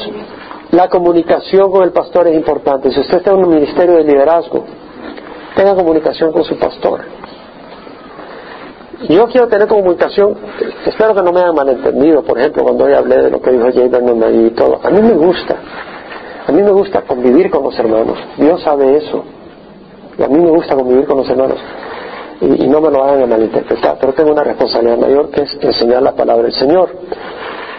la 0.72 0.90
comunicación 0.90 1.72
con 1.72 1.84
el 1.84 1.92
pastor 1.92 2.28
es 2.28 2.36
importante. 2.36 2.92
Si 2.92 3.00
usted 3.00 3.18
está 3.18 3.32
en 3.32 3.38
un 3.38 3.50
ministerio 3.50 3.96
de 3.96 4.04
liderazgo, 4.04 4.64
tenga 5.56 5.76
comunicación 5.76 6.32
con 6.32 6.44
su 6.44 6.58
pastor. 6.58 7.02
Yo 9.10 9.28
quiero 9.28 9.48
tener 9.48 9.68
comunicación, 9.68 10.38
espero 10.86 11.14
que 11.14 11.22
no 11.22 11.32
me 11.34 11.42
hayan 11.42 11.56
malentendido, 11.56 12.24
por 12.24 12.40
ejemplo, 12.40 12.64
cuando 12.64 12.86
hoy 12.86 12.94
hablé 12.94 13.24
de 13.24 13.30
lo 13.30 13.42
que 13.42 13.52
dijo 13.52 13.68
Jay 13.74 13.90
Vernon 13.90 14.46
y 14.46 14.52
todo. 14.52 14.80
A 14.82 14.90
mí 14.90 15.02
me 15.02 15.14
gusta, 15.14 15.58
a 16.46 16.52
mí 16.52 16.62
me 16.62 16.72
gusta 16.72 17.02
convivir 17.02 17.50
con 17.50 17.64
los 17.64 17.78
hermanos, 17.78 18.18
Dios 18.38 18.62
sabe 18.62 18.98
eso. 18.98 19.24
Y 20.18 20.24
a 20.24 20.28
mí 20.28 20.40
me 20.40 20.50
gusta 20.50 20.76
convivir 20.76 21.06
con 21.06 21.18
los 21.18 21.30
hermanos. 21.30 21.58
Y, 22.42 22.68
no 22.68 22.82
me 22.82 22.90
lo 22.92 23.04
hagan 23.04 23.30
malinterpretar, 23.30 23.98
pero 24.00 24.14
tengo 24.14 24.32
una 24.32 24.44
responsabilidad 24.44 24.98
mayor 24.98 25.30
que 25.30 25.44
es 25.44 25.58
enseñar 25.62 26.02
la 26.02 26.14
palabra 26.14 26.44
del 26.44 26.54
Señor. 26.54 26.90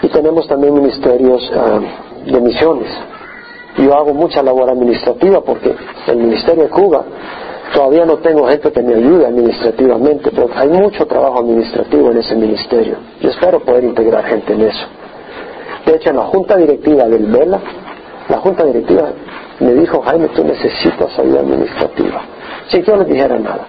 Y 0.03 0.09
tenemos 0.09 0.47
también 0.49 0.75
ministerios 0.75 1.51
ah, 1.55 1.81
de 2.25 2.41
misiones. 2.41 2.89
Yo 3.77 3.95
hago 3.95 4.15
mucha 4.15 4.43
labor 4.43 4.71
administrativa 4.71 5.41
porque 5.43 5.75
el 6.07 6.17
Ministerio 6.17 6.65
de 6.65 6.71
Cuba 6.71 7.05
todavía 7.75 8.07
no 8.07 8.19
tengo 8.19 8.47
gente 8.47 8.73
que 8.73 8.83
me 8.83 8.95
ayude 8.95 9.27
administrativamente, 9.27 10.31
pero 10.31 10.49
hay 10.55 10.69
mucho 10.69 11.07
trabajo 11.07 11.41
administrativo 11.41 12.11
en 12.13 12.19
ese 12.19 12.37
ministerio. 12.37 12.97
Yo 13.21 13.31
espero 13.31 13.61
poder 13.61 13.85
integrar 13.85 14.25
gente 14.25 14.55
en 14.55 14.63
eso. 14.63 14.87
De 15.85 15.97
hecho, 15.97 16.11
en 16.11 16.17
la 16.17 16.25
junta 16.25 16.57
directiva 16.57 17.05
del 17.05 17.27
VELA, 17.27 17.61
la 18.29 18.39
junta 18.39 18.65
directiva 18.65 19.13
me 19.61 19.75
dijo, 19.75 20.01
Jaime, 20.03 20.29
tú 20.29 20.45
necesitas 20.45 21.19
ayuda 21.19 21.41
administrativa. 21.41 22.23
Sin 22.69 22.83
que 22.83 22.91
yo 22.91 22.97
les 22.97 23.09
dijera 23.09 23.39
nada. 23.39 23.67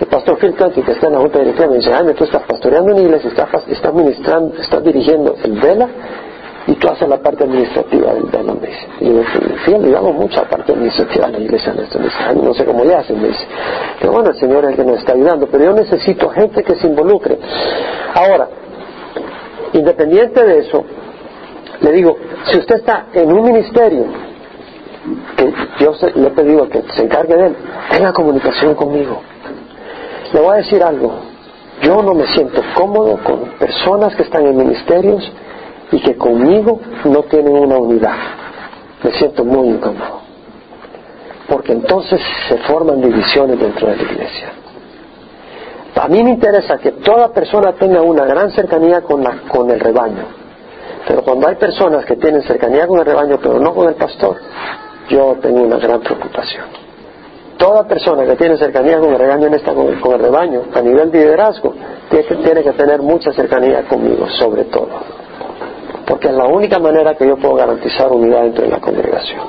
El 0.00 0.06
pastor 0.08 0.38
Phil 0.38 0.52
Clancy, 0.54 0.82
que 0.82 0.92
está 0.92 1.06
en 1.06 1.14
la 1.14 1.20
junta 1.20 1.38
directiva, 1.38 1.68
me 1.68 1.76
dice, 1.76 1.92
Jaime, 1.92 2.12
tú 2.14 2.24
estás 2.24 2.42
pastoreando 2.42 2.92
una 2.92 3.02
iglesia, 3.02 3.30
estás, 3.30 3.48
estás 3.68 3.94
ministrando, 3.94 4.54
estás 4.60 4.82
dirigiendo 4.82 5.34
el 5.42 5.52
VELA 5.52 5.88
y 6.66 6.74
tú 6.74 6.88
haces 6.88 7.08
la 7.08 7.18
parte 7.18 7.44
administrativa 7.44 8.12
del 8.12 8.24
VELA, 8.24 8.54
me 8.54 8.66
dice. 8.66 8.88
Y 9.00 9.70
yo 9.70 9.78
le 9.78 9.90
yo 9.90 9.96
hago 9.96 10.12
mucha 10.12 10.42
parte 10.42 10.72
administrativa 10.72 11.26
en 11.26 11.32
la 11.32 11.38
iglesia 11.38 11.72
en 11.72 11.78
esto. 11.78 11.98
Me 11.98 12.04
dice, 12.06 12.18
no 12.42 12.54
sé 12.54 12.64
cómo 12.66 12.84
ya 12.84 12.98
hacen, 12.98 13.22
me 13.22 13.28
dice. 13.28 13.46
Pero 14.00 14.12
bueno, 14.12 14.30
el 14.30 14.36
Señor 14.36 14.64
es 14.64 14.70
el 14.70 14.76
que 14.76 14.84
nos 14.84 14.98
está 14.98 15.12
ayudando, 15.12 15.46
pero 15.46 15.64
yo 15.64 15.72
necesito 15.72 16.28
gente 16.28 16.62
que 16.62 16.74
se 16.74 16.88
involucre. 16.88 17.38
Ahora, 18.14 18.48
independiente 19.72 20.44
de 20.44 20.58
eso, 20.58 20.84
le 21.80 21.92
digo, 21.92 22.16
si 22.50 22.58
usted 22.58 22.76
está 22.76 23.06
en 23.12 23.32
un 23.32 23.44
ministerio, 23.44 24.06
que 25.36 25.52
yo 25.78 25.92
le 26.14 26.28
he 26.28 26.30
pedido 26.30 26.68
que 26.68 26.82
se 26.94 27.02
encargue 27.02 27.36
de 27.36 27.46
él, 27.46 27.56
tenga 27.90 28.12
comunicación 28.12 28.74
conmigo. 28.74 29.20
Le 30.32 30.40
voy 30.40 30.54
a 30.54 30.56
decir 30.56 30.82
algo, 30.82 31.14
yo 31.82 32.02
no 32.02 32.14
me 32.14 32.26
siento 32.28 32.62
cómodo 32.74 33.18
con 33.22 33.50
personas 33.58 34.14
que 34.16 34.22
están 34.22 34.46
en 34.46 34.56
ministerios 34.56 35.30
y 35.92 36.00
que 36.00 36.16
conmigo 36.16 36.80
no 37.04 37.22
tienen 37.24 37.54
una 37.54 37.76
unidad. 37.76 38.16
Me 39.02 39.12
siento 39.12 39.44
muy 39.44 39.68
incómodo. 39.68 40.20
Porque 41.48 41.72
entonces 41.72 42.20
se 42.48 42.56
forman 42.58 43.00
divisiones 43.00 43.58
dentro 43.60 43.88
de 43.88 43.96
la 43.96 44.02
iglesia. 44.02 44.52
A 45.94 46.08
mí 46.08 46.22
me 46.22 46.30
interesa 46.30 46.78
que 46.78 46.92
toda 46.92 47.32
persona 47.32 47.72
tenga 47.72 48.02
una 48.02 48.24
gran 48.24 48.50
cercanía 48.50 49.02
con, 49.02 49.22
la, 49.22 49.42
con 49.48 49.70
el 49.70 49.78
rebaño. 49.80 50.45
Pero 51.06 51.22
cuando 51.22 51.48
hay 51.48 51.54
personas 51.54 52.04
que 52.04 52.16
tienen 52.16 52.42
cercanía 52.42 52.86
con 52.86 52.98
el 52.98 53.06
rebaño 53.06 53.38
pero 53.40 53.60
no 53.60 53.72
con 53.74 53.88
el 53.88 53.94
pastor, 53.94 54.38
yo 55.08 55.36
tengo 55.40 55.62
una 55.62 55.78
gran 55.78 56.00
preocupación. 56.00 56.64
Toda 57.56 57.86
persona 57.86 58.26
que 58.26 58.36
tiene 58.36 58.56
cercanía 58.58 58.98
con 58.98 59.10
el 59.12 59.18
rebaño 59.18 59.46
en 59.46 59.54
esta, 59.54 59.72
con, 59.72 59.86
el, 59.88 60.18
rebaño 60.18 60.62
a 60.74 60.80
nivel 60.82 61.10
de 61.10 61.20
liderazgo 61.20 61.74
tiene 62.10 62.26
que, 62.26 62.34
tiene 62.36 62.62
que 62.62 62.72
tener 62.72 63.00
mucha 63.00 63.32
cercanía 63.32 63.84
conmigo, 63.84 64.28
sobre 64.30 64.64
todo. 64.64 64.88
Porque 66.06 66.28
es 66.28 66.34
la 66.34 66.46
única 66.46 66.78
manera 66.78 67.14
que 67.14 67.26
yo 67.26 67.36
puedo 67.36 67.54
garantizar 67.54 68.12
unidad 68.12 68.42
dentro 68.42 68.64
de 68.64 68.70
la 68.70 68.80
congregación. 68.80 69.40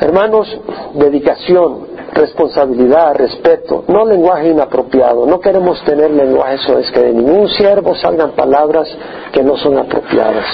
Hermanos, 0.00 0.46
dedicación, 0.94 1.86
responsabilidad, 2.12 3.14
respeto, 3.14 3.84
no 3.88 4.04
lenguaje 4.04 4.50
inapropiado. 4.50 5.26
No 5.26 5.40
queremos 5.40 5.82
tener 5.84 6.10
lenguaje, 6.10 6.56
eso 6.56 6.78
es 6.78 6.90
que 6.90 7.00
de 7.00 7.12
ningún 7.12 7.48
siervo 7.48 7.94
salgan 7.94 8.32
palabras 8.32 8.88
que 9.32 9.42
no 9.42 9.56
son 9.56 9.78
apropiadas. 9.78 10.44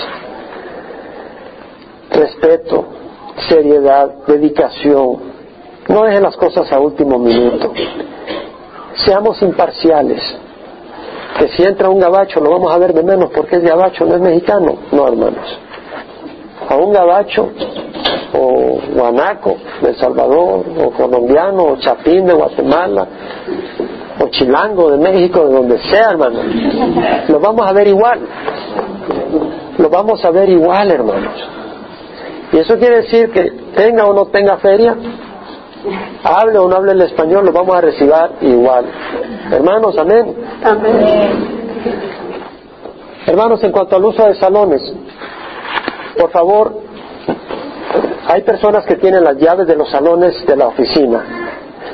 Respeto, 2.10 2.84
seriedad, 3.48 4.10
dedicación. 4.26 5.32
No 5.88 6.04
dejen 6.04 6.22
las 6.22 6.36
cosas 6.36 6.70
a 6.70 6.78
último 6.78 7.18
minuto. 7.18 7.72
Seamos 9.04 9.42
imparciales. 9.42 10.20
Que 11.38 11.48
si 11.48 11.62
entra 11.64 11.88
un 11.88 11.98
gabacho 11.98 12.40
lo 12.40 12.50
vamos 12.50 12.72
a 12.72 12.78
ver 12.78 12.92
de 12.92 13.02
menos 13.02 13.30
porque 13.34 13.56
es 13.56 13.62
gabacho, 13.62 14.04
no 14.04 14.14
es 14.14 14.20
mexicano. 14.20 14.76
No, 14.92 15.08
hermanos. 15.08 15.58
A 16.68 16.76
un 16.76 16.92
gabacho 16.92 17.50
o 18.34 18.80
guanaco 18.94 19.56
de 19.82 19.90
El 19.90 19.96
Salvador, 19.96 20.64
o 20.78 20.90
colombiano, 20.90 21.64
o 21.64 21.76
chapín 21.76 22.26
de 22.26 22.32
Guatemala, 22.32 23.06
o 24.20 24.28
chilango 24.28 24.90
de 24.90 24.98
México, 24.98 25.46
de 25.46 25.52
donde 25.54 25.78
sea, 25.90 26.10
hermano. 26.10 26.40
Lo 27.28 27.40
vamos 27.40 27.66
a 27.68 27.72
ver 27.72 27.88
igual. 27.88 28.20
Lo 29.78 29.88
vamos 29.88 30.24
a 30.24 30.30
ver 30.30 30.48
igual, 30.48 30.90
hermanos. 30.90 31.34
Y 32.52 32.58
eso 32.58 32.78
quiere 32.78 33.02
decir 33.02 33.30
que 33.30 33.50
tenga 33.74 34.04
o 34.04 34.12
no 34.12 34.26
tenga 34.26 34.58
feria, 34.58 34.94
hable 36.22 36.58
o 36.58 36.68
no 36.68 36.76
hable 36.76 36.92
el 36.92 37.00
español, 37.02 37.46
lo 37.46 37.52
vamos 37.52 37.76
a 37.76 37.80
recibir 37.80 38.14
igual. 38.42 38.84
Hermanos, 39.50 39.96
amén. 39.98 40.34
Amén. 40.62 41.62
Hermanos, 43.26 43.62
en 43.64 43.72
cuanto 43.72 43.96
al 43.96 44.04
uso 44.04 44.26
de 44.26 44.34
salones, 44.34 44.82
por 46.16 46.30
favor, 46.30 46.74
hay 48.26 48.42
personas 48.42 48.86
que 48.86 48.96
tienen 48.96 49.24
las 49.24 49.36
llaves 49.36 49.66
de 49.66 49.76
los 49.76 49.90
salones 49.90 50.44
de 50.46 50.56
la 50.56 50.68
oficina. 50.68 51.24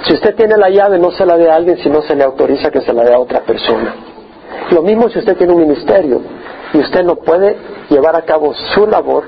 Si 0.06 0.14
usted 0.14 0.34
tiene 0.34 0.56
la 0.56 0.70
llave, 0.70 0.98
no 0.98 1.10
se 1.10 1.26
la 1.26 1.36
dé 1.36 1.50
a 1.50 1.56
alguien 1.56 1.78
si 1.78 1.90
no 1.90 2.02
se 2.02 2.14
le 2.14 2.24
autoriza 2.24 2.70
que 2.70 2.80
se 2.80 2.92
la 2.92 3.04
dé 3.04 3.14
a 3.14 3.18
otra 3.18 3.40
persona. 3.40 3.94
Lo 4.70 4.82
mismo 4.82 5.08
si 5.08 5.18
usted 5.18 5.36
tiene 5.36 5.52
un 5.52 5.60
ministerio 5.60 6.20
y 6.72 6.78
usted 6.78 7.02
no 7.02 7.16
puede 7.16 7.56
llevar 7.88 8.16
a 8.16 8.22
cabo 8.22 8.54
su 8.54 8.86
labor. 8.86 9.24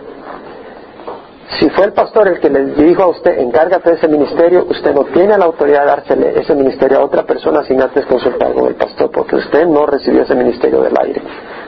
Si 1.59 1.69
fue 1.71 1.87
el 1.87 1.93
pastor 1.93 2.29
el 2.29 2.39
que 2.39 2.49
le 2.49 2.65
dijo 2.67 3.03
a 3.03 3.09
usted, 3.09 3.39
encárgate 3.39 3.91
de 3.91 3.97
ese 3.97 4.07
ministerio, 4.07 4.67
usted 4.71 4.95
no 4.95 5.05
tiene 5.07 5.37
la 5.37 5.47
autoridad 5.47 5.81
de 5.81 5.87
dársele 5.87 6.39
ese 6.39 6.55
ministerio 6.55 6.99
a 6.99 7.05
otra 7.05 7.25
persona 7.25 7.65
sin 7.65 7.83
antes 7.83 8.07
consultar 8.07 8.53
con 8.53 8.69
el 8.69 8.77
pastor, 8.77 9.11
porque 9.11 9.37
usted 9.37 9.67
no 9.67 9.85
recibió 9.87 10.23
ese 10.23 10.37
ministerio 10.37 10.81
del 10.83 10.95
aire, 11.01 11.21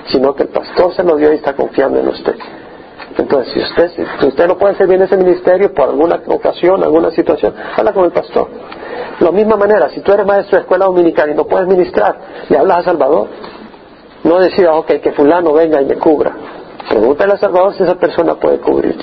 sino 0.06 0.34
que 0.34 0.44
el 0.44 0.50
pastor 0.50 0.94
se 0.94 1.02
lo 1.02 1.16
dio 1.16 1.32
y 1.32 1.36
está 1.36 1.54
confiando 1.54 1.98
en 1.98 2.08
usted. 2.08 2.36
Entonces, 3.16 3.52
si 3.52 3.60
usted, 3.60 3.90
si 4.20 4.26
usted 4.26 4.46
no 4.46 4.56
puede 4.56 4.74
servir 4.76 4.96
en 4.96 5.02
ese 5.02 5.16
ministerio 5.16 5.72
por 5.74 5.90
alguna 5.90 6.20
ocasión, 6.26 6.82
alguna 6.82 7.10
situación, 7.10 7.54
habla 7.76 7.92
con 7.92 8.04
el 8.04 8.12
pastor. 8.12 8.48
De 9.18 9.24
la 9.24 9.32
misma 9.32 9.56
manera, 9.56 9.90
si 9.90 10.00
tú 10.00 10.12
eres 10.12 10.26
maestro 10.26 10.56
de 10.56 10.62
escuela 10.62 10.86
dominical 10.86 11.30
y 11.30 11.34
no 11.34 11.44
puedes 11.44 11.68
ministrar, 11.68 12.16
le 12.48 12.58
hablas 12.58 12.78
a 12.78 12.82
Salvador. 12.84 13.28
No 14.24 14.38
decida, 14.38 14.74
ok, 14.74 14.86
que 15.02 15.12
fulano 15.12 15.52
venga 15.52 15.80
y 15.82 15.84
me 15.84 15.96
cubra. 15.96 16.32
Pregúntale 16.88 17.34
a 17.34 17.38
Salvador 17.38 17.74
si 17.74 17.82
esa 17.82 17.96
persona 17.96 18.34
puede 18.34 18.58
cubrir. 18.58 18.96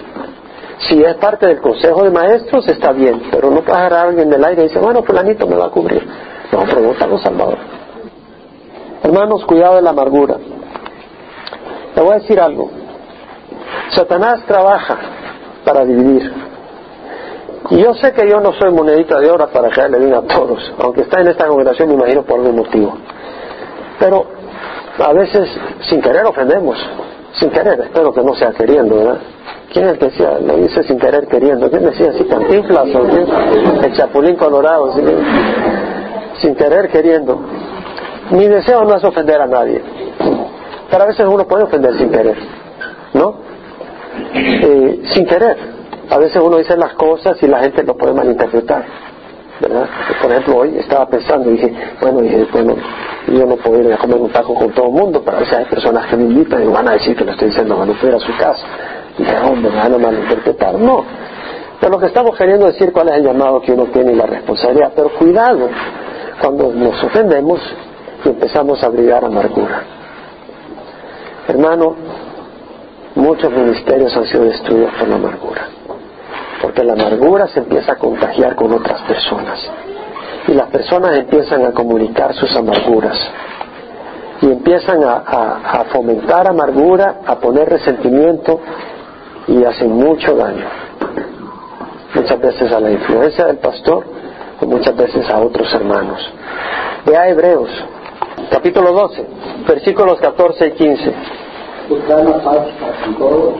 Si 0.87 1.01
es 1.03 1.15
parte 1.15 1.45
del 1.45 1.59
consejo 1.59 2.03
de 2.03 2.09
maestros, 2.09 2.67
está 2.67 2.91
bien, 2.93 3.23
pero 3.31 3.49
no 3.51 3.61
puedes 3.61 3.75
agarrar 3.75 4.05
a 4.05 4.09
alguien 4.09 4.29
del 4.29 4.43
aire 4.43 4.63
y 4.63 4.67
decir, 4.67 4.81
bueno, 4.81 5.03
fulanito 5.03 5.45
me 5.45 5.55
va 5.55 5.65
a 5.65 5.69
cubrir. 5.69 6.07
No, 6.51 6.63
pregúntale 6.63 7.15
a 7.15 7.17
Salvador. 7.19 7.57
Hermanos, 9.03 9.45
cuidado 9.45 9.75
de 9.75 9.81
la 9.81 9.89
amargura. 9.91 10.37
Le 11.95 12.01
voy 12.01 12.11
a 12.11 12.19
decir 12.19 12.39
algo. 12.39 12.78
Satanás 13.91 14.41
trabaja 14.45 14.97
para 15.63 15.85
dividir. 15.85 16.31
Y 17.71 17.77
yo 17.77 17.93
sé 17.95 18.13
que 18.13 18.27
yo 18.27 18.39
no 18.39 18.53
soy 18.53 18.71
monedita 18.71 19.19
de 19.19 19.29
oro 19.29 19.47
para 19.49 19.69
caerle 19.69 19.99
bien 19.99 20.13
a 20.13 20.21
todos, 20.21 20.73
aunque 20.79 21.01
está 21.01 21.21
en 21.21 21.27
esta 21.27 21.47
congregación 21.47 21.89
me 21.89 21.95
imagino 21.95 22.23
por 22.23 22.39
algún 22.39 22.55
motivo. 22.55 22.97
Pero 23.99 24.25
a 24.97 25.13
veces 25.13 25.49
sin 25.89 26.01
querer 26.01 26.25
ofendemos, 26.25 26.77
sin 27.33 27.49
querer, 27.49 27.79
espero 27.81 28.13
que 28.13 28.21
no 28.23 28.33
sea 28.35 28.51
queriendo, 28.51 28.95
¿verdad? 28.95 29.19
¿Quién 29.71 29.85
es 29.85 29.91
el 29.91 29.99
que 29.99 30.05
decía, 30.05 30.39
lo 30.39 30.55
dice 30.55 30.83
sin 30.83 30.97
querer 30.97 31.27
queriendo? 31.27 31.69
¿Quién 31.69 31.85
decía 31.85 32.09
así, 32.09 32.23
cantinflas 32.23 32.87
o? 32.95 33.05
El 33.85 33.93
chapulín 33.95 34.35
colorado, 34.35 34.93
¿sí? 34.93 35.01
sin 36.41 36.55
querer 36.55 36.89
queriendo. 36.89 37.39
Mi 38.31 38.47
deseo 38.47 38.83
no 38.83 38.95
es 38.95 39.03
ofender 39.03 39.41
a 39.41 39.47
nadie, 39.47 39.81
pero 40.89 41.03
a 41.03 41.07
veces 41.07 41.25
uno 41.27 41.45
puede 41.47 41.63
ofender 41.63 41.97
sin 41.97 42.09
querer, 42.09 42.37
¿no? 43.13 43.48
Eh, 44.33 45.01
sin 45.13 45.25
querer. 45.25 45.57
A 46.09 46.17
veces 46.17 46.41
uno 46.41 46.57
dice 46.57 46.75
las 46.75 46.93
cosas 46.93 47.37
y 47.41 47.47
la 47.47 47.59
gente 47.59 47.83
lo 47.83 47.95
puede 47.95 48.13
malinterpretar, 48.13 48.83
¿verdad? 49.61 49.87
Por 50.21 50.31
ejemplo, 50.31 50.57
hoy 50.57 50.77
estaba 50.79 51.07
pensando 51.07 51.49
y 51.49 51.53
dije, 51.53 51.73
bueno, 52.01 52.21
dije, 52.21 52.47
bueno, 52.51 52.75
yo 53.27 53.45
no 53.45 53.55
puedo 53.57 53.81
ir 53.81 53.93
a 53.93 53.97
comer 53.97 54.17
un 54.17 54.31
taco 54.31 54.55
con 54.55 54.71
todo 54.71 54.87
el 54.87 54.91
mundo, 54.91 55.21
pero 55.23 55.37
a 55.37 55.39
veces 55.41 55.57
hay 55.59 55.65
personas 55.65 56.07
que 56.07 56.17
me 56.17 56.23
invitan 56.23 56.63
y 56.63 56.67
van 56.67 56.87
a 56.87 56.93
decir 56.93 57.15
que 57.15 57.23
lo 57.23 57.31
estoy 57.31 57.49
diciendo, 57.49 57.79
a 57.79 57.85
ir 57.85 58.15
a 58.15 58.19
su 58.19 58.35
casa. 58.37 58.65
Y 59.17 59.23
dije, 59.23 59.37
hombre, 59.43 59.69
me 59.69 59.77
van 59.77 59.93
a 59.93 59.97
malinterpretar. 59.99 60.79
No. 60.79 61.03
Pero 61.79 61.93
lo 61.93 61.99
que 61.99 62.07
estamos 62.07 62.35
queriendo 62.35 62.65
decir 62.65 62.91
cuál 62.91 63.09
es 63.09 63.15
el 63.15 63.23
llamado 63.23 63.61
que 63.61 63.71
uno 63.71 63.85
tiene 63.85 64.13
y 64.13 64.15
la 64.15 64.25
responsabilidad. 64.25 64.91
Pero 64.95 65.09
cuidado 65.09 65.69
cuando 66.41 66.73
nos 66.73 67.03
ofendemos 67.03 67.59
y 68.25 68.29
empezamos 68.29 68.81
a 68.83 68.87
abrigar 68.87 69.23
amargura. 69.23 69.83
Hermano, 71.47 71.95
muchos 73.15 73.51
ministerios 73.51 74.15
han 74.15 74.25
sido 74.25 74.45
destruidos 74.45 74.91
por 74.97 75.07
la 75.07 75.15
amargura. 75.15 75.67
Porque 76.61 76.83
la 76.83 76.93
amargura 76.93 77.47
se 77.47 77.59
empieza 77.59 77.93
a 77.93 77.95
contagiar 77.95 78.55
con 78.55 78.73
otras 78.73 79.01
personas. 79.03 79.59
Y 80.47 80.53
las 80.53 80.67
personas 80.67 81.17
empiezan 81.17 81.65
a 81.65 81.71
comunicar 81.71 82.33
sus 82.33 82.55
amarguras. 82.55 83.17
Y 84.41 84.47
empiezan 84.47 85.03
a, 85.03 85.17
a 85.17 85.85
fomentar 85.85 86.47
amargura, 86.47 87.21
a 87.25 87.35
poner 87.35 87.69
resentimiento 87.69 88.59
y 89.47 89.63
hacen 89.63 89.91
mucho 89.91 90.35
daño. 90.35 90.65
Muchas 92.13 92.39
veces 92.39 92.71
a 92.71 92.79
la 92.79 92.91
influencia 92.91 93.45
del 93.45 93.57
pastor 93.57 94.03
o 94.61 94.65
muchas 94.65 94.95
veces 94.95 95.29
a 95.29 95.39
otros 95.39 95.73
hermanos. 95.73 96.19
Vea 97.05 97.29
Hebreos, 97.29 97.69
capítulo 98.51 98.91
12, 98.91 99.25
versículos 99.67 100.19
14 100.19 100.67
y 100.67 100.71
15. 100.71 101.13
Buscar 101.89 102.23
la 102.23 102.43
paz 102.43 102.67
con 103.03 103.15
todos 103.15 103.53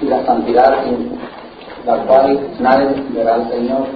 y 0.00 0.06
la 0.06 0.24
santidad 0.24 0.84
sin 0.84 1.18
la 1.86 1.96
cual 2.06 2.40
nadie 2.60 2.94
verá 3.10 3.34
al 3.34 3.50
Señor. 3.50 3.86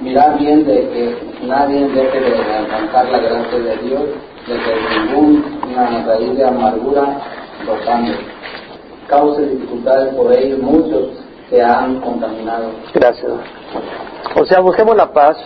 Mirar 0.00 0.38
bien 0.38 0.64
de 0.64 0.88
que 0.88 1.16
nadie 1.46 1.86
deje 1.88 2.20
de 2.20 2.56
alcanzar 2.56 3.06
la 3.08 3.18
gracia 3.18 3.58
de 3.58 3.76
Dios, 3.78 4.02
de 4.46 4.54
que 4.54 5.12
ninguna 5.12 6.04
raíz 6.06 6.36
de 6.36 6.44
amargura 6.44 7.18
brotando 7.64 8.12
cause 9.08 9.46
dificultades 9.46 10.14
por 10.14 10.32
ellos, 10.32 10.58
muchos 10.60 11.10
se 11.50 11.62
han 11.62 12.00
contaminado. 12.00 12.70
Gracias. 12.94 13.30
O 14.34 14.44
sea, 14.46 14.60
busquemos 14.60 14.96
la 14.96 15.12
paz 15.12 15.36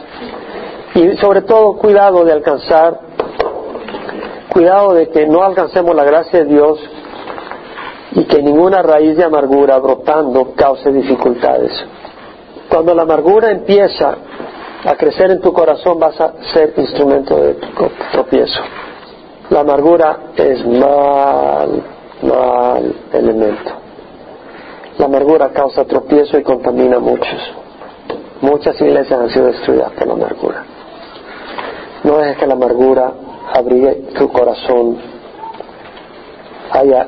y 0.95 1.17
sobre 1.17 1.43
todo 1.43 1.77
cuidado 1.77 2.25
de 2.25 2.33
alcanzar, 2.33 3.01
cuidado 4.53 4.95
de 4.95 5.09
que 5.09 5.27
no 5.27 5.43
alcancemos 5.43 5.95
la 5.95 6.05
gracia 6.05 6.41
de 6.41 6.47
Dios 6.47 6.79
y 8.13 8.25
que 8.25 8.43
ninguna 8.43 8.83
raíz 8.83 9.17
de 9.17 9.25
amargura 9.25 9.79
brotando 9.79 10.53
cause 10.55 10.91
dificultades. 10.93 11.73
Cuando 12.69 12.95
la 12.95 13.03
amargura 13.03 13.51
empieza 13.51 14.17
a 14.85 14.95
crecer 14.95 15.31
en 15.31 15.41
tu 15.41 15.53
corazón 15.53 15.99
vas 15.99 16.21
a 16.21 16.33
ser 16.53 16.73
instrumento 16.77 17.37
de 17.37 17.57
tropiezo. 18.13 18.61
La 19.51 19.61
amargura 19.61 20.19
es 20.37 20.65
mal, 20.67 21.83
mal 22.23 22.95
elemento. 23.13 23.73
La 24.99 25.07
amargura 25.07 25.51
causa 25.51 25.85
tropiezo 25.85 26.39
y 26.39 26.43
contamina 26.43 26.97
a 26.97 27.01
muchos. 27.01 27.55
Muchas 28.41 28.81
iglesias 28.81 29.21
han 29.21 29.31
sido 29.31 29.47
destruidas 29.47 29.93
por 29.93 30.07
la 30.07 30.15
amargura. 30.15 30.65
No 32.05 32.19
dejes 32.19 32.39
que 32.39 32.47
la 32.47 32.55
amargura 32.55 33.13
abrigue 33.53 33.95
tu 34.19 34.29
corazón, 34.31 34.99
haya 36.71 37.07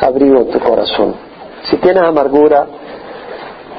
abrigo 0.00 0.44
tu 0.46 0.58
corazón. 0.60 1.14
Si 1.70 1.76
tienes 1.78 2.02
amargura, 2.02 2.66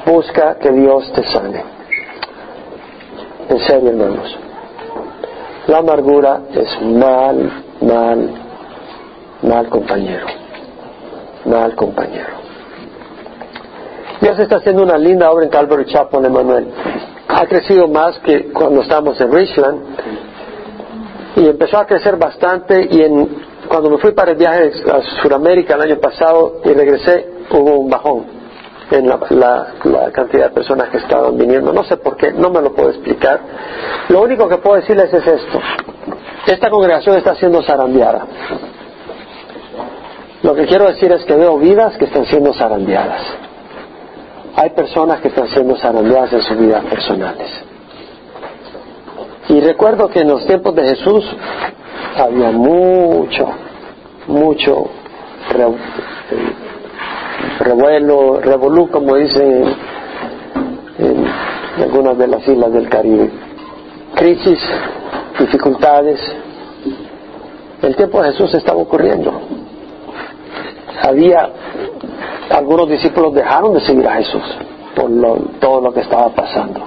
busca 0.06 0.56
que 0.56 0.70
Dios 0.70 1.12
te 1.12 1.24
sane. 1.24 1.62
En 3.48 3.58
serio, 3.60 3.90
hermanos. 3.90 4.38
La 5.66 5.78
amargura 5.78 6.42
es 6.52 6.82
mal, 6.82 7.64
mal, 7.80 8.30
mal 9.42 9.68
compañero. 9.68 10.26
Mal 11.44 11.74
compañero. 11.74 12.40
Dios 14.20 14.38
está 14.38 14.56
haciendo 14.56 14.82
una 14.82 14.98
linda 14.98 15.30
obra 15.30 15.44
en 15.44 15.50
Calvary 15.50 15.86
Chapel, 15.86 16.24
Emanuel. 16.24 16.68
Ha 17.28 17.46
crecido 17.46 17.88
más 17.88 18.18
que 18.18 18.52
cuando 18.52 18.82
estábamos 18.82 19.18
en 19.20 19.32
Richland 19.32 19.80
empezó 21.50 21.78
a 21.78 21.86
crecer 21.86 22.16
bastante 22.16 22.88
y 22.90 23.02
en, 23.02 23.28
cuando 23.68 23.90
me 23.90 23.98
fui 23.98 24.12
para 24.12 24.32
el 24.32 24.36
viaje 24.36 24.72
a 24.90 25.00
Sudamérica 25.22 25.74
el 25.74 25.82
año 25.82 25.98
pasado 25.98 26.60
y 26.64 26.72
regresé 26.72 27.26
hubo 27.50 27.78
un 27.78 27.90
bajón 27.90 28.24
en 28.90 29.08
la, 29.08 29.18
la, 29.84 30.10
cantidad 30.10 30.48
de 30.48 30.50
personas 30.50 30.88
que 30.88 30.98
estaban 30.98 31.36
viniendo. 31.36 31.72
No 31.72 31.84
sé 31.84 31.96
por 31.96 32.16
qué, 32.16 32.32
no 32.32 32.50
me 32.50 32.60
lo 32.60 32.72
puedo 32.72 32.90
explicar. 32.90 33.40
Lo 34.08 34.22
único 34.22 34.48
que 34.48 34.58
puedo 34.58 34.76
decirles 34.76 35.12
es 35.12 35.26
esto. 35.26 35.60
Esta 36.46 36.70
congregación 36.70 37.16
está 37.16 37.34
siendo 37.36 37.62
zarandeada. 37.62 38.26
Lo 40.42 40.54
que 40.54 40.66
quiero 40.66 40.86
decir 40.86 41.12
es 41.12 41.24
que 41.24 41.34
veo 41.34 41.58
vidas 41.58 41.96
que 41.98 42.06
están 42.06 42.24
siendo 42.26 42.52
zarandeadas 42.54 43.22
hay 44.60 44.70
personas 44.70 45.20
que 45.20 45.28
están 45.28 45.48
siendo 45.48 45.76
zarandeadas 45.76 46.32
en 46.32 46.42
sus 46.42 46.58
vidas 46.58 46.84
personales. 46.84 47.69
Y 49.48 49.60
recuerdo 49.60 50.08
que 50.08 50.20
en 50.20 50.28
los 50.28 50.46
tiempos 50.46 50.74
de 50.74 50.82
Jesús 50.82 51.24
había 52.16 52.50
mucho, 52.50 53.48
mucho 54.26 54.90
revuelo, 57.58 58.40
revolú, 58.40 58.88
como 58.90 59.16
dicen 59.16 59.64
en, 60.98 61.26
algunas 61.82 62.16
de 62.18 62.26
las 62.26 62.46
islas 62.46 62.72
del 62.72 62.88
Caribe. 62.88 63.30
Crisis, 64.14 64.58
dificultades. 65.38 66.20
El 67.82 67.96
tiempo 67.96 68.22
de 68.22 68.32
Jesús 68.32 68.52
estaba 68.54 68.78
ocurriendo. 68.78 69.32
Había 71.02 71.50
algunos 72.50 72.88
discípulos 72.88 73.32
dejaron 73.32 73.74
de 73.74 73.80
seguir 73.80 74.06
a 74.06 74.16
Jesús 74.16 74.42
por 74.94 75.10
todo 75.60 75.80
lo 75.80 75.92
que 75.92 76.00
estaba 76.00 76.28
pasando. 76.30 76.80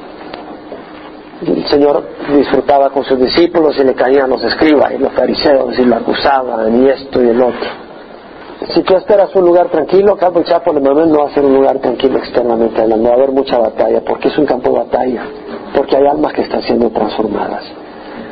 El 1.42 1.68
Señor 1.68 2.04
disfrutaba 2.36 2.90
con 2.90 3.04
sus 3.04 3.20
discípulos 3.20 3.78
y 3.78 3.84
le 3.84 3.94
caían 3.94 4.30
los 4.30 4.44
escribas 4.44 4.94
y 4.94 4.98
los 4.98 5.12
fariseos 5.14 5.78
y 5.78 5.84
lo 5.84 5.96
acusaban 5.96 6.84
y 6.84 6.90
esto 6.90 7.22
y 7.22 7.30
el 7.30 7.42
otro. 7.42 7.84
Si 8.70 8.82
tú 8.82 8.96
esperas 8.96 9.36
un 9.36 9.46
lugar 9.46 9.68
tranquilo, 9.70 10.16
Campo 10.16 10.42
Chapo 10.44 10.72
de 10.72 10.80
Manuel 10.80 11.12
no 11.12 11.20
va 11.20 11.30
a 11.30 11.34
ser 11.34 11.44
un 11.44 11.54
lugar 11.54 11.80
tranquilo 11.80 12.18
externamente 12.18 12.82
hablando, 12.82 13.10
va 13.10 13.16
a 13.16 13.18
haber 13.18 13.32
mucha 13.32 13.58
batalla, 13.58 14.02
porque 14.06 14.30
es 14.30 14.38
un 14.38 14.46
campo 14.46 14.70
de 14.72 14.78
batalla, 14.78 15.24
porque 15.76 15.98
hay 15.98 16.08
almas 16.08 16.32
que 16.32 16.44
están 16.44 16.62
siendo 16.62 16.90
transformadas, 16.90 17.64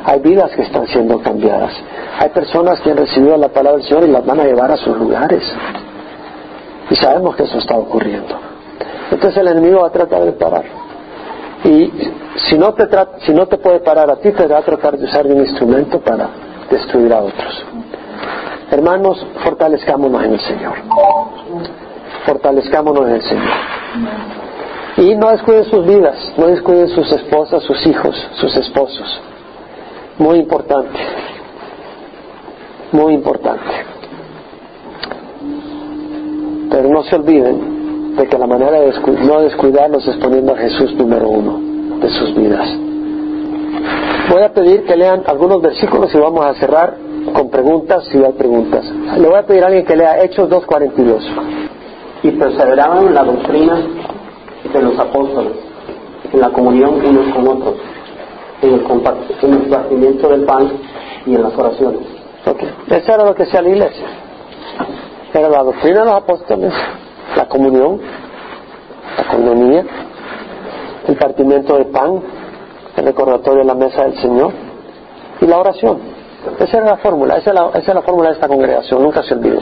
hay 0.05 0.19
vidas 0.21 0.51
que 0.51 0.61
están 0.61 0.87
siendo 0.87 1.19
cambiadas, 1.19 1.73
hay 2.17 2.29
personas 2.29 2.79
que 2.79 2.91
han 2.91 2.97
recibido 2.97 3.35
la 3.35 3.49
palabra 3.49 3.79
del 3.79 3.87
Señor 3.87 4.03
y 4.05 4.11
las 4.11 4.25
van 4.25 4.39
a 4.39 4.45
llevar 4.45 4.71
a 4.71 4.77
sus 4.77 4.95
lugares. 4.97 5.43
Y 6.89 6.95
sabemos 6.95 7.35
que 7.35 7.43
eso 7.43 7.57
está 7.57 7.75
ocurriendo. 7.75 8.35
Entonces 9.11 9.37
el 9.37 9.47
enemigo 9.47 9.81
va 9.81 9.87
a 9.87 9.91
tratar 9.91 10.23
de 10.23 10.31
parar. 10.31 10.63
Y 11.64 11.91
si 12.49 12.57
no 12.57 12.74
te, 12.74 12.88
si 13.26 13.34
no 13.34 13.45
te 13.47 13.57
puede 13.57 13.80
parar 13.82 14.09
a 14.09 14.16
ti, 14.16 14.32
te 14.32 14.47
va 14.47 14.59
a 14.59 14.62
tratar 14.62 14.97
de 14.97 15.05
usar 15.05 15.28
un 15.28 15.38
instrumento 15.38 15.99
para 15.99 16.30
destruir 16.70 17.14
a 17.14 17.22
otros. 17.22 17.66
Hermanos, 18.72 19.26
fortalezcámonos 19.43 20.24
en 20.24 20.34
el 20.34 20.39
Señor. 20.39 20.74
Fortalezcámonos 22.26 23.07
en 23.07 23.16
el 23.16 23.22
Señor. 23.22 23.53
Y 24.97 25.16
no 25.16 25.30
descuiden 25.32 25.66
sus 25.66 25.86
vidas, 25.86 26.34
no 26.38 26.47
descuiden 26.47 26.89
sus 26.89 27.12
esposas, 27.12 27.64
sus 27.64 27.86
hijos, 27.86 28.16
sus 28.34 28.55
esposos. 28.55 29.22
Muy 30.18 30.39
importante. 30.39 30.99
Muy 32.91 33.14
importante. 33.14 33.72
Pero 36.70 36.89
no 36.89 37.03
se 37.03 37.16
olviden 37.16 37.70
de 38.18 38.28
que 38.28 38.38
la 38.38 38.47
manera 38.47 38.80
de 38.80 38.93
no 39.26 39.41
descuidarlos 39.41 40.07
es 40.07 40.18
poniendo 40.18 40.53
a 40.53 40.57
Jesús 40.57 40.93
número 40.95 41.30
uno 41.30 41.59
de 41.99 42.09
sus 42.09 42.36
vidas. 42.36 42.68
Voy 44.30 44.43
a 44.43 44.53
pedir 44.53 44.86
que 44.86 44.95
lean 44.95 45.24
algunos 45.26 45.62
versículos 45.62 46.14
y 46.14 46.18
vamos 46.18 46.45
a 46.45 46.53
cerrar 46.55 46.95
con 47.34 47.49
preguntas 47.49 48.05
si 48.12 48.18
hay 48.24 48.32
preguntas. 48.34 48.86
Le 49.18 49.28
voy 49.28 49.38
a 49.38 49.43
pedir 49.43 49.64
a 49.64 49.68
alguien 49.68 49.86
que 49.86 49.95
lea 49.95 50.24
Hechos 50.24 50.49
2.42. 50.49 51.22
Y 52.24 52.32
perseveraban 52.32 53.07
en 53.07 53.14
la 53.16 53.24
doctrina 53.24 53.82
de 54.74 54.82
los 54.82 54.97
apóstoles, 54.99 55.53
en 56.32 56.39
la 56.39 56.49
comunión 56.49 57.03
unos 57.03 57.34
con 57.34 57.47
otros, 57.47 57.76
en 58.62 58.74
el, 58.74 58.84
compartimiento 58.84 60.30
del 60.30 60.45
pan 60.45 60.72
y 61.26 61.36
en 61.36 61.43
las 61.43 61.57
oraciones. 61.57 62.01
Okay. 62.45 62.70
Eso 62.88 63.14
era 63.14 63.26
lo 63.26 63.36
que 63.36 63.43
hacía 63.43 63.62
la 63.62 63.70
iglesia. 63.70 64.07
Era 65.34 65.49
la 65.49 65.64
doctrina 65.64 65.99
de 65.99 66.05
los 66.05 66.16
apóstoles, 66.16 66.74
la 67.36 67.47
comunión, 67.47 67.99
la 69.17 69.32
comunión, 69.32 69.88
el 71.07 71.15
partimiento 71.15 71.77
de 71.77 71.86
pan, 71.86 72.21
el 72.97 73.05
recordatorio 73.05 73.59
de 73.59 73.65
la 73.65 73.75
mesa 73.75 74.03
del 74.03 74.17
Señor 74.19 74.51
y 75.39 75.45
la 75.45 75.57
oración. 75.57 75.99
Esa 76.59 76.77
era 76.77 76.86
la 76.88 76.97
fórmula, 76.97 77.38
esa 77.38 77.51
es 77.51 77.55
la, 77.55 77.69
esa 77.69 77.91
es 77.91 77.95
la 77.95 78.01
fórmula 78.01 78.29
de 78.29 78.36
esta 78.36 78.47
congregación, 78.47 79.03
nunca 79.03 79.23
se 79.23 79.34
olvide. 79.34 79.59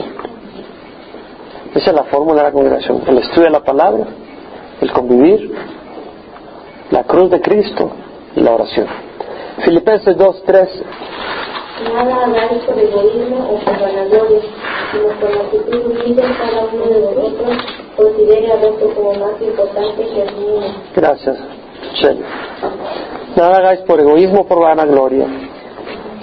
Esa 1.74 1.90
es 1.90 1.96
la 1.96 2.04
fórmula 2.04 2.42
de 2.42 2.48
la 2.48 2.52
congregación, 2.52 3.02
el 3.06 3.18
estudio 3.18 3.44
de 3.44 3.50
la 3.50 3.60
palabra, 3.60 4.04
el 4.80 4.92
convivir, 4.92 5.54
la 6.90 7.04
cruz 7.04 7.30
de 7.30 7.40
Cristo 7.40 7.90
y 8.34 8.40
la 8.40 8.52
oración. 8.52 8.86
Filipenses 9.64 10.16
2, 10.16 10.42
3. 10.44 10.82
Nada 11.84 12.24
hagáis 12.24 12.62
por 12.64 12.78
egoísmo 12.78 13.38
o 13.38 13.58
por 13.64 13.80
vanagloria, 13.80 14.40
sino 14.92 15.08
con 15.20 15.40
actitud 15.40 15.86
humilde 15.86 16.22
cada 16.38 16.64
uno 16.66 16.84
de 16.86 17.00
vosotros 17.00 17.56
considere 17.96 18.52
al 18.52 18.64
otro 18.64 18.94
como 18.94 19.14
más 19.14 19.40
importante 19.40 20.04
que 20.04 20.22
el 20.22 20.36
mismo. 20.36 20.60
Gracias. 20.94 21.38
Nada 23.36 23.56
hagáis 23.58 23.80
por 23.80 23.98
egoísmo 23.98 24.40
o 24.40 24.46
por 24.46 24.60
vanagloria, 24.60 25.26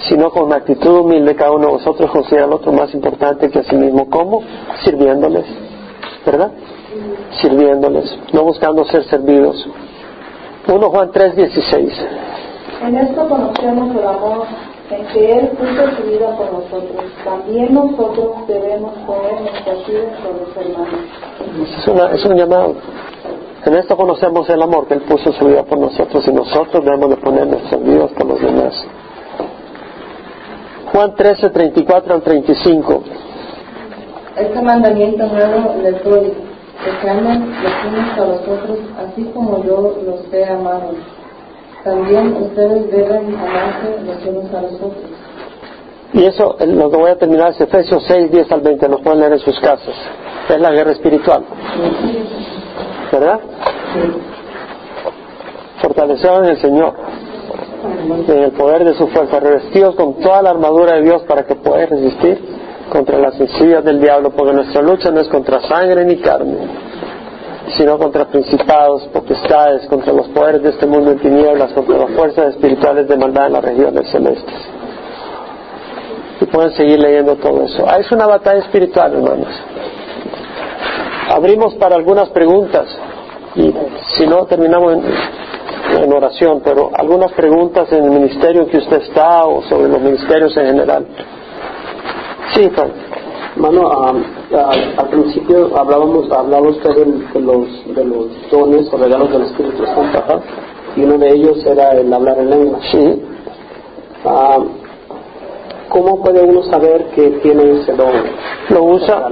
sino 0.08 0.30
con 0.30 0.44
una 0.44 0.58
actitud 0.58 1.00
humilde 1.00 1.36
cada 1.36 1.52
uno 1.52 1.68
de 1.68 1.74
vosotros 1.74 2.12
considera 2.12 2.46
al 2.46 2.54
otro 2.54 2.72
más 2.72 2.94
importante 2.94 3.50
que 3.50 3.60
a 3.60 3.64
sí 3.64 3.76
mismo. 3.76 4.10
¿Cómo? 4.10 4.44
Sirviéndoles, 4.84 5.46
¿verdad? 6.26 6.52
Sirviéndoles, 7.42 8.18
no 8.34 8.44
buscando 8.44 8.86
ser 8.86 9.04
servidos. 9.06 9.68
1 10.68 10.90
Juan 10.90 11.12
3, 11.12 11.36
16. 11.36 12.08
En 12.84 12.98
esto 12.98 13.28
conocemos 13.28 13.96
el 13.96 14.06
amor 14.06 14.46
en 14.90 15.06
que 15.08 15.32
Él 15.32 15.48
puso 15.50 15.98
su 15.98 16.04
vida 16.04 16.36
por 16.38 16.52
nosotros. 16.54 17.04
También 17.24 17.74
nosotros 17.74 18.48
debemos 18.48 18.94
poner 19.06 19.42
nuestras 19.42 19.88
vidas 19.88 20.18
por 20.24 20.36
los 20.36 20.58
hermanos. 20.58 21.00
Es, 21.78 21.88
una, 21.88 22.12
es 22.12 22.26
un 22.26 22.36
llamado. 22.36 22.76
En 23.66 23.74
esto 23.76 23.98
conocemos 23.98 24.50
el 24.50 24.62
amor 24.62 24.88
que 24.88 24.94
Él 24.94 25.02
puso 25.02 25.32
su 25.34 25.46
vida 25.46 25.64
por 25.64 25.78
nosotros 25.78 26.26
y 26.28 26.32
nosotros 26.32 26.86
debemos 26.86 27.10
de 27.10 27.18
poner 27.18 27.48
nuestras 27.48 27.84
vidas 27.84 28.12
por 28.12 28.28
los 28.28 28.42
demás. 28.42 28.74
Juan 30.94 31.16
13, 31.16 31.50
34 31.50 32.14
al 32.14 32.22
35. 32.22 33.04
Este 34.38 34.62
mandamiento 34.62 35.26
nuevo 35.26 35.76
les 35.82 36.04
doy, 36.04 36.32
que 36.32 37.02
se 37.02 37.10
amen 37.10 37.52
los 37.62 37.74
unos 37.92 38.18
a 38.18 38.26
los 38.26 38.42
otros, 38.42 38.78
así 39.00 39.24
como 39.34 39.64
yo 39.64 39.98
los 40.06 40.34
he 40.34 40.46
amado. 40.46 40.92
También 41.88 42.36
ustedes 42.36 42.92
deben 42.92 43.34
amarse 43.40 43.96
los 44.06 44.26
unos 44.26 44.54
a 44.54 44.62
los 44.62 44.74
otros. 44.74 45.06
Y 46.12 46.26
eso, 46.26 46.58
eh, 46.60 46.68
lo 46.68 46.92
que 46.92 46.98
voy 46.98 47.12
a 47.12 47.16
terminar 47.16 47.52
es 47.52 47.62
Efesios 47.62 48.04
6, 48.06 48.30
10 48.30 48.52
al 48.52 48.60
20, 48.60 48.90
lo 48.90 48.98
pueden 48.98 49.22
leer 49.22 49.32
en 49.32 49.40
sus 49.40 49.58
casas. 49.62 49.96
Es 50.50 50.60
la 50.60 50.72
guerra 50.72 50.92
espiritual. 50.92 51.46
¿Verdad? 53.10 53.40
Fortalecedos 55.82 56.40
en 56.40 56.50
el 56.50 56.58
Señor, 56.62 56.94
en 58.28 58.44
el 58.44 58.52
poder 58.52 58.84
de 58.84 58.94
su 58.96 59.08
fuerza, 59.08 59.40
revestidos 59.40 59.96
con 59.96 60.16
toda 60.16 60.42
la 60.42 60.50
armadura 60.50 60.96
de 60.96 61.04
Dios 61.04 61.24
para 61.24 61.46
que 61.46 61.56
podáis 61.56 61.90
resistir 61.90 62.38
contra 62.90 63.18
las 63.18 63.36
sencillas 63.36 63.86
del 63.86 64.02
diablo, 64.02 64.32
porque 64.32 64.52
nuestra 64.52 64.82
lucha 64.82 65.10
no 65.10 65.22
es 65.22 65.30
contra 65.30 65.62
sangre 65.62 66.04
ni 66.04 66.18
carne, 66.18 66.58
sino 67.76 67.98
contra 67.98 68.26
principados, 68.26 69.04
potestades, 69.14 69.88
contra 69.88 70.14
los 70.14 70.28
poderes 70.30 70.64
de 70.64 70.70
este 70.70 70.86
mundo 70.86 71.12
en 71.12 71.20
tinieblas, 71.20 71.74
contra 71.74 71.98
las 71.98 72.12
fuerzas 72.12 72.56
espirituales 72.56 73.08
de 73.08 73.18
maldad 73.18 73.48
en 73.48 73.54
las 73.54 73.64
regiones 73.64 74.10
celestes. 74.10 74.56
Y 76.40 76.46
pueden 76.46 76.72
seguir 76.72 77.00
leyendo 77.00 77.36
todo 77.36 77.64
eso. 77.64 77.86
Ah, 77.88 77.98
es 77.98 78.12
una 78.12 78.28
batalla 78.28 78.60
espiritual, 78.60 79.14
hermanos. 79.14 79.54
Abrimos 81.30 81.76
para 81.76 81.96
algunas 81.96 82.30
preguntas 82.30 82.88
y 83.56 83.74
si 84.16 84.28
no 84.28 84.46
terminamos 84.46 84.94
en, 84.94 86.14
oración, 86.14 86.62
pero 86.64 86.92
algunas 86.94 87.32
preguntas 87.34 87.92
en 87.92 88.04
el 88.04 88.12
ministerio 88.12 88.62
en 88.62 88.68
que 88.70 88.78
usted 88.78 89.02
está 89.02 89.46
o 89.46 89.64
sobre 89.64 89.90
los 89.90 90.02
ministerios 90.02 90.56
en 90.58 90.68
general. 90.68 91.06
Sí, 92.54 92.70
Frank. 92.70 93.17
Mano, 93.58 93.90
ah, 93.92 94.14
ah, 94.56 94.72
al 94.98 95.10
principio 95.10 95.76
hablábamos, 95.76 96.32
hablaba 96.32 96.70
usted 96.70 96.90
de, 96.96 97.06
de 97.34 97.42
los, 97.42 97.96
de 97.96 98.06
los 98.06 98.52
dones 98.52 98.88
o 98.94 98.98
regalos 98.98 99.32
del 99.32 99.44
Espíritu 99.44 99.86
Santo, 99.86 100.20
ajá, 100.20 100.40
y 100.96 101.04
uno 101.04 101.18
de 101.18 101.34
ellos 101.34 101.66
era 101.66 101.92
el 101.94 102.12
hablar 102.14 102.38
en 102.40 102.50
lengua. 102.50 102.80
Sí. 102.92 103.24
Ah, 104.26 104.60
¿Cómo 105.90 106.22
puede 106.22 106.44
uno 106.44 106.64
saber 106.64 107.06
que 107.16 107.30
tiene 107.42 107.80
ese 107.82 107.94
don? 107.94 108.14
Lo 108.70 108.84
usa 108.84 109.30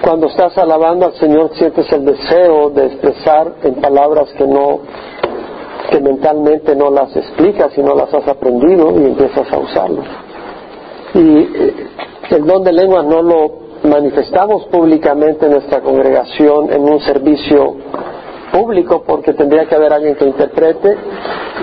cuando 0.00 0.28
estás 0.28 0.56
alabando 0.56 1.06
al 1.06 1.14
Señor, 1.14 1.50
sientes 1.54 1.90
el 1.92 2.04
deseo 2.04 2.70
de 2.70 2.86
expresar 2.86 3.56
en 3.62 3.74
palabras 3.74 4.30
que 4.38 4.46
no, 4.46 4.80
que 5.90 6.00
mentalmente 6.00 6.74
no 6.74 6.90
las 6.90 7.14
explicas 7.14 7.76
y 7.76 7.82
no 7.82 7.94
las 7.94 8.12
has 8.14 8.26
aprendido 8.26 8.92
y 8.98 9.04
empiezas 9.04 9.52
a 9.52 9.58
usarlo. 9.58 10.02
Y 11.12 11.38
eh, 11.38 11.74
el 12.30 12.46
don 12.46 12.62
de 12.64 12.72
lenguas 12.72 13.04
no 13.04 13.22
lo 13.22 13.52
manifestamos 13.82 14.64
públicamente 14.66 15.46
en 15.46 15.52
nuestra 15.52 15.80
congregación 15.80 16.72
en 16.72 16.82
un 16.82 17.00
servicio 17.00 17.76
público 18.52 19.02
porque 19.06 19.32
tendría 19.32 19.66
que 19.66 19.74
haber 19.74 19.92
alguien 19.92 20.16
que 20.16 20.24
interprete 20.24 20.96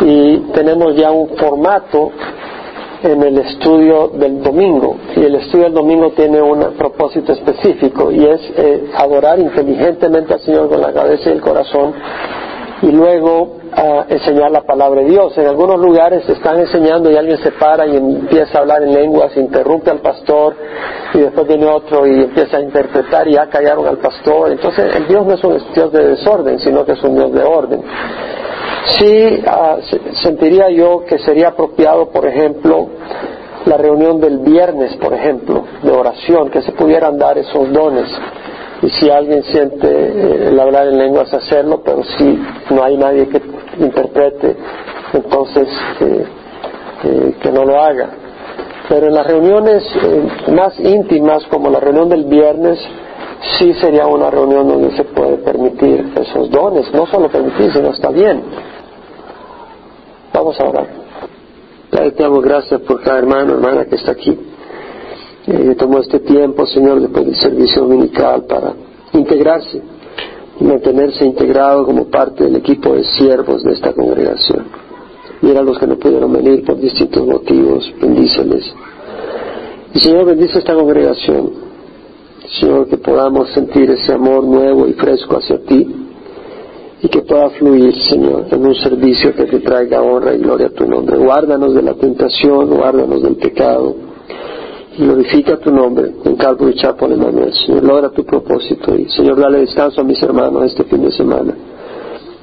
y 0.01 0.37
tenemos 0.53 0.95
ya 0.95 1.11
un 1.11 1.29
formato 1.37 2.11
en 3.03 3.21
el 3.21 3.37
estudio 3.37 4.09
del 4.09 4.41
domingo 4.41 4.97
y 5.15 5.23
el 5.23 5.35
estudio 5.35 5.65
del 5.65 5.73
domingo 5.73 6.11
tiene 6.11 6.41
un 6.41 6.73
propósito 6.77 7.33
específico 7.33 8.11
y 8.11 8.25
es 8.25 8.41
eh, 8.55 8.89
adorar 8.95 9.39
inteligentemente 9.39 10.33
al 10.33 10.39
Señor 10.41 10.69
con 10.69 10.81
la 10.81 10.91
cabeza 10.91 11.29
y 11.29 11.33
el 11.33 11.41
corazón 11.41 11.93
y 12.81 12.91
luego 12.91 13.57
ah, 13.75 14.05
enseñar 14.09 14.51
la 14.51 14.61
palabra 14.61 15.01
de 15.01 15.09
Dios. 15.09 15.37
En 15.37 15.47
algunos 15.47 15.79
lugares 15.79 16.27
están 16.29 16.59
enseñando 16.59 17.09
y 17.11 17.15
alguien 17.17 17.37
se 17.39 17.51
para 17.51 17.87
y 17.87 17.95
empieza 17.95 18.57
a 18.57 18.61
hablar 18.61 18.83
en 18.83 18.93
lenguas, 18.93 19.35
interrumpe 19.35 19.89
al 19.91 19.99
pastor 19.99 20.55
y 21.13 21.19
después 21.19 21.47
viene 21.47 21.65
otro 21.67 22.05
y 22.05 22.23
empieza 22.23 22.57
a 22.57 22.61
interpretar 22.61 23.27
y 23.27 23.33
ya 23.33 23.47
callaron 23.47 23.87
al 23.87 23.97
pastor. 23.97 24.51
Entonces 24.51 24.95
el 24.95 25.07
Dios 25.07 25.25
no 25.25 25.33
es 25.33 25.43
un 25.43 25.57
Dios 25.73 25.91
de 25.91 26.07
desorden, 26.09 26.59
sino 26.59 26.85
que 26.85 26.91
es 26.93 27.03
un 27.03 27.15
Dios 27.15 27.31
de 27.33 27.43
orden. 27.43 27.81
Sí 28.99 29.43
se- 29.89 30.13
sentiría 30.23 30.69
yo 30.69 31.03
que 31.05 31.17
sería 31.19 31.49
apropiado, 31.49 32.09
por 32.09 32.25
ejemplo, 32.25 32.87
la 33.65 33.75
reunión 33.77 34.21
del 34.21 34.37
viernes, 34.39 34.95
por 34.97 35.13
ejemplo, 35.13 35.63
de 35.83 35.91
oración, 35.91 36.49
que 36.49 36.61
se 36.61 36.71
pudieran 36.71 37.17
dar 37.17 37.37
esos 37.37 37.71
dones. 37.73 38.07
Y 38.81 38.89
si 38.91 39.09
alguien 39.09 39.43
siente 39.43 39.87
eh, 39.87 40.47
el 40.49 40.59
hablar 40.59 40.87
en 40.87 40.97
lenguas, 40.97 41.33
hacerlo, 41.33 41.81
pero 41.83 42.03
si 42.03 42.39
no 42.69 42.83
hay 42.83 42.95
nadie 42.97 43.27
que 43.27 43.41
interprete, 43.79 44.55
entonces 45.13 45.67
eh, 46.01 46.25
eh, 47.03 47.35
que 47.41 47.51
no 47.51 47.65
lo 47.65 47.81
haga. 47.81 48.09
Pero 48.87 49.07
en 49.07 49.15
las 49.15 49.27
reuniones 49.27 49.83
más 50.53 50.79
íntimas, 50.79 51.43
como 51.47 51.69
la 51.69 51.79
reunión 51.79 52.07
del 52.07 52.25
viernes, 52.25 52.79
sí 53.57 53.73
sería 53.73 54.07
una 54.07 54.29
reunión 54.29 54.67
donde 54.67 54.95
se 54.95 55.03
puede 55.03 55.37
permitir 55.37 56.13
esos 56.15 56.49
dones, 56.49 56.91
no 56.93 57.05
solo 57.07 57.29
permitir, 57.29 57.73
sino 57.73 57.89
está 57.89 58.09
bien. 58.11 58.43
Vamos 60.33 60.59
a 60.59 60.65
orar. 60.65 60.87
Te 61.89 62.11
damos 62.11 62.43
gracias 62.43 62.79
por 62.81 63.01
cada 63.03 63.17
hermano, 63.19 63.53
hermana 63.53 63.85
que 63.85 63.95
está 63.95 64.11
aquí. 64.11 64.37
Tomó 65.77 65.99
este 65.99 66.19
tiempo, 66.19 66.65
Señor, 66.65 66.99
después 66.99 67.25
del 67.25 67.35
servicio 67.35 67.83
dominical 67.83 68.45
para 68.45 68.73
integrarse 69.13 69.81
mantenerse 70.59 71.25
integrado 71.25 71.85
como 71.85 72.05
parte 72.05 72.45
del 72.45 72.55
equipo 72.57 72.93
de 72.93 73.03
siervos 73.03 73.63
de 73.63 73.73
esta 73.73 73.93
congregación. 73.93 74.65
Mira 75.41 75.59
a 75.59 75.63
los 75.63 75.77
que 75.77 75.87
no 75.87 75.97
pudieron 75.97 76.33
venir 76.33 76.65
por 76.65 76.79
distintos 76.79 77.25
motivos, 77.25 77.93
bendíceles. 78.01 78.73
Y 79.93 79.99
Señor, 79.99 80.25
bendice 80.25 80.59
esta 80.59 80.73
congregación. 80.73 81.51
Señor, 82.59 82.87
que 82.87 82.97
podamos 82.97 83.49
sentir 83.51 83.89
ese 83.91 84.13
amor 84.13 84.43
nuevo 84.43 84.87
y 84.87 84.93
fresco 84.93 85.37
hacia 85.37 85.59
ti 85.63 85.95
y 87.03 87.07
que 87.07 87.21
pueda 87.21 87.49
fluir, 87.51 87.93
Señor, 88.09 88.47
en 88.49 88.65
un 88.65 88.75
servicio 88.75 89.35
que 89.35 89.45
te 89.45 89.59
traiga 89.59 90.01
honra 90.01 90.33
y 90.33 90.39
gloria 90.39 90.67
a 90.67 90.71
tu 90.71 90.87
nombre. 90.87 91.17
Guárdanos 91.17 91.75
de 91.75 91.83
la 91.83 91.93
tentación, 91.93 92.69
guárdanos 92.69 93.21
del 93.21 93.35
pecado 93.35 93.95
glorifica 94.97 95.57
tu 95.57 95.71
nombre 95.71 96.11
en 96.23 96.35
Calvary 96.35 96.75
Chapel 96.75 97.13
Emmanuel. 97.13 97.53
Señor, 97.53 97.83
logra 97.83 98.09
tu 98.09 98.25
propósito 98.25 98.95
y, 98.95 99.09
Señor, 99.09 99.39
dale 99.39 99.59
descanso 99.59 100.01
a 100.01 100.03
mis 100.03 100.21
hermanos 100.21 100.65
este 100.65 100.83
fin 100.85 101.03
de 101.03 101.11
semana. 101.11 101.53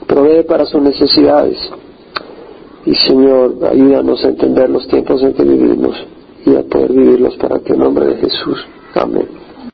Provee 0.07 0.45
para 0.45 0.65
sus 0.65 0.81
necesidades 0.81 1.59
y, 2.87 2.95
Señor, 2.95 3.57
ayúdanos 3.71 4.25
a 4.25 4.29
entender 4.29 4.71
los 4.71 4.87
tiempos 4.89 5.23
en 5.23 5.35
que 5.35 5.43
vivimos 5.43 5.97
y 6.47 6.55
a 6.55 6.63
poder 6.63 6.93
vivirlos 6.93 7.37
para 7.37 7.59
que 7.61 7.73
en 7.73 7.81
nombre 7.81 8.07
de 8.07 8.17
Jesús. 8.17 8.67
Amén. 8.95 9.27